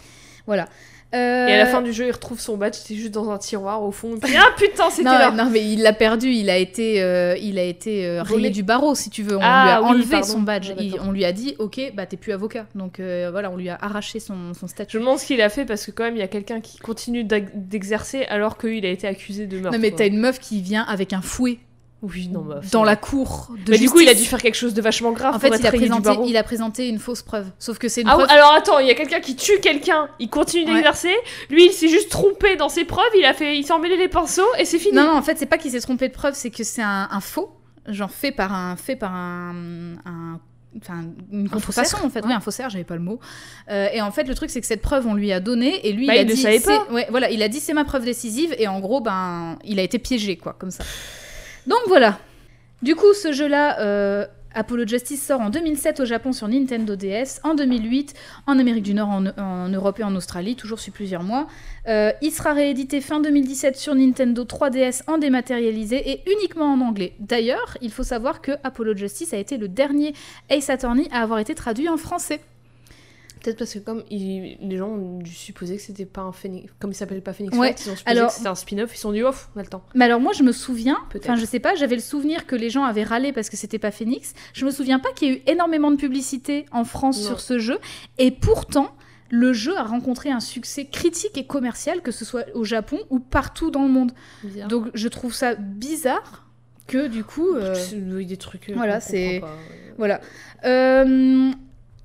[0.48, 0.68] Voilà.
[1.11, 3.38] Et à la Euh, fin du jeu, il retrouve son badge, c'était juste dans un
[3.40, 4.18] tiroir au fond.
[4.22, 5.32] Puis, ah putain, c'était non, là.
[5.32, 8.61] non, mais il l'a perdu, il a été, euh, il a été euh, rayé du
[8.61, 9.38] barreau, si tu veux.
[9.38, 10.28] On Ah, lui a oui, enlevé pardon.
[10.28, 10.72] son badge.
[10.78, 12.68] Ah, Il- on lui a dit, ok, bah t'es plus avocat.
[12.76, 14.99] Donc euh, voilà, on lui a arraché son, son statut.
[14.99, 17.24] Je ce qu'il a fait parce que quand même, il y a quelqu'un qui continue
[17.24, 19.78] d'exercer alors qu'il a été accusé de meurtre.
[19.78, 21.57] non, mais t'as une meuf qui vient avec un fouet
[22.02, 24.56] Oui, non, bah, dans la cour de Mais du coup, il a dû faire quelque
[24.56, 25.36] chose de vachement grave.
[25.36, 27.48] En fait, il a, présenté, il a présenté une fausse preuve.
[27.60, 28.30] Sauf que c'est une Ah preuve.
[28.30, 30.76] alors attends, il y a quelqu'un qui tue quelqu'un, il continue Ouais.
[30.76, 31.14] d'exercer,
[31.50, 34.08] lui il s'est juste trompé dans ses preuves, il a fait, il s'est emmêlé les
[34.08, 34.96] pinceaux et c'est fini.
[34.96, 37.10] Non, non, en fait, c'est pas qu'il s'est trompé de preuve, c'est que c'est un,
[37.12, 37.52] un faux,
[37.88, 40.40] genre fait par un, fait par un, un-
[40.78, 41.02] enfin
[41.34, 43.20] une contrefaçon en fait, oui un faussaire, j'avais pas le mot.
[43.72, 45.92] Euh, et en fait, le truc c'est que cette preuve on lui a donné et
[45.92, 46.46] lui Bah, il a il le dit,
[46.94, 49.84] ouais, voilà, il a dit c'est ma preuve décisive et en gros ben il a
[49.84, 50.86] été piégé quoi, comme ça.
[51.70, 52.20] Donc voilà.
[52.82, 53.80] Du coup, ce jeu-là.
[53.80, 54.26] euh,
[54.56, 58.16] Apollo Justice sort en 2007 au Japon sur Nintendo DS, en 2008
[58.48, 61.48] en Amérique du Nord, en, Europe et en Australie, toujours sur plusieurs mois.
[61.88, 67.14] Euh, il sera réédité fin 2017 sur Nintendo 3DS en dématérialisé et uniquement en anglais.
[67.20, 70.14] D'ailleurs, il faut savoir que Apollo Justice a été le dernier
[70.50, 72.41] Ace Attorney à avoir été traduit en français.
[73.50, 76.72] Peut-être parce que comme il- les gens ont dû supposer que c'était pas un Phoenix,
[76.80, 78.96] comme il s'appelle pas Phoenix Ouais, ils ont supposé alors- que c'était un spin-off, ils
[78.96, 79.84] se sont dit off, on a le temps.
[79.96, 81.26] Mais alors moi je me souviens, Peut-être.
[81.30, 83.80] enfin je sais pas, j'avais le souvenir que les gens avaient râlé parce que c'était
[83.80, 84.34] pas Phoenix.
[84.54, 87.28] Je me souviens pas qu'il y ait eu énormément de publicité en France Non.
[87.28, 87.80] sur ce jeu
[88.18, 88.92] et pourtant
[89.32, 93.20] le jeu a rencontré un succès critique et commercial que ce soit au Japon ou
[93.20, 94.12] partout dans le monde.
[94.44, 94.68] Bizarre.
[94.68, 96.46] Donc je trouve ça bizarre
[96.88, 97.76] que du coup euh,
[98.12, 98.70] oui, des trucs.
[98.70, 99.44] euh, voilà, c'est- ouais.
[100.00, 100.22] Voilà.
[100.66, 101.52] Euh,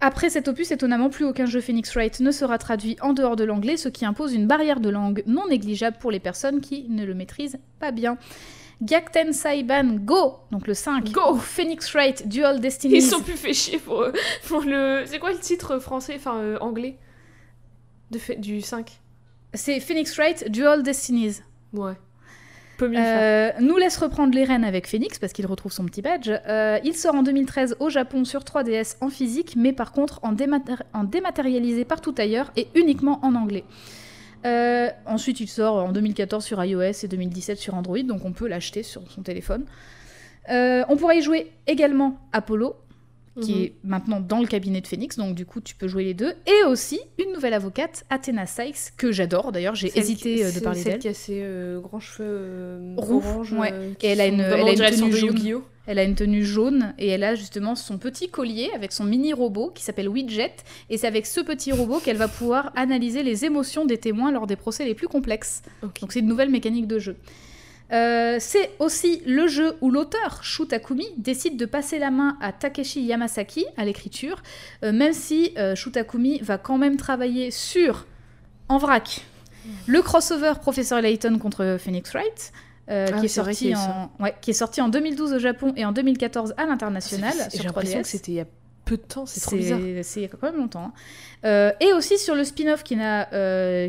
[0.05, 3.45] après cet opus, étonnamment, plus aucun jeu Phoenix Wright ne sera traduit en dehors de
[3.45, 7.07] l'anglais, ce qui impose une barrière de langue non négligeable pour les personnes qui ne
[7.07, 8.19] le maîtrisent pas bien.
[8.83, 11.11] Gakten Saiban Go, donc le 5.
[11.11, 11.37] Go.
[11.37, 12.97] Phoenix Wright Dual Destinies.
[12.97, 14.05] Ils sont plus fait chier pour,
[14.47, 15.05] pour le.
[15.07, 16.99] C'est quoi le titre français, enfin euh, anglais
[18.11, 19.01] de Du 5
[19.55, 21.37] C'est Phoenix Wright Dual Destinies.
[21.73, 21.95] Ouais.
[22.83, 26.31] Euh, nous laisse reprendre les rênes avec Phoenix parce qu'il retrouve son petit badge.
[26.49, 30.33] Euh, il sort en 2013 au Japon sur 3DS en physique, mais par contre en,
[30.33, 33.65] dématéri- en dématérialisé partout ailleurs et uniquement en anglais.
[34.45, 38.49] Euh, ensuite, il sort en 2014 sur iOS et 2017 sur Android, donc on peut
[38.49, 39.65] l'acheter sur son téléphone.
[40.51, 42.77] On pourra y jouer également Apollo,
[43.41, 43.63] qui Mhm.
[43.63, 46.35] est maintenant dans le cabinet de Phoenix, donc du coup tu peux jouer les deux.
[46.47, 50.53] Et aussi une nouvelle avocate, Athena Sykes, que j'adore d'ailleurs, j'ai Celle hésité qui- euh,
[50.53, 51.01] de parler Celle d'elle.
[51.01, 53.53] qui a ses euh, grands cheveux euh, orange.
[53.53, 53.71] ouais.
[53.73, 55.63] euh, Et elle a une- elle a tenue jaune.
[55.87, 59.35] Elle a une tenue jaune et elle a justement son petit collier avec son mini
[59.35, 60.55] robot qui s'appelle Widget.
[60.89, 64.47] Et c'est avec ce petit robot qu'elle va pouvoir analyser les émotions des témoins lors
[64.47, 65.61] des procès les plus complexes.
[65.83, 67.17] Donc c'est une nouvelle mécanique de jeu.
[67.93, 72.53] Euh, c'est aussi le jeu où l'auteur, Shu Takumi, décide de passer la main à
[72.53, 74.43] Takeshi Yamasaki à l'écriture,
[74.83, 78.07] euh, même si euh, Shu Takumi va quand même travailler sur,
[78.69, 79.25] en vrac,
[79.87, 82.53] le crossover Professeur Layton contre Phoenix Wright,
[82.91, 85.85] euh, Ah, qui, est sorti en, ouais, qui est sorti en 2012 au Japon et
[85.87, 88.03] en 2014 à l'international sur J'ai l'impression 3DS.
[88.03, 88.47] que c'était il y a
[88.85, 89.81] peu de temps, c'est trop bizarre.
[90.03, 90.85] C'est quand même longtemps.
[90.87, 90.93] hein.
[91.45, 93.89] Euh, et aussi sur le spin-off qui n'a euh,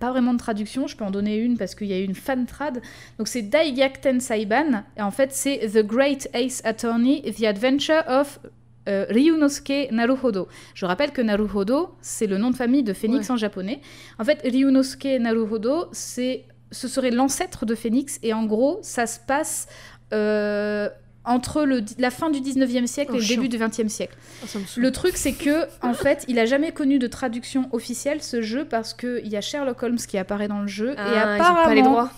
[0.00, 2.14] pas vraiment de traduction, je peux en donner une parce qu'il y a eu une
[2.14, 2.80] fan trad.
[3.18, 8.40] Donc c'est Daigakten Saiban, et en fait c'est The Great Ace Attorney, The Adventure of
[8.88, 10.46] euh, Ryunosuke Naruhodo.
[10.74, 13.32] Je rappelle que Naruhodo, c'est le nom de famille de Phoenix Ouais.
[13.34, 13.80] en japonais.
[14.18, 19.20] En fait, Ryunosuke Naruhodo, c'est ce serait l'ancêtre de Phoenix, et en gros, ça se
[19.20, 19.68] passe
[20.12, 20.88] euh,
[21.24, 23.36] entre le, la fin du 19e siècle Oh, et le chiant.
[23.40, 24.16] début du 20e siècle.
[24.42, 24.58] Ah.
[24.76, 28.64] Le truc, c'est que, en fait, il a jamais connu de traduction officielle ce jeu
[28.66, 31.34] parce qu'il y a Sherlock Holmes qui apparaît dans le jeu Ah, et ils ont
[31.42, 32.10] apparemment, pas les droits.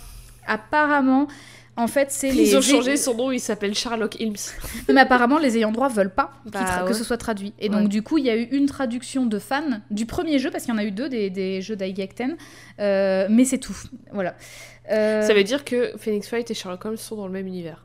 [0.47, 1.28] apparemment,
[1.78, 4.35] en fait, c'est les Ils ont changé son nom, il s'appelle Sherlock Holmes.
[4.89, 7.53] Mais apparemment, les ayants droit veulent pas Bah, tra- que ce soit traduit.
[7.59, 7.77] Et Ouais.
[7.77, 10.65] donc, du coup, il y a eu une traduction de fans du premier jeu parce
[10.65, 12.37] qu'il y en a eu deux des, des jeux d'Aigekten,
[12.81, 13.77] euh, mais c'est tout.
[14.12, 14.35] Voilà.
[14.91, 17.85] Euh, Ça veut dire que Phoenix Wright et Sherlock Holmes sont dans le même univers.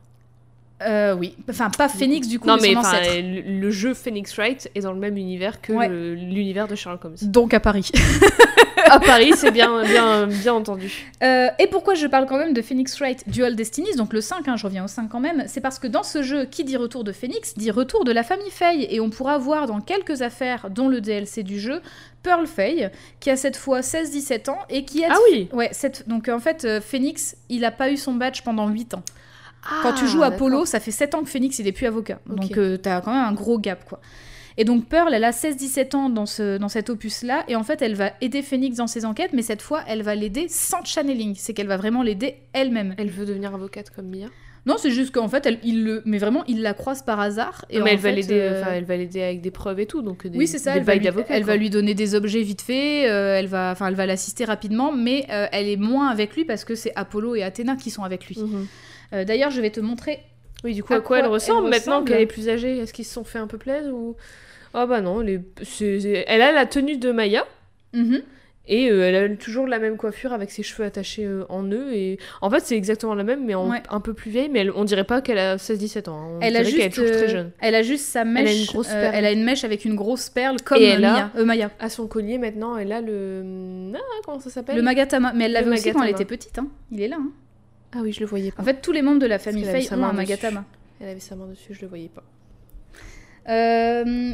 [0.85, 3.23] Euh, oui, enfin pas Phoenix du coup, non, mais, mais son enfin, ancêtre.
[3.45, 5.89] le, jeu Phoenix Wright est dans le même univers que Ouais.
[5.89, 7.15] l'univers de Sherlock Holmes.
[7.21, 7.91] Donc à Paris.
[8.89, 11.09] à Paris, c'est bien, bien, bien entendu.
[11.23, 14.47] Euh, et pourquoi je parle quand même de Phoenix Wright Dual Destinies, donc le 5,
[14.47, 16.77] hein, je reviens au 5 quand même, c'est parce que dans ce jeu, qui dit
[16.77, 20.21] retour de Phoenix, dit retour de la famille Faye, et on pourra voir dans quelques
[20.21, 21.81] affaires, dont le DLC du jeu,
[22.23, 22.89] Pearl Faye,
[23.19, 25.09] qui a cette fois 16-17 ans, et qui a...
[25.11, 26.07] Ah oui Ouais, cette...
[26.07, 29.03] donc en fait, euh, Phoenix, il a pas eu son badge pendant 8 ans.
[29.63, 31.85] Ah, Quand tu joues à Polo, ça fait 7 ans que Phoenix, il est plus
[31.85, 32.19] avocat.
[32.25, 33.99] Donc euh, t'as quand même un gros gap, quoi.
[34.57, 37.81] Et donc Pearl, elle a 16-17 ans dans, ce, dans cet opus-là, et en fait,
[37.81, 41.35] elle va aider Phoenix dans ses enquêtes, mais cette fois, elle va l'aider sans channeling.
[41.37, 42.93] C'est qu'elle va vraiment l'aider elle-même.
[42.97, 44.27] Elle veut devenir avocate comme Mia.
[44.67, 47.65] Non, c'est juste qu'en fait, elle, il le, mais vraiment, il la croise par hasard.
[47.71, 50.27] Et mais elle va l'aider, euh, elle va l'aider avec des preuves et tout, donc
[50.27, 50.73] des, oui, c'est ça.
[50.73, 53.09] des Elle va, lui, elle va lui donner des objets vite fait.
[53.09, 56.45] euh, elle va, enfin, elle va l'assister rapidement, mais euh, elle est moins avec lui
[56.45, 58.37] parce que c'est Apollo et Athéna qui sont avec lui.
[58.37, 58.67] Mhm.
[59.13, 60.19] Euh, D'ailleurs, je vais te montrer.
[60.63, 62.77] Oui, du coup, À quoi, elle ressemble maintenant qu'elle est plus âgée?
[62.77, 64.15] Est-ce qu'ils se sont fait un peu plaisir ou?
[64.73, 67.45] Ah bah non, elle, est- a la tenue de Maya
[67.93, 68.21] Mhm.
[68.69, 71.91] et euh, elle a toujours la même coiffure avec ses cheveux attachés euh, en nœud
[71.93, 73.83] et en fait c'est exactement la même mais en- Ouais.
[73.89, 76.17] un peu plus vieille mais elle- on dirait pas qu'elle a 16-17 ans.
[76.17, 76.37] hein.
[76.37, 77.51] On Elle a, juste, très jeune.
[77.59, 78.61] elle a juste sa mèche.
[78.61, 79.13] une grosse perle.
[79.13, 81.71] elle a une mèche avec une grosse perle comme Et elle a- Mia- Maya.
[81.81, 83.43] À son collier maintenant, elle a le
[83.93, 84.77] ah, comment ça s'appelle?
[84.77, 85.33] Le Magatama.
[85.35, 86.57] Mais elle Le l'avait aussi quand elle était petite.
[86.59, 86.67] hein.
[86.93, 87.17] Il est là.
[87.19, 87.31] hein.
[87.93, 88.61] Ah oui, je le voyais pas.
[88.61, 90.13] En fait, tous les membres de la famille Faye ont un.
[90.13, 90.65] Magatama.
[90.99, 92.23] Elle avait sa main dessus, je le voyais pas.
[93.49, 94.33] Euh,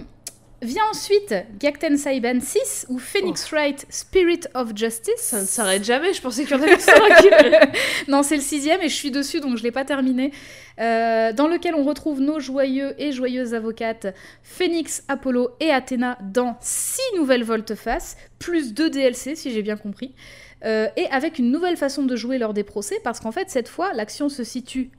[0.62, 5.14] vient ensuite Gakten Saiban 6 ou Phoenix Wright Spirit of Justice.
[5.16, 5.22] Oh.
[5.22, 6.94] Ça ne s'arrête jamais, je pensais qu'il y en avait 5.
[8.08, 10.32] non, c'est le sixième et je suis dessus donc je l'ai pas terminé.
[10.80, 14.08] Euh, dans lequel on retrouve nos joyeux et joyeuses avocates
[14.44, 20.14] Phoenix, Apollo et Athéna dans six nouvelles volte-face, plus deux DLC si j'ai bien compris.
[20.66, 23.68] Euh, et avec une nouvelle façon de jouer lors des procès parce qu'en fait cette
[23.68, 24.90] fois l'action se situe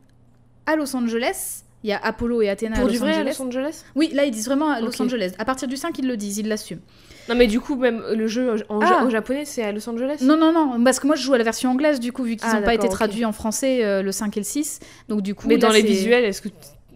[0.66, 1.62] à Los Angeles.
[1.84, 3.36] Il y a Apollo et Athéna Pour à du Los vrai à Angeles.
[3.38, 5.00] Los Angeles Oui, là ils disent vraiment à Los.
[5.00, 5.32] Angeles.
[5.38, 6.80] À partir du 5, ils le disent, ils l'assument.
[7.28, 9.04] Non mais du coup même le jeu en Ah.
[9.04, 10.18] au japonais c'est à Los Angeles?
[10.22, 12.36] Non, non, non, parce que moi je joue à la version anglaise du coup, vu
[12.36, 14.80] qu'ils Ah, n'ont pas été traduits en français euh, le 5 et le 6.
[15.08, 16.48] Donc du coup, Mais là, dans les visuels, est-ce que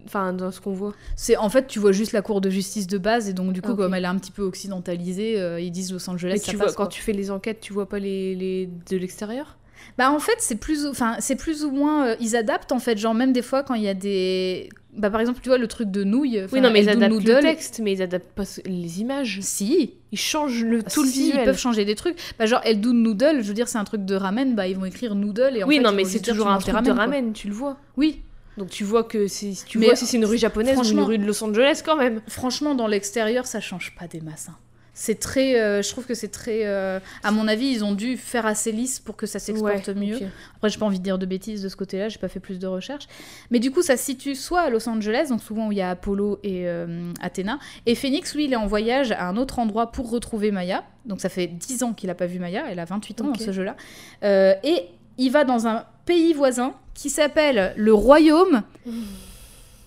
[0.06, 2.86] enfin dans ce qu'on voit C'est en fait, tu vois juste la cour de justice
[2.86, 5.70] de base et donc du coup, comme elle est un petit peu occidentalisée, euh, ils
[5.70, 6.32] disent Los Angeles.
[6.32, 6.92] Mais ça tu passe, vois quand quoi.
[6.92, 9.56] tu fais les enquêtes, tu vois pas les, les de l'extérieur?
[9.98, 12.78] Bah en fait c'est plus, ou- enfin c'est plus ou moins, euh, ils adaptent en
[12.78, 15.58] fait, genre même des fois quand il y a des, bah par exemple tu vois
[15.58, 16.40] le truc de nouilles.
[16.52, 19.40] Oui, non, mais ils adaptent le texte, mais ils adaptent pas les images.
[19.42, 21.40] Si, Ils changent le, tout le Si, visuel.
[21.40, 22.16] Ils peuvent changer des trucs.
[22.38, 24.84] Bah, genre Eldoul Noodle, je veux dire, c'est un truc de ramen, bah ils vont
[24.84, 26.94] écrire noodle et en oui, fait, non, mais c'est toujours un truc de quoi.
[26.94, 27.76] ramen, tu le vois.
[27.96, 28.22] Oui,
[28.58, 31.00] Donc tu vois que si tu Mais vois si c'est une rue japonaise ou une
[31.00, 32.20] rue de Los Angeles quand même.
[32.28, 34.48] franchement, dans l'extérieur, ça change pas des masses.
[34.50, 34.56] hein.
[34.94, 38.18] C'est très, euh, je trouve que c'est très, euh, à mon avis, ils ont dû
[38.18, 40.16] faire assez lisse pour que ça s'exporte Ouais, mieux.
[40.16, 40.22] ok.
[40.56, 42.58] Après, j'ai pas envie de dire de bêtises de ce côté-là, j'ai pas fait plus
[42.58, 43.06] de recherches.
[43.50, 45.80] Mais du coup, ça se situe soit à Los Angeles, donc souvent où il y
[45.80, 47.58] a Apollo et euh, Athéna.
[47.86, 50.84] Et Phoenix, lui, il est en voyage à un autre endroit pour retrouver Maya.
[51.06, 53.34] Donc ça fait 10 ans qu'il a pas vu Maya, elle a 28 ans dans
[53.38, 53.76] ce jeu-là.
[54.22, 54.88] Et
[55.24, 58.62] il va dans un pays voisin qui s'appelle le Royaume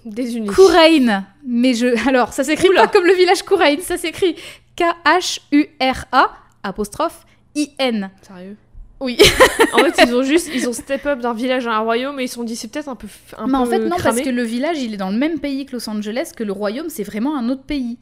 [0.06, 0.48] Désunis.
[0.48, 1.26] Kourain.
[1.46, 2.08] Mais je.
[2.08, 4.36] Alors, ça s'écrit pas comme le village Kourain, ça s'écrit
[4.76, 6.32] K-H-U-R-A
[6.64, 7.26] apostrophe
[7.56, 8.10] I-N.
[8.22, 8.58] Sérieux?
[9.00, 9.18] Oui.
[9.74, 12.24] En fait, ils ont juste ils ont step up d'un village à un royaume et
[12.24, 13.08] ils se sont dit c'est peut-être un peu
[13.38, 14.04] un Mais peu en fait, non, cramé.
[14.04, 16.54] parce que le village, il est dans le même pays que Los Angeles, que le
[16.54, 17.98] royaume, c'est vraiment un autre pays.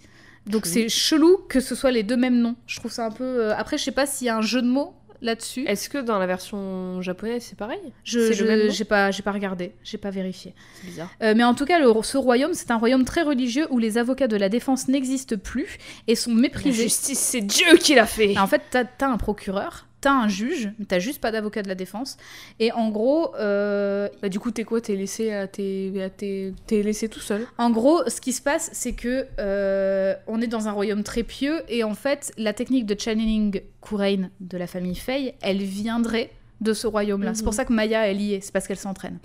[0.45, 0.71] Donc Oui.
[0.71, 2.55] c'est chelou que ce soit les deux mêmes noms.
[2.67, 3.23] Je trouve ça un peu.
[3.23, 4.93] euh, Après, je sais pas s'il y a un jeu de mots
[5.23, 5.65] là-dessus.
[5.67, 7.79] Est-ce que dans la version japonaise c'est pareil?
[8.03, 8.31] Je
[8.69, 10.53] j'ai pas j'ai pas regardé, j'ai pas vérifié.
[10.81, 11.09] C'est bizarre.
[11.23, 13.97] Euh, mais en tout cas, le- ce royaume, c'est un royaume très religieux où les
[13.97, 15.77] avocats de la défense n'existent plus
[16.07, 16.83] et sont La méprisés.
[16.83, 18.37] justice, c'est Dieu qui l'a fait.
[18.37, 21.67] En fait, t'as as un procureur, t'as un juge, mais t'as juste pas d'avocat de
[21.67, 22.17] la défense.
[22.59, 24.81] Et en gros, euh, Bah, du coup, t'es quoi?
[24.81, 27.47] T'es laissé à tes, à tes- t'es laissé tout seul?
[27.57, 31.23] en gros, ce qui se passe, c'est que euh, on est dans un royaume très
[31.23, 36.29] pieux et en fait, la technique de channeling Kurain de la famille Fey, elle viendrait
[36.61, 37.29] de ce royaume-là.
[37.31, 37.35] Mhm.
[37.35, 39.17] C'est pour ça que Maya elle y est, c'est parce qu'elle s'entraîne.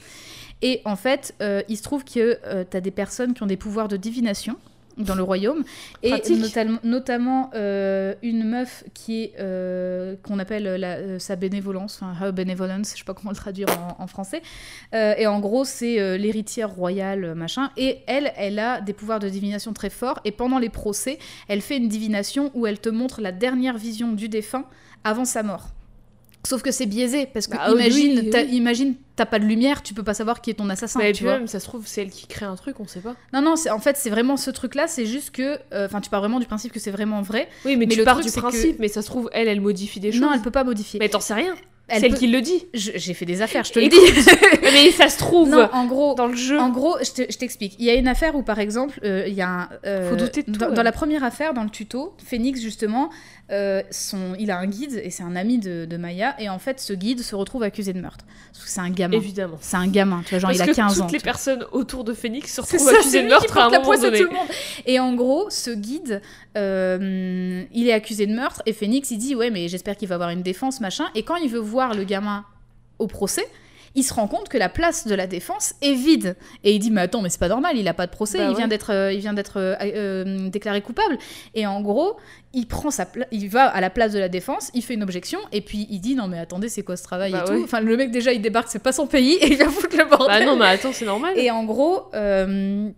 [0.63, 3.89] Et en fait, euh, il se trouve que t'as des personnes qui ont des pouvoirs
[3.89, 4.57] de divination
[4.99, 5.65] dans le royaume
[6.03, 6.43] et Pratique.
[6.85, 12.33] notamment euh, une meuf qui est euh, qu'on appelle la- euh, sa bénévolence, enfin her
[12.33, 13.69] benevolence, je sais pas comment le traduire
[13.99, 14.43] en, en français.
[14.93, 17.71] Et en gros, c'est l'héritière royale, machin.
[17.77, 20.21] Et elle, elle a des pouvoirs de divination très forts.
[20.25, 21.19] Et pendant les procès,
[21.49, 24.65] elle fait une divination où elle te montre la dernière vision du défunt
[25.05, 25.69] avant sa mort.
[26.47, 28.47] Sauf que c'est biaisé, parce que Bah, oui, imagine, oui.
[28.57, 31.01] imagine, t'as pas de lumière, tu peux pas savoir qui est ton assassin.
[31.01, 31.39] Bah, tu vois.
[31.39, 33.17] même, ça se trouve, c'est elle qui crée un truc, on sait pas.
[33.33, 35.59] Non, non, en fait, c'est vraiment ce truc-là, c'est juste que.
[35.73, 37.49] euh, Enfin, tu pars vraiment du principe que c'est vraiment vrai.
[37.65, 39.49] Oui, mais, Mais tu le pars truc, du que- principe, mais ça se trouve, elle,
[39.49, 40.21] elle modifie des choses.
[40.21, 41.01] Non, elle peut pas modifier.
[41.01, 41.55] Mais t'en sais rien.
[41.89, 42.67] Elle c'est elle peut- qui le dit.
[42.75, 43.97] J'ai fait des affaires, je te le dis.
[44.63, 46.59] mais ça se trouve non, en gros, dans le jeu.
[46.59, 47.75] En gros, je te- je t'explique.
[47.79, 49.69] Il y a une affaire où, par exemple, euh, il y a un.
[49.87, 50.75] euh, Faut douter de tout, dans, ouais.
[50.75, 53.09] dans la première affaire, dans le tuto, Phoenix, justement,
[53.51, 56.35] euh, son, il a un guide et c'est un ami de, de Maya.
[56.39, 58.27] Et en fait, ce guide se retrouve accusé de meurtre.
[58.53, 59.17] Parce que c'est un gamin.
[59.17, 59.57] Évidemment.
[59.61, 61.07] C'est un gamin, tu vois, genre Parce il a que 15 toutes ans.
[61.07, 61.25] les tu vois.
[61.25, 64.19] personnes autour de Phoenix se retrouvent ça, accusées de meurtre à un la moment donné.
[64.19, 64.49] tout le monde.
[64.85, 66.21] Et en gros, ce guide,
[66.57, 70.17] euh, il est accusé de meurtre et Phoenix, il dit ouais, mais j'espère qu'il va
[70.17, 71.05] avoir une défense, machin.
[71.15, 72.45] Et quand il veut voir le gamin
[72.99, 73.47] au procès,
[73.95, 76.37] il se rend compte que la place de la défense est vide.
[76.63, 78.45] Et il dit mais attends, mais c'est pas normal, il a pas de procès, Bah
[78.45, 78.57] il ouais.
[78.57, 81.17] vient d'être, euh, il vient d'être euh, euh, déclaré coupable.
[81.55, 82.17] Et en gros,
[82.53, 85.03] il prend sa, pla- il va à la place de la défense, il fait une
[85.03, 87.57] objection et puis il dit non mais attendez, c'est quoi ce travail Bah et ouais.
[87.59, 87.65] tout.
[87.65, 90.05] Enfin le mec déjà il débarque, c'est pas son pays et il va foutre le
[90.05, 90.41] bordel.
[90.41, 91.33] Bah non, mais attends, c'est normal.
[91.39, 92.89] Et en gros, euh,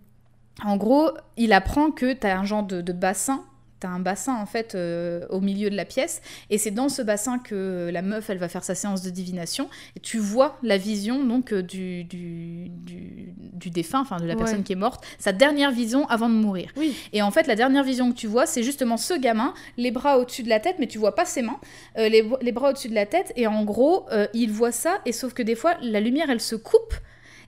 [0.63, 3.43] en gros, il apprend que tu as un genre de, de bassin.
[3.81, 6.21] Tu as un bassin en fait euh, au milieu de la pièce
[6.51, 9.69] et c'est dans ce bassin que la meuf elle va faire sa séance de divination
[9.95, 14.33] et tu vois la vision donc euh, du, du, du, du défunt, enfin de la
[14.33, 14.37] Ouais.
[14.37, 16.69] personne qui est morte, sa dernière vision avant de mourir.
[16.77, 16.95] Oui.
[17.11, 20.19] Et en fait la dernière vision que tu vois c'est justement ce gamin, les bras
[20.19, 21.59] au-dessus de la tête mais tu vois pas ses mains,
[21.97, 24.99] euh, les, les bras au-dessus de la tête et en gros euh, il voit ça
[25.07, 26.93] et sauf que des fois la lumière elle se coupe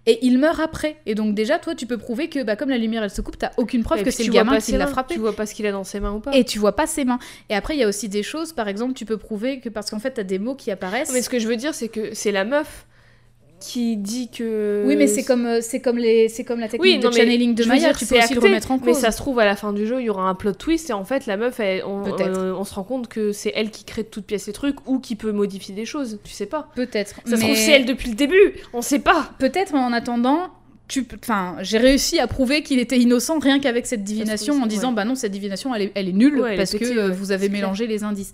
[0.06, 0.98] et il meurt après.
[1.06, 3.38] Et donc déjà, toi, tu peux prouver que bah, comme la lumière, elle se coupe,
[3.38, 5.16] t'as aucune preuve Et que c'est le gamin qui l'a frappé.
[5.16, 6.36] Tu vois pas ce qu'il a dans ses mains ou pas.
[6.36, 7.20] Et tu vois pas ses mains.
[7.50, 9.90] Et après, il y a aussi des choses, par exemple, tu peux prouver que parce
[9.90, 11.14] qu'en fait, t'as des mots qui apparaissent.
[11.14, 12.86] Mais ce que je veux dire, c'est que c'est la meuf
[13.64, 14.84] qui dit que.
[14.86, 17.16] Oui, mais c'est comme, euh, c'est comme, les, c'est comme la technique Oui, non, de
[17.16, 18.88] channeling de Maya, dire, tu peux aussi le remettre en cause.
[18.88, 20.90] Mais ça se trouve, à la fin du jeu, il y aura un plot twist
[20.90, 23.72] et en fait, la meuf, elle- on, euh, on se rend compte que c'est elle
[23.72, 26.20] qui crée de toutes pièces les trucs ou qui peut modifier des choses.
[26.26, 26.70] Tu sais pas.
[26.76, 27.16] Peut-être.
[27.16, 27.38] Ça se mais...
[27.38, 28.54] trouve, c'est elle depuis le début.
[28.74, 29.32] On sait pas.
[29.40, 30.50] Peut-être, mais en attendant,
[30.90, 34.90] tu enfin, j'ai réussi à prouver qu'il était innocent rien qu'avec cette divination en disant
[34.90, 34.96] ouais.
[34.96, 37.08] bah non cette divination elle est, elle est nulle Ouais, elle est parce que euh,
[37.08, 38.34] ouais, vous avez mélangé les indices.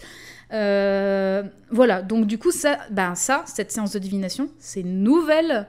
[0.51, 5.67] Euh, voilà donc du coup ça, ben ça cette séance de divination c'est une nouvelle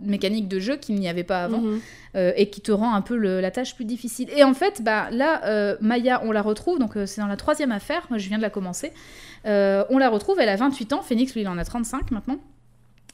[0.00, 1.80] mécanique de jeu qu'il n'y avait pas avant Mhm.
[2.14, 4.28] euh, et qui te rend un peu le- la tâche plus difficile.
[4.36, 7.72] Et en fait, bah, là, euh, Maya, on la retrouve, donc c'est dans la troisième
[7.72, 8.92] affaire, moi je viens de la commencer.
[9.44, 12.38] On la retrouve, elle a 28 ans, Phoenix, lui, il en a 35 maintenant.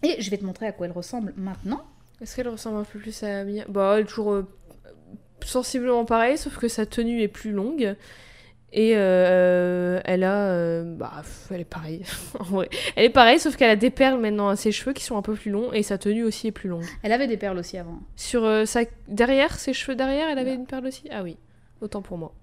[0.02, 1.80] Et je vais te montrer à quoi elle ressemble maintenant.
[2.20, 3.64] Est-ce qu'elle ressemble un peu plus à Mia?
[3.68, 4.42] Bah, elle est toujours
[5.44, 7.96] sensiblement pareille, sauf que sa tenue est plus longue.
[8.76, 10.48] Et euh, elle a.
[10.48, 11.22] euh, bah,
[11.52, 12.02] elle est pareille.
[12.40, 12.68] en vrai.
[12.96, 15.22] Elle est pareille, sauf qu'elle a des perles maintenant à ses cheveux qui sont un
[15.22, 16.84] peu plus longs et sa tenue aussi est plus longue.
[17.04, 18.00] Elle avait des perles aussi avant.
[18.16, 18.80] Sur euh, sa.
[19.06, 21.04] Derrière, ses cheveux derrière, elle avait une perle aussi?
[21.12, 21.36] Ah oui,
[21.80, 22.34] autant pour moi.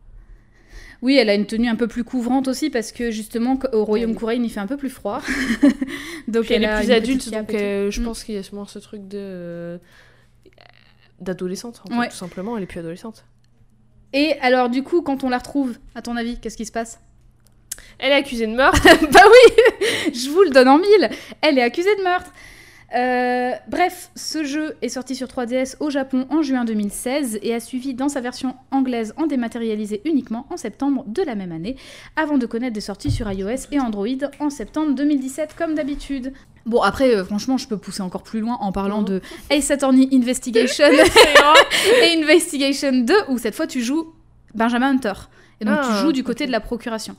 [1.02, 4.16] Oui, elle a une tenue un peu plus couvrante aussi parce que justement au royaume.
[4.16, 5.20] Couraine il fait un peu plus froid.
[6.30, 8.06] donc Puis elle, est plus adulte, donc euh, je Mm.
[8.06, 9.18] pense qu'il y a sûrement ce truc de.
[9.20, 9.78] euh,
[11.20, 12.08] d'adolescente, en fait, Ouais.
[12.10, 12.56] tout simplement.
[12.58, 13.26] Elle est plus adolescente.
[14.14, 17.00] Et alors du coup quand on la retrouve, à ton avis, qu'est-ce qui se passe?
[18.00, 18.82] Elle est accusée de meurtre.
[19.12, 21.10] Bah oui, je vous le donne en mille.
[21.42, 22.32] Elle est accusée de meurtre.
[22.96, 27.60] Euh, bref, ce jeu est sorti sur 3DS au Japon en juin 2016 et a
[27.60, 31.78] suivi dans sa version anglaise en dématérialisé uniquement en septembre de la même année,
[32.16, 34.08] avant de connaître des sorties sur iOS et Android
[34.40, 36.34] en septembre 2017 comme d'habitude.
[36.66, 40.10] Bon après, euh, franchement, je peux pousser encore plus loin en parlant de Ace Attorney
[40.14, 40.86] Investigation
[42.04, 44.14] et Investigation 2 où cette fois tu joues
[44.54, 45.14] Benjamin Hunter.
[45.62, 47.16] Et donc tu Ah, joues du côté de la procuration.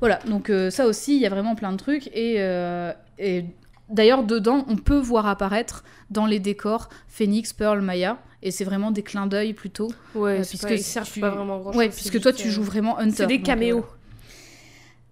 [0.00, 2.08] Voilà, donc euh, ça aussi, il y a vraiment plein de trucs.
[2.08, 3.44] Et, euh, et
[3.88, 8.18] d'ailleurs, dedans, on peut voir apparaître dans les décors Phoenix, Pearl, Maya.
[8.42, 9.88] Et c'est vraiment des clins d'œil plutôt.
[10.14, 11.88] Ouais, Euh, puisque pas, ils tu- pas vraiment grand chose.
[11.94, 13.14] puisque toi, tu joues vraiment Hunter.
[13.16, 13.78] C'est des caméos.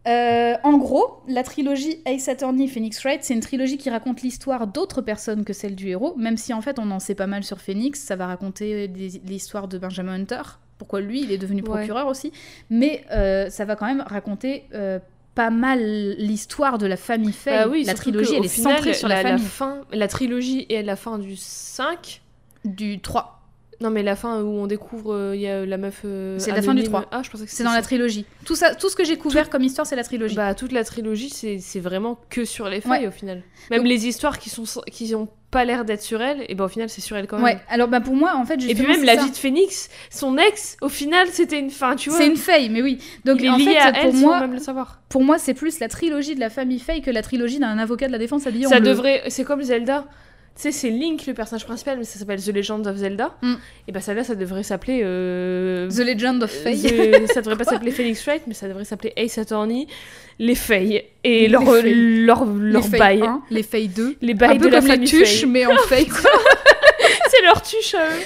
[0.06, 4.20] euh, euh, en gros, la trilogie Ace Attorney Phoenix Wright, c'est une trilogie qui raconte
[4.22, 7.28] l'histoire d'autres personnes que celle du héros, même si en fait on en sait pas
[7.28, 8.88] mal sur Phoenix, ça va raconter
[9.24, 10.42] l'histoire de Benjamin Hunter,
[10.78, 11.68] pourquoi lui il est devenu Ouais.
[11.68, 12.32] procureur aussi,
[12.68, 14.98] mais euh, ça va quand même raconter euh,
[15.34, 15.80] pas mal
[16.18, 17.56] l'histoire de la famille Faye.
[17.64, 19.44] Bah oui, la trilogie elle est final, centrée sur la, la, famille.
[19.46, 22.20] fin, la trilogie et la fin du 5.
[22.64, 23.40] Du 3,
[23.80, 26.02] Non, mais la fin où on découvre, euh, il y a la meuf.
[26.04, 26.90] euh, C'est la fin du anonyme.
[26.90, 27.06] 3.
[27.10, 28.24] Ah, je pensais que c'est dans la trilogie.
[28.44, 30.36] Tout, ça, tout ce que j'ai couvert comme histoire, c'est la trilogie.
[30.36, 32.80] Bah, toute la trilogie, c'est c'est vraiment que sur les Ouais.
[32.82, 33.42] failles au final.
[33.70, 36.64] Même Donc- les histoires qui sont qui ont pas l'air d'être sur elle, et ben
[36.64, 37.44] au final, c'est sur elle quand même.
[37.44, 39.22] ouais, alors bah pour moi en fait Et puis même la ça.
[39.24, 42.18] vie de Phoenix, son ex, au final, c'était une fin, tu vois.
[42.18, 42.98] C'est une Faye, mais oui.
[43.24, 45.00] Donc il est en lié fait, à pour elle moi, même le savoir.
[45.08, 48.08] Pour moi, c'est plus la trilogie de la famille Faye que la trilogie d'un avocat
[48.08, 48.88] de la défense habillé Ça bleu.
[48.88, 50.06] devrait, c'est comme Zelda.
[50.54, 53.34] Tu sais, c'est Link le personnage principal, mais ça s'appelle The Legend of Zelda.
[53.40, 53.54] Mm.
[53.88, 55.00] Et bah ça là, ça devrait s'appeler.
[55.02, 56.82] euh, The Legend of Faye.
[56.82, 59.86] The- ça devrait pas s'appeler Phoenix Wright, mais ça devrait s'appeler Ace Attorney,
[60.38, 61.94] les Faye et Les leur Faye.
[62.24, 64.16] leur les leur Faye bail, 1, les Faye 2.
[64.20, 65.46] les Un bails peu de la comme les famille tuches, Faye.
[65.50, 66.30] mais en quoi.
[67.30, 67.94] c'est leur tuche.
[67.94, 68.22] à eux.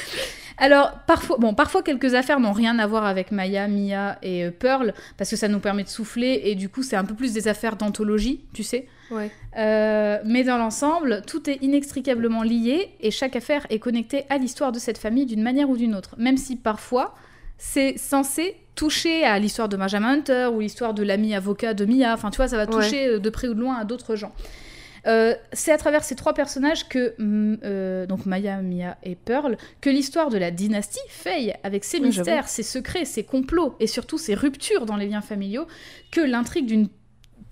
[0.59, 4.51] Alors, parfois, bon, parfois, quelques affaires n'ont rien à voir avec Maya, Mia et euh,
[4.51, 7.35] Pearl, parce que ça nous permet de souffler, et du coup, c'est un peu plus
[7.35, 8.87] des affaires d'anthologie, tu sais.
[9.11, 9.31] Ouais.
[9.59, 14.73] Euh, mais dans l'ensemble, tout est inextricablement lié, et chaque affaire est connectée à l'histoire
[14.73, 16.15] de cette famille d'une manière ou d'une autre.
[16.17, 17.15] Même si parfois,
[17.59, 22.15] c'est censé toucher à l'histoire de Benjamin Hunter, ou l'histoire de l'ami avocat de Mia,
[22.15, 24.33] enfin, tu vois, ça va toucher euh, de près ou de loin à d'autres gens.
[25.07, 29.57] Euh, c'est à travers ces trois personnages que, mm, euh, donc Maya, Mia et Pearl,
[29.81, 33.87] que l'histoire de la dynastie Faye, avec ses Oui, mystères, ses secrets, ses complots et
[33.87, 35.67] surtout ses ruptures dans les liens familiaux,
[36.11, 36.89] que l'intrigue d'une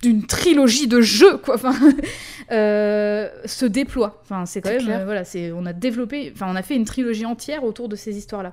[0.02, 1.54] d'une trilogie de jeux quoi.
[1.54, 1.74] Enfin
[2.52, 4.20] euh, se déploie.
[4.22, 7.24] Enfin c'est quand même voilà c'est on a développé enfin on a fait une trilogie
[7.24, 8.52] entière autour de ces histoires là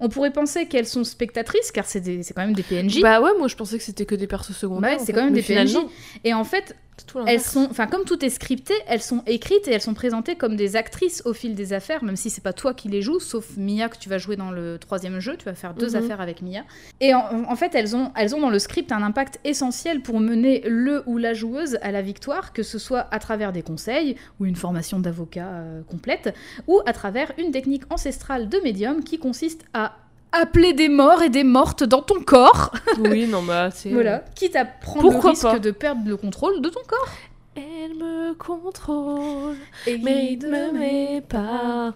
[0.00, 2.00] on pourrait penser qu'elles sont spectatrices car c'est
[2.34, 4.96] quand même des PNJ Bah ouais, moi je pensais que c'était que des persos secondaires.
[4.96, 5.76] Ouais, en c'est quand même mais des PNJ.
[6.24, 6.76] et en fait
[7.06, 10.36] tout elles sont, enfin comme tout est scripté, elles sont écrites et elles sont présentées
[10.36, 13.20] comme des actrices au fil des affaires, même si c'est pas toi qui les joues,
[13.20, 16.04] sauf Mia que tu vas jouer dans le troisième jeu, tu vas faire deux Mhm.
[16.04, 16.62] affaires avec Mia.
[17.00, 20.20] Et en, en fait, elles ont, elles ont dans le script un impact essentiel pour
[20.20, 24.16] mener le ou la joueuse à la victoire, que ce soit à travers des conseils
[24.40, 26.34] ou une formation d'avocat euh, complète,
[26.68, 29.96] ou à travers une technique ancestrale de médium qui consiste à
[30.34, 33.90] appeler des morts et des mortes dans ton corps, Oui, non, bah c'est.
[33.90, 35.58] voilà, quitte à prendre Pourquoi le risque pas?
[35.58, 37.08] de perdre le contrôle de ton corps.
[37.56, 39.54] Elle me contrôle,
[39.86, 41.94] Et mais il ne me met pas.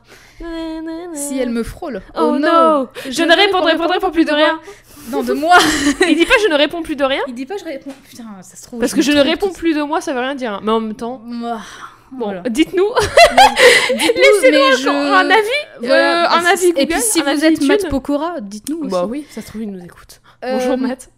[1.15, 2.01] Si elle me frôle.
[2.17, 4.61] Oh, non Je, ne répondrai, répondrai pour plus de rien.
[5.11, 5.57] Non, de moi.
[6.09, 7.23] Il dit pas je ne réponds plus de rien?
[7.27, 7.91] Il dit pas je réponds.
[8.09, 8.79] Putain, ça se trouve.
[8.79, 10.61] Parce que je ne réponds plus de moi, ça veut rien dire.
[10.63, 11.23] Mais en même temps.
[12.13, 12.43] Bon, Voilà.
[12.49, 12.89] dites-nous
[13.95, 15.85] Laissez-nous un avis.
[15.85, 17.89] euh, un avis Et Google, puis si vous êtes Matt.
[17.89, 18.91] Pokora, dites-nous aussi.
[18.91, 20.21] Bah oui, ça se trouve, il nous écoute.
[20.45, 21.11] Euh, Bonjour Matt.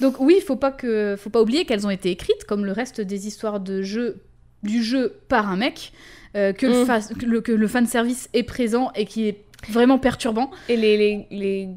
[0.00, 3.00] Donc oui, faut pas que, faut pas oublier qu'elles ont été écrites comme le reste
[3.00, 4.22] des histoires de jeu
[4.62, 5.92] du jeu par un mec,
[6.36, 6.86] euh, que, le Mm.
[6.86, 10.50] fa- que le que le fan service est présent et qui est vraiment perturbant.
[10.68, 11.68] Et les, les, les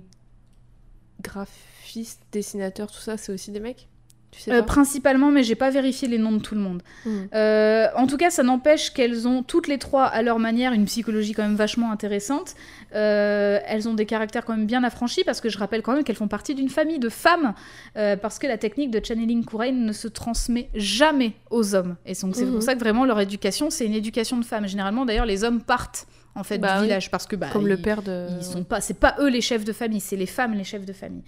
[1.22, 3.88] graphistes, dessinateurs, tout ça, c'est aussi des mecs?
[4.32, 6.84] Tu sais Euh, principalement, mais j'ai pas vérifié les noms de tout le monde.
[7.06, 7.30] Mhm.
[7.34, 10.86] Euh, en tout cas, ça n'empêche qu'elles ont toutes les trois à leur manière une
[10.86, 12.54] psychologie quand même vachement intéressante.
[12.94, 16.04] Euh, elles ont des caractères quand même bien affranchis parce que je rappelle quand même
[16.04, 17.54] qu'elles font partie d'une famille de femmes
[17.96, 21.96] parce que la technique de channeling Kurain ne se transmet jamais aux hommes.
[22.06, 22.54] Et donc c'est Mhm.
[22.54, 24.68] pour ça que vraiment leur éducation, c'est une éducation de femmes.
[24.68, 26.06] Généralement, d'ailleurs, les hommes partent
[26.36, 26.84] en fait Bah du oui.
[26.86, 28.28] village parce que bah, Comme le père de.
[28.40, 30.86] Ils sont pas, c'est pas eux les chefs de famille, c'est les femmes les chefs
[30.86, 31.24] de famille.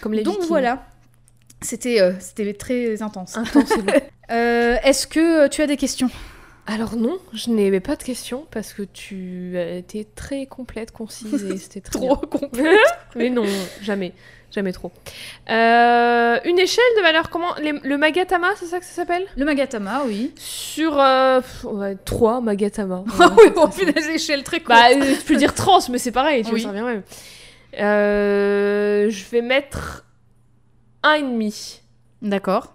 [0.00, 0.48] Comme les Donc Vikings.
[0.48, 0.86] voilà,
[1.64, 3.36] C'était euh, c'était très intense.
[3.36, 3.62] Long.
[4.30, 6.08] Euh, Est-ce que tu as des questions?
[6.66, 11.58] Alors non, je n'avais pas de questions parce que tu été très complète, concise et
[11.58, 12.14] c'était bien.
[12.16, 12.74] complet.
[13.16, 13.44] Mais non,
[13.82, 14.14] jamais,
[14.50, 14.90] jamais trop.
[15.50, 19.26] Euh, une échelle de valeur comment les- Le Magatama, c'est ça que ça s'appelle?
[19.36, 20.32] Le Magatama, oui.
[20.36, 23.04] Sur euh, pff, ouais, 3 Magatama.
[23.20, 24.78] Ah oui, bon, très punaise, échelle très courte.
[24.78, 24.88] Bah,
[25.18, 27.02] tu peux dire trans, mais c'est pareil, tu vois, ça revient même.
[27.78, 30.06] Euh, je vais mettre
[31.04, 31.80] un et demi.
[32.22, 32.74] D'accord.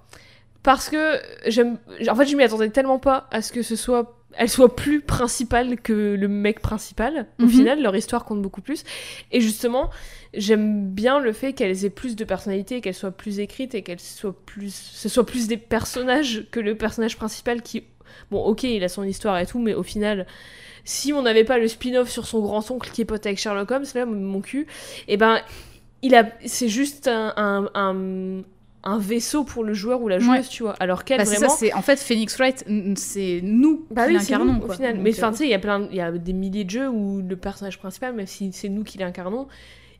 [0.63, 1.77] Parce que j'aime.
[2.09, 4.15] En fait, je m'y attendais tellement pas à ce que ce soit.
[4.33, 7.25] Elle soit plus principale que le mec principal.
[7.39, 7.49] Au Mhm.
[7.49, 8.83] final, leur histoire compte beaucoup plus.
[9.31, 9.89] Et justement,
[10.35, 13.99] j'aime bien le fait qu'elles aient plus de personnalité, qu'elles soient plus écrites et qu'elles
[13.99, 14.73] soient plus.
[14.93, 17.85] Ce soit plus des personnages que le personnage principal qui.
[18.29, 20.27] Bon, ok, il a son histoire et tout, mais au final,
[20.83, 23.85] si on n'avait pas le spin-off sur son grand-oncle qui est pote avec Sherlock Holmes,
[23.95, 24.67] là, mon cul,
[25.07, 25.39] et ben,
[26.01, 26.29] il a.
[26.45, 27.33] C'est juste un.
[27.37, 28.41] un, un-
[28.85, 30.41] un vaisseau pour le joueur ou la joueuse, Ouais.
[30.49, 30.71] tu vois.
[30.79, 31.49] Alors qu'elle, Bah, vraiment.
[31.49, 32.63] c'est en fait Phoenix Wright,
[32.95, 34.69] c'est nous Bah qui oui, l'incarnons nous, quoi.
[34.69, 34.93] au final.
[34.95, 36.63] Donc, mais euh, enfin, tu sais, il y a plein, il y a des milliers
[36.63, 39.47] de jeux où le personnage principal, même si c'est nous qui l'incarnons,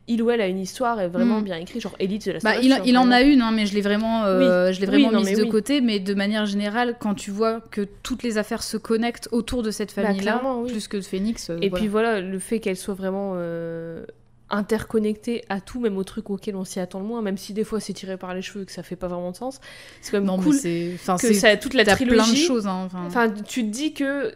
[0.08, 1.44] il ou elle a une histoire est vraiment Mm.
[1.44, 3.74] bien écrite, genre Elite de la Bah, il, il en a une, hein, mais je
[3.74, 5.48] l'ai vraiment, euh, je l'ai Oui, vraiment non, mise de oui.
[5.50, 5.82] côté.
[5.82, 9.70] Mais de manière générale, quand tu vois que toutes les affaires se connectent autour de
[9.70, 11.50] cette Bah, famille-là, plus que de Phoenix.
[11.50, 11.82] euh, Et voilà.
[11.82, 14.04] puis voilà, le fait qu'elle soit vraiment euh,
[14.50, 17.64] interconnectée à tout, même aux trucs auxquels on s'y attend le moins, même si des
[17.64, 19.60] fois c'est tiré par les cheveux et que ça fait pas vraiment de sens,
[20.00, 20.54] c'est quand même non, cool
[20.94, 22.16] enfin, que ça, toute la trilogie.
[22.16, 22.66] plein de choses.
[22.66, 23.30] hein, enfin.
[23.30, 24.32] Tu te dis que.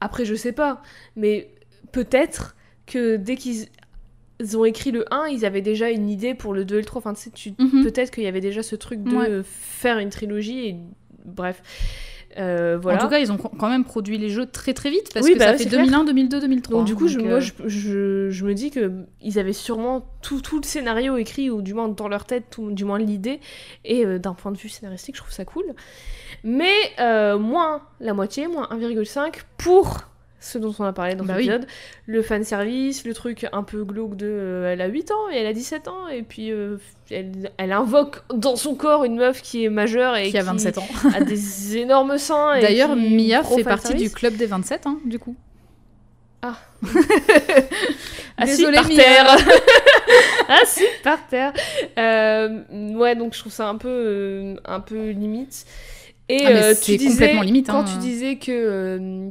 [0.00, 0.82] Après, je sais pas,
[1.16, 1.50] mais
[1.92, 2.56] peut-être
[2.86, 3.66] que dès qu'ils
[4.40, 6.84] ils ont écrit le 1, ils avaient déjà une idée pour le 2 et le
[6.84, 6.98] 3.
[6.98, 7.84] Enfin, tu sais, tu- Mhm.
[7.84, 9.40] peut-être qu'il y avait déjà ce truc de Ouais.
[9.44, 10.76] faire une trilogie et.
[11.24, 11.62] Bref.
[12.36, 12.98] Euh, voilà.
[12.98, 15.34] En tout cas, ils ont quand même produit les jeux très très vite parce Oui,
[15.34, 16.76] que bah ça fait c'est 2001, 2002, 2003.
[16.78, 18.90] Donc, du coup, je, donc, moi, euh, je, je- je me dis que
[19.22, 22.72] ils avaient sûrement tout, tout le scénario écrit, ou du moins dans leur tête, tout-
[22.72, 23.40] du moins l'idée.
[23.84, 25.64] Et euh, d'un point de vue scénaristique, je trouve ça cool.
[26.42, 29.98] Mais euh, moins la moitié, moins 1,5 pour
[30.44, 31.44] ce dont on a parlé dans Bah oui.
[31.46, 31.66] l'épisode.
[32.06, 35.36] Le fan service, le truc un peu glauque de euh, elle a 8 ans et
[35.38, 36.76] elle a 17 ans, et puis euh,
[37.10, 40.78] elle, elle invoque dans son corps une meuf qui est majeure et qui a 27
[40.78, 40.86] ans.
[41.14, 42.60] a des énormes seins.
[42.60, 45.34] D'ailleurs, qui- Mia fait partie du club des 27, hein, du coup.
[48.36, 48.96] Assis Désolée, par Mia.
[48.96, 49.36] terre.
[50.62, 51.52] Assis par terre.
[51.98, 52.58] Euh,
[52.96, 55.64] ouais, donc je trouve ça un peu, un peu limite.
[56.28, 57.84] Et Ah, tu disais, complètement limite, quand hein.
[57.90, 59.30] tu disais que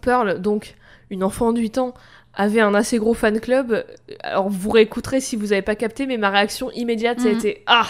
[0.00, 0.74] Pearl, donc
[1.10, 1.94] une enfant de 8 ans,
[2.32, 3.84] avait un assez gros fan club,
[4.22, 7.38] alors vous réécouterez si vous n'avez pas capté, mais ma réaction immédiate, ça a Mhm.
[7.38, 7.86] été Ah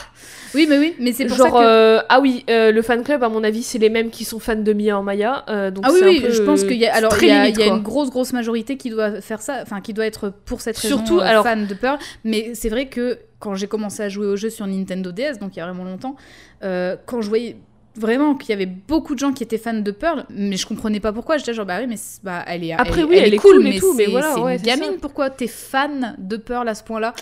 [0.54, 1.58] Oui, mais oui, mais c'est pour Genre, ça que.
[1.62, 4.38] euh, ah oui, euh, le fan club, à mon avis, c'est les mêmes qui sont
[4.38, 5.44] fans de Mia en Maya.
[5.50, 7.28] euh, donc Ah oui, c'est un oui, peu, je pense qu'il y a, alors, il
[7.28, 7.76] y a, limite, il y a quoi.
[7.76, 10.96] une grosse, grosse majorité qui doit faire ça, enfin, qui doit être pour cette raison
[10.96, 11.98] Surtout, alors- fan de Pearl.
[12.24, 15.54] Mais c'est vrai que quand j'ai commencé à jouer au jeu sur Nintendo DS, donc
[15.54, 16.16] il y a vraiment longtemps,
[16.62, 17.56] quand je voyais
[17.96, 21.00] vraiment qu'il y avait beaucoup de gens qui étaient fans de Pearl, mais je comprenais
[21.00, 21.36] pas pourquoi.
[21.38, 23.94] J'étais genre, bah oui, mais bah, elle est, Après, elle, oui, elle est cool tout,
[23.94, 27.14] mais c'est- voilà, ouais, gamine, pourquoi t'es fan de Pearl à ce point-là?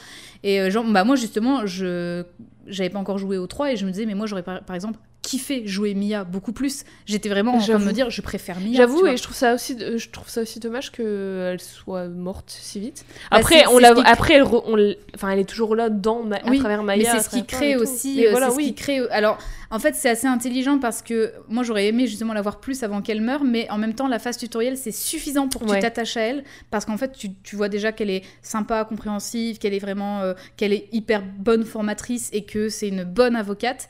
[0.43, 2.23] Et euh, genre, bah moi, justement, je
[2.67, 4.77] j'avais pas encore joué au 3 et je me disais, mais moi, j'aurais par, par
[4.77, 6.85] exemple kiffé jouer Mia beaucoup plus.
[7.05, 8.77] J'étais vraiment en train de me dire, je préfère Mia.
[8.77, 12.57] J'avoue, et je trouve ça aussi, euh, je trouve ça aussi dommage qu'elle soit morte
[12.59, 13.05] si vite.
[13.31, 16.23] Bah, Après, on la, après, elle, re- on l- enfin, elle est toujours là dans,
[16.23, 17.03] Ma- à Oui, travers Maya.
[17.03, 18.27] mais à c'est ce qui crée aussi.
[18.27, 18.65] Euh, voilà, ce oui.
[18.67, 19.01] qui crée.
[19.11, 19.37] Alors,
[19.71, 23.03] en fait, c'est assez intelligent parce que moi, j'aurais aimé justement la voir plus avant
[23.03, 25.77] qu'elle meure, mais en même temps, la phase tutoriel, c'est suffisant pour que Ouais.
[25.77, 29.59] tu t'attaches à elle, parce qu'en fait, tu, tu vois déjà qu'elle est sympa, compréhensive,
[29.59, 33.89] qu'elle est vraiment, euh, qu'elle est hyper bonne formatrice et que c'est une bonne avocate.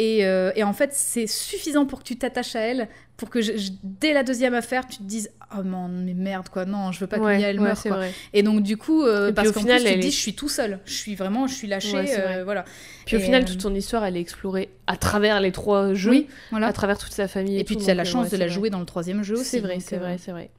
[0.00, 3.42] Et, euh, et en fait, c'est suffisant pour que tu t'attaches à elle, pour que
[3.42, 6.92] je- je- dès la deuxième affaire, tu te dises oh man, mais merde quoi, non,
[6.92, 7.82] je veux pas que Ouais, elle meure.
[7.82, 8.04] quoi.
[8.32, 10.16] Et donc du coup, euh, Et parce qu'en final, plus, tu te dis est- je
[10.16, 12.64] suis tout seul, je suis vraiment, je suis lâchée, Ouais, euh, voilà.
[13.06, 15.94] Puis au Et, final, euh, toute son histoire, elle est explorée à travers les trois
[15.94, 16.68] jeux, Oui, voilà.
[16.68, 17.56] à travers toute sa famille.
[17.56, 18.54] Et, Et puis tu as la euh, chance de la vrai.
[18.54, 19.44] jouer dans le troisième jeu aussi.
[19.46, 20.50] C'est vrai, c'est vrai, c'est vrai.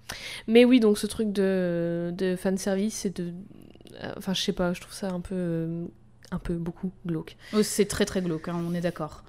[0.47, 3.31] Mais oui, donc ce truc de, de fanservice, c'est de.
[4.17, 5.85] Enfin, je sais pas, je trouve ça un peu.
[6.31, 7.37] un peu beaucoup glauque.
[7.53, 9.23] oh, c'est très très glauque, hein, on est d'accord.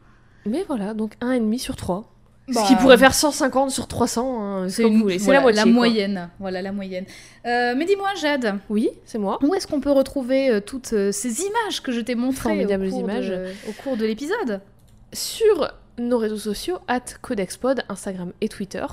[0.47, 2.05] Mais voilà, donc 1,5 sur 3.
[2.49, 5.63] Bah, Ce qui pourrait faire 150 sur 300, hein, c'est une- voilà, la moitié.
[5.63, 5.73] quoi.
[5.73, 6.31] moyenne.
[6.41, 7.05] Voilà la moyenne.
[7.47, 9.39] Euh, mais dis-moi, Jade, Oui, c'est moi.
[9.43, 12.67] où est-ce qu'on peut retrouver euh, toutes euh, ces images que je t'ai montrées au
[12.79, 13.29] cours, images.
[13.29, 14.61] De, au cours de l'épisode?
[15.13, 18.85] Sur nos réseaux sociaux, at CodexPod, Instagram et Twitter.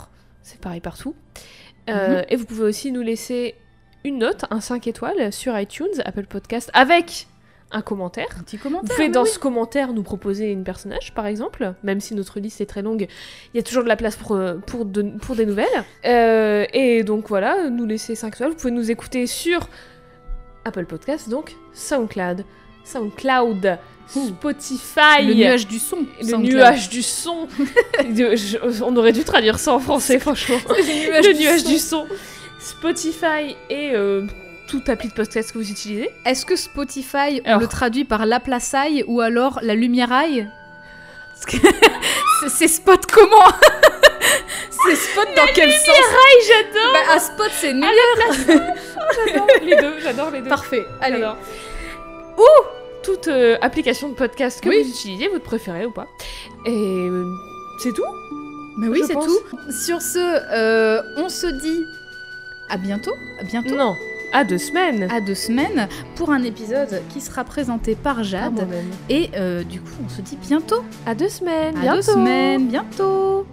[0.44, 1.16] C'est pareil partout.
[1.90, 3.56] Euh, Et vous pouvez aussi nous laisser
[4.04, 7.28] une note, un 5 étoiles, sur iTunes, Apple Podcast, avec
[7.72, 8.28] un commentaire.
[8.40, 8.96] Un petit Vous commentaire.
[8.96, 9.30] pouvez mais dans oui.
[9.30, 13.08] ce commentaire nous proposer une personnage, par exemple, même si notre liste est très longue,
[13.54, 15.66] il y a toujours de la place pour, euh, pour, de- pour des nouvelles.
[16.06, 18.50] Euh, et donc voilà, nous laisser 5 étoiles.
[18.52, 19.68] Vous pouvez nous écouter sur
[20.66, 22.46] Apple Podcast, donc SoundCloud,
[22.86, 23.78] SoundCloud,
[24.08, 25.26] Spotify.
[25.26, 25.98] Le nuage du son.
[26.22, 26.54] Le SoundCloud.
[26.54, 27.48] nuage du son.
[28.16, 30.58] Je- on aurait dû traduire ça en français, franchement.
[30.70, 31.70] Le nuage le du nuage son.
[31.70, 32.06] du son.
[32.60, 34.26] Spotify et euh,
[34.68, 36.10] tout appli de podcast que vous utilisez.
[36.26, 37.60] Est-ce que Spotify, on Alors.
[37.62, 39.76] le traduit par la plaçaille ou alors la
[41.46, 41.68] que-
[42.50, 43.44] C'est- spot comment
[44.70, 45.96] C'est spot dans quel sens
[46.48, 47.92] j'adore Bah, à spot, c'est lumière.
[49.26, 50.50] J'adore les deux, j'adore les deux.
[50.50, 50.86] Parfait.
[51.02, 51.18] Allez.
[51.20, 51.38] J'adore.
[52.38, 52.44] Ou
[53.04, 54.84] toute euh, application de podcast que Oui.
[54.84, 56.06] vous utilisez, votre préférée ou pas.
[56.66, 57.26] Et euh,
[57.82, 58.06] c'est tout?
[58.78, 59.40] Mais oui, Je c'est tout.
[59.86, 61.84] Sur ce, euh, on se dit
[62.70, 63.14] à bientôt.
[63.40, 63.76] À bientôt.
[63.76, 63.96] Non.
[64.34, 65.08] À deux semaines.
[65.12, 68.68] À deux semaines pour un épisode qui sera présenté par Jade.
[69.10, 70.84] Et euh, du coup, on se dit bientôt.
[71.06, 71.78] À deux semaines.
[71.78, 71.96] À bientôt.
[71.96, 72.68] deux semaines.
[72.68, 73.46] Bientôt.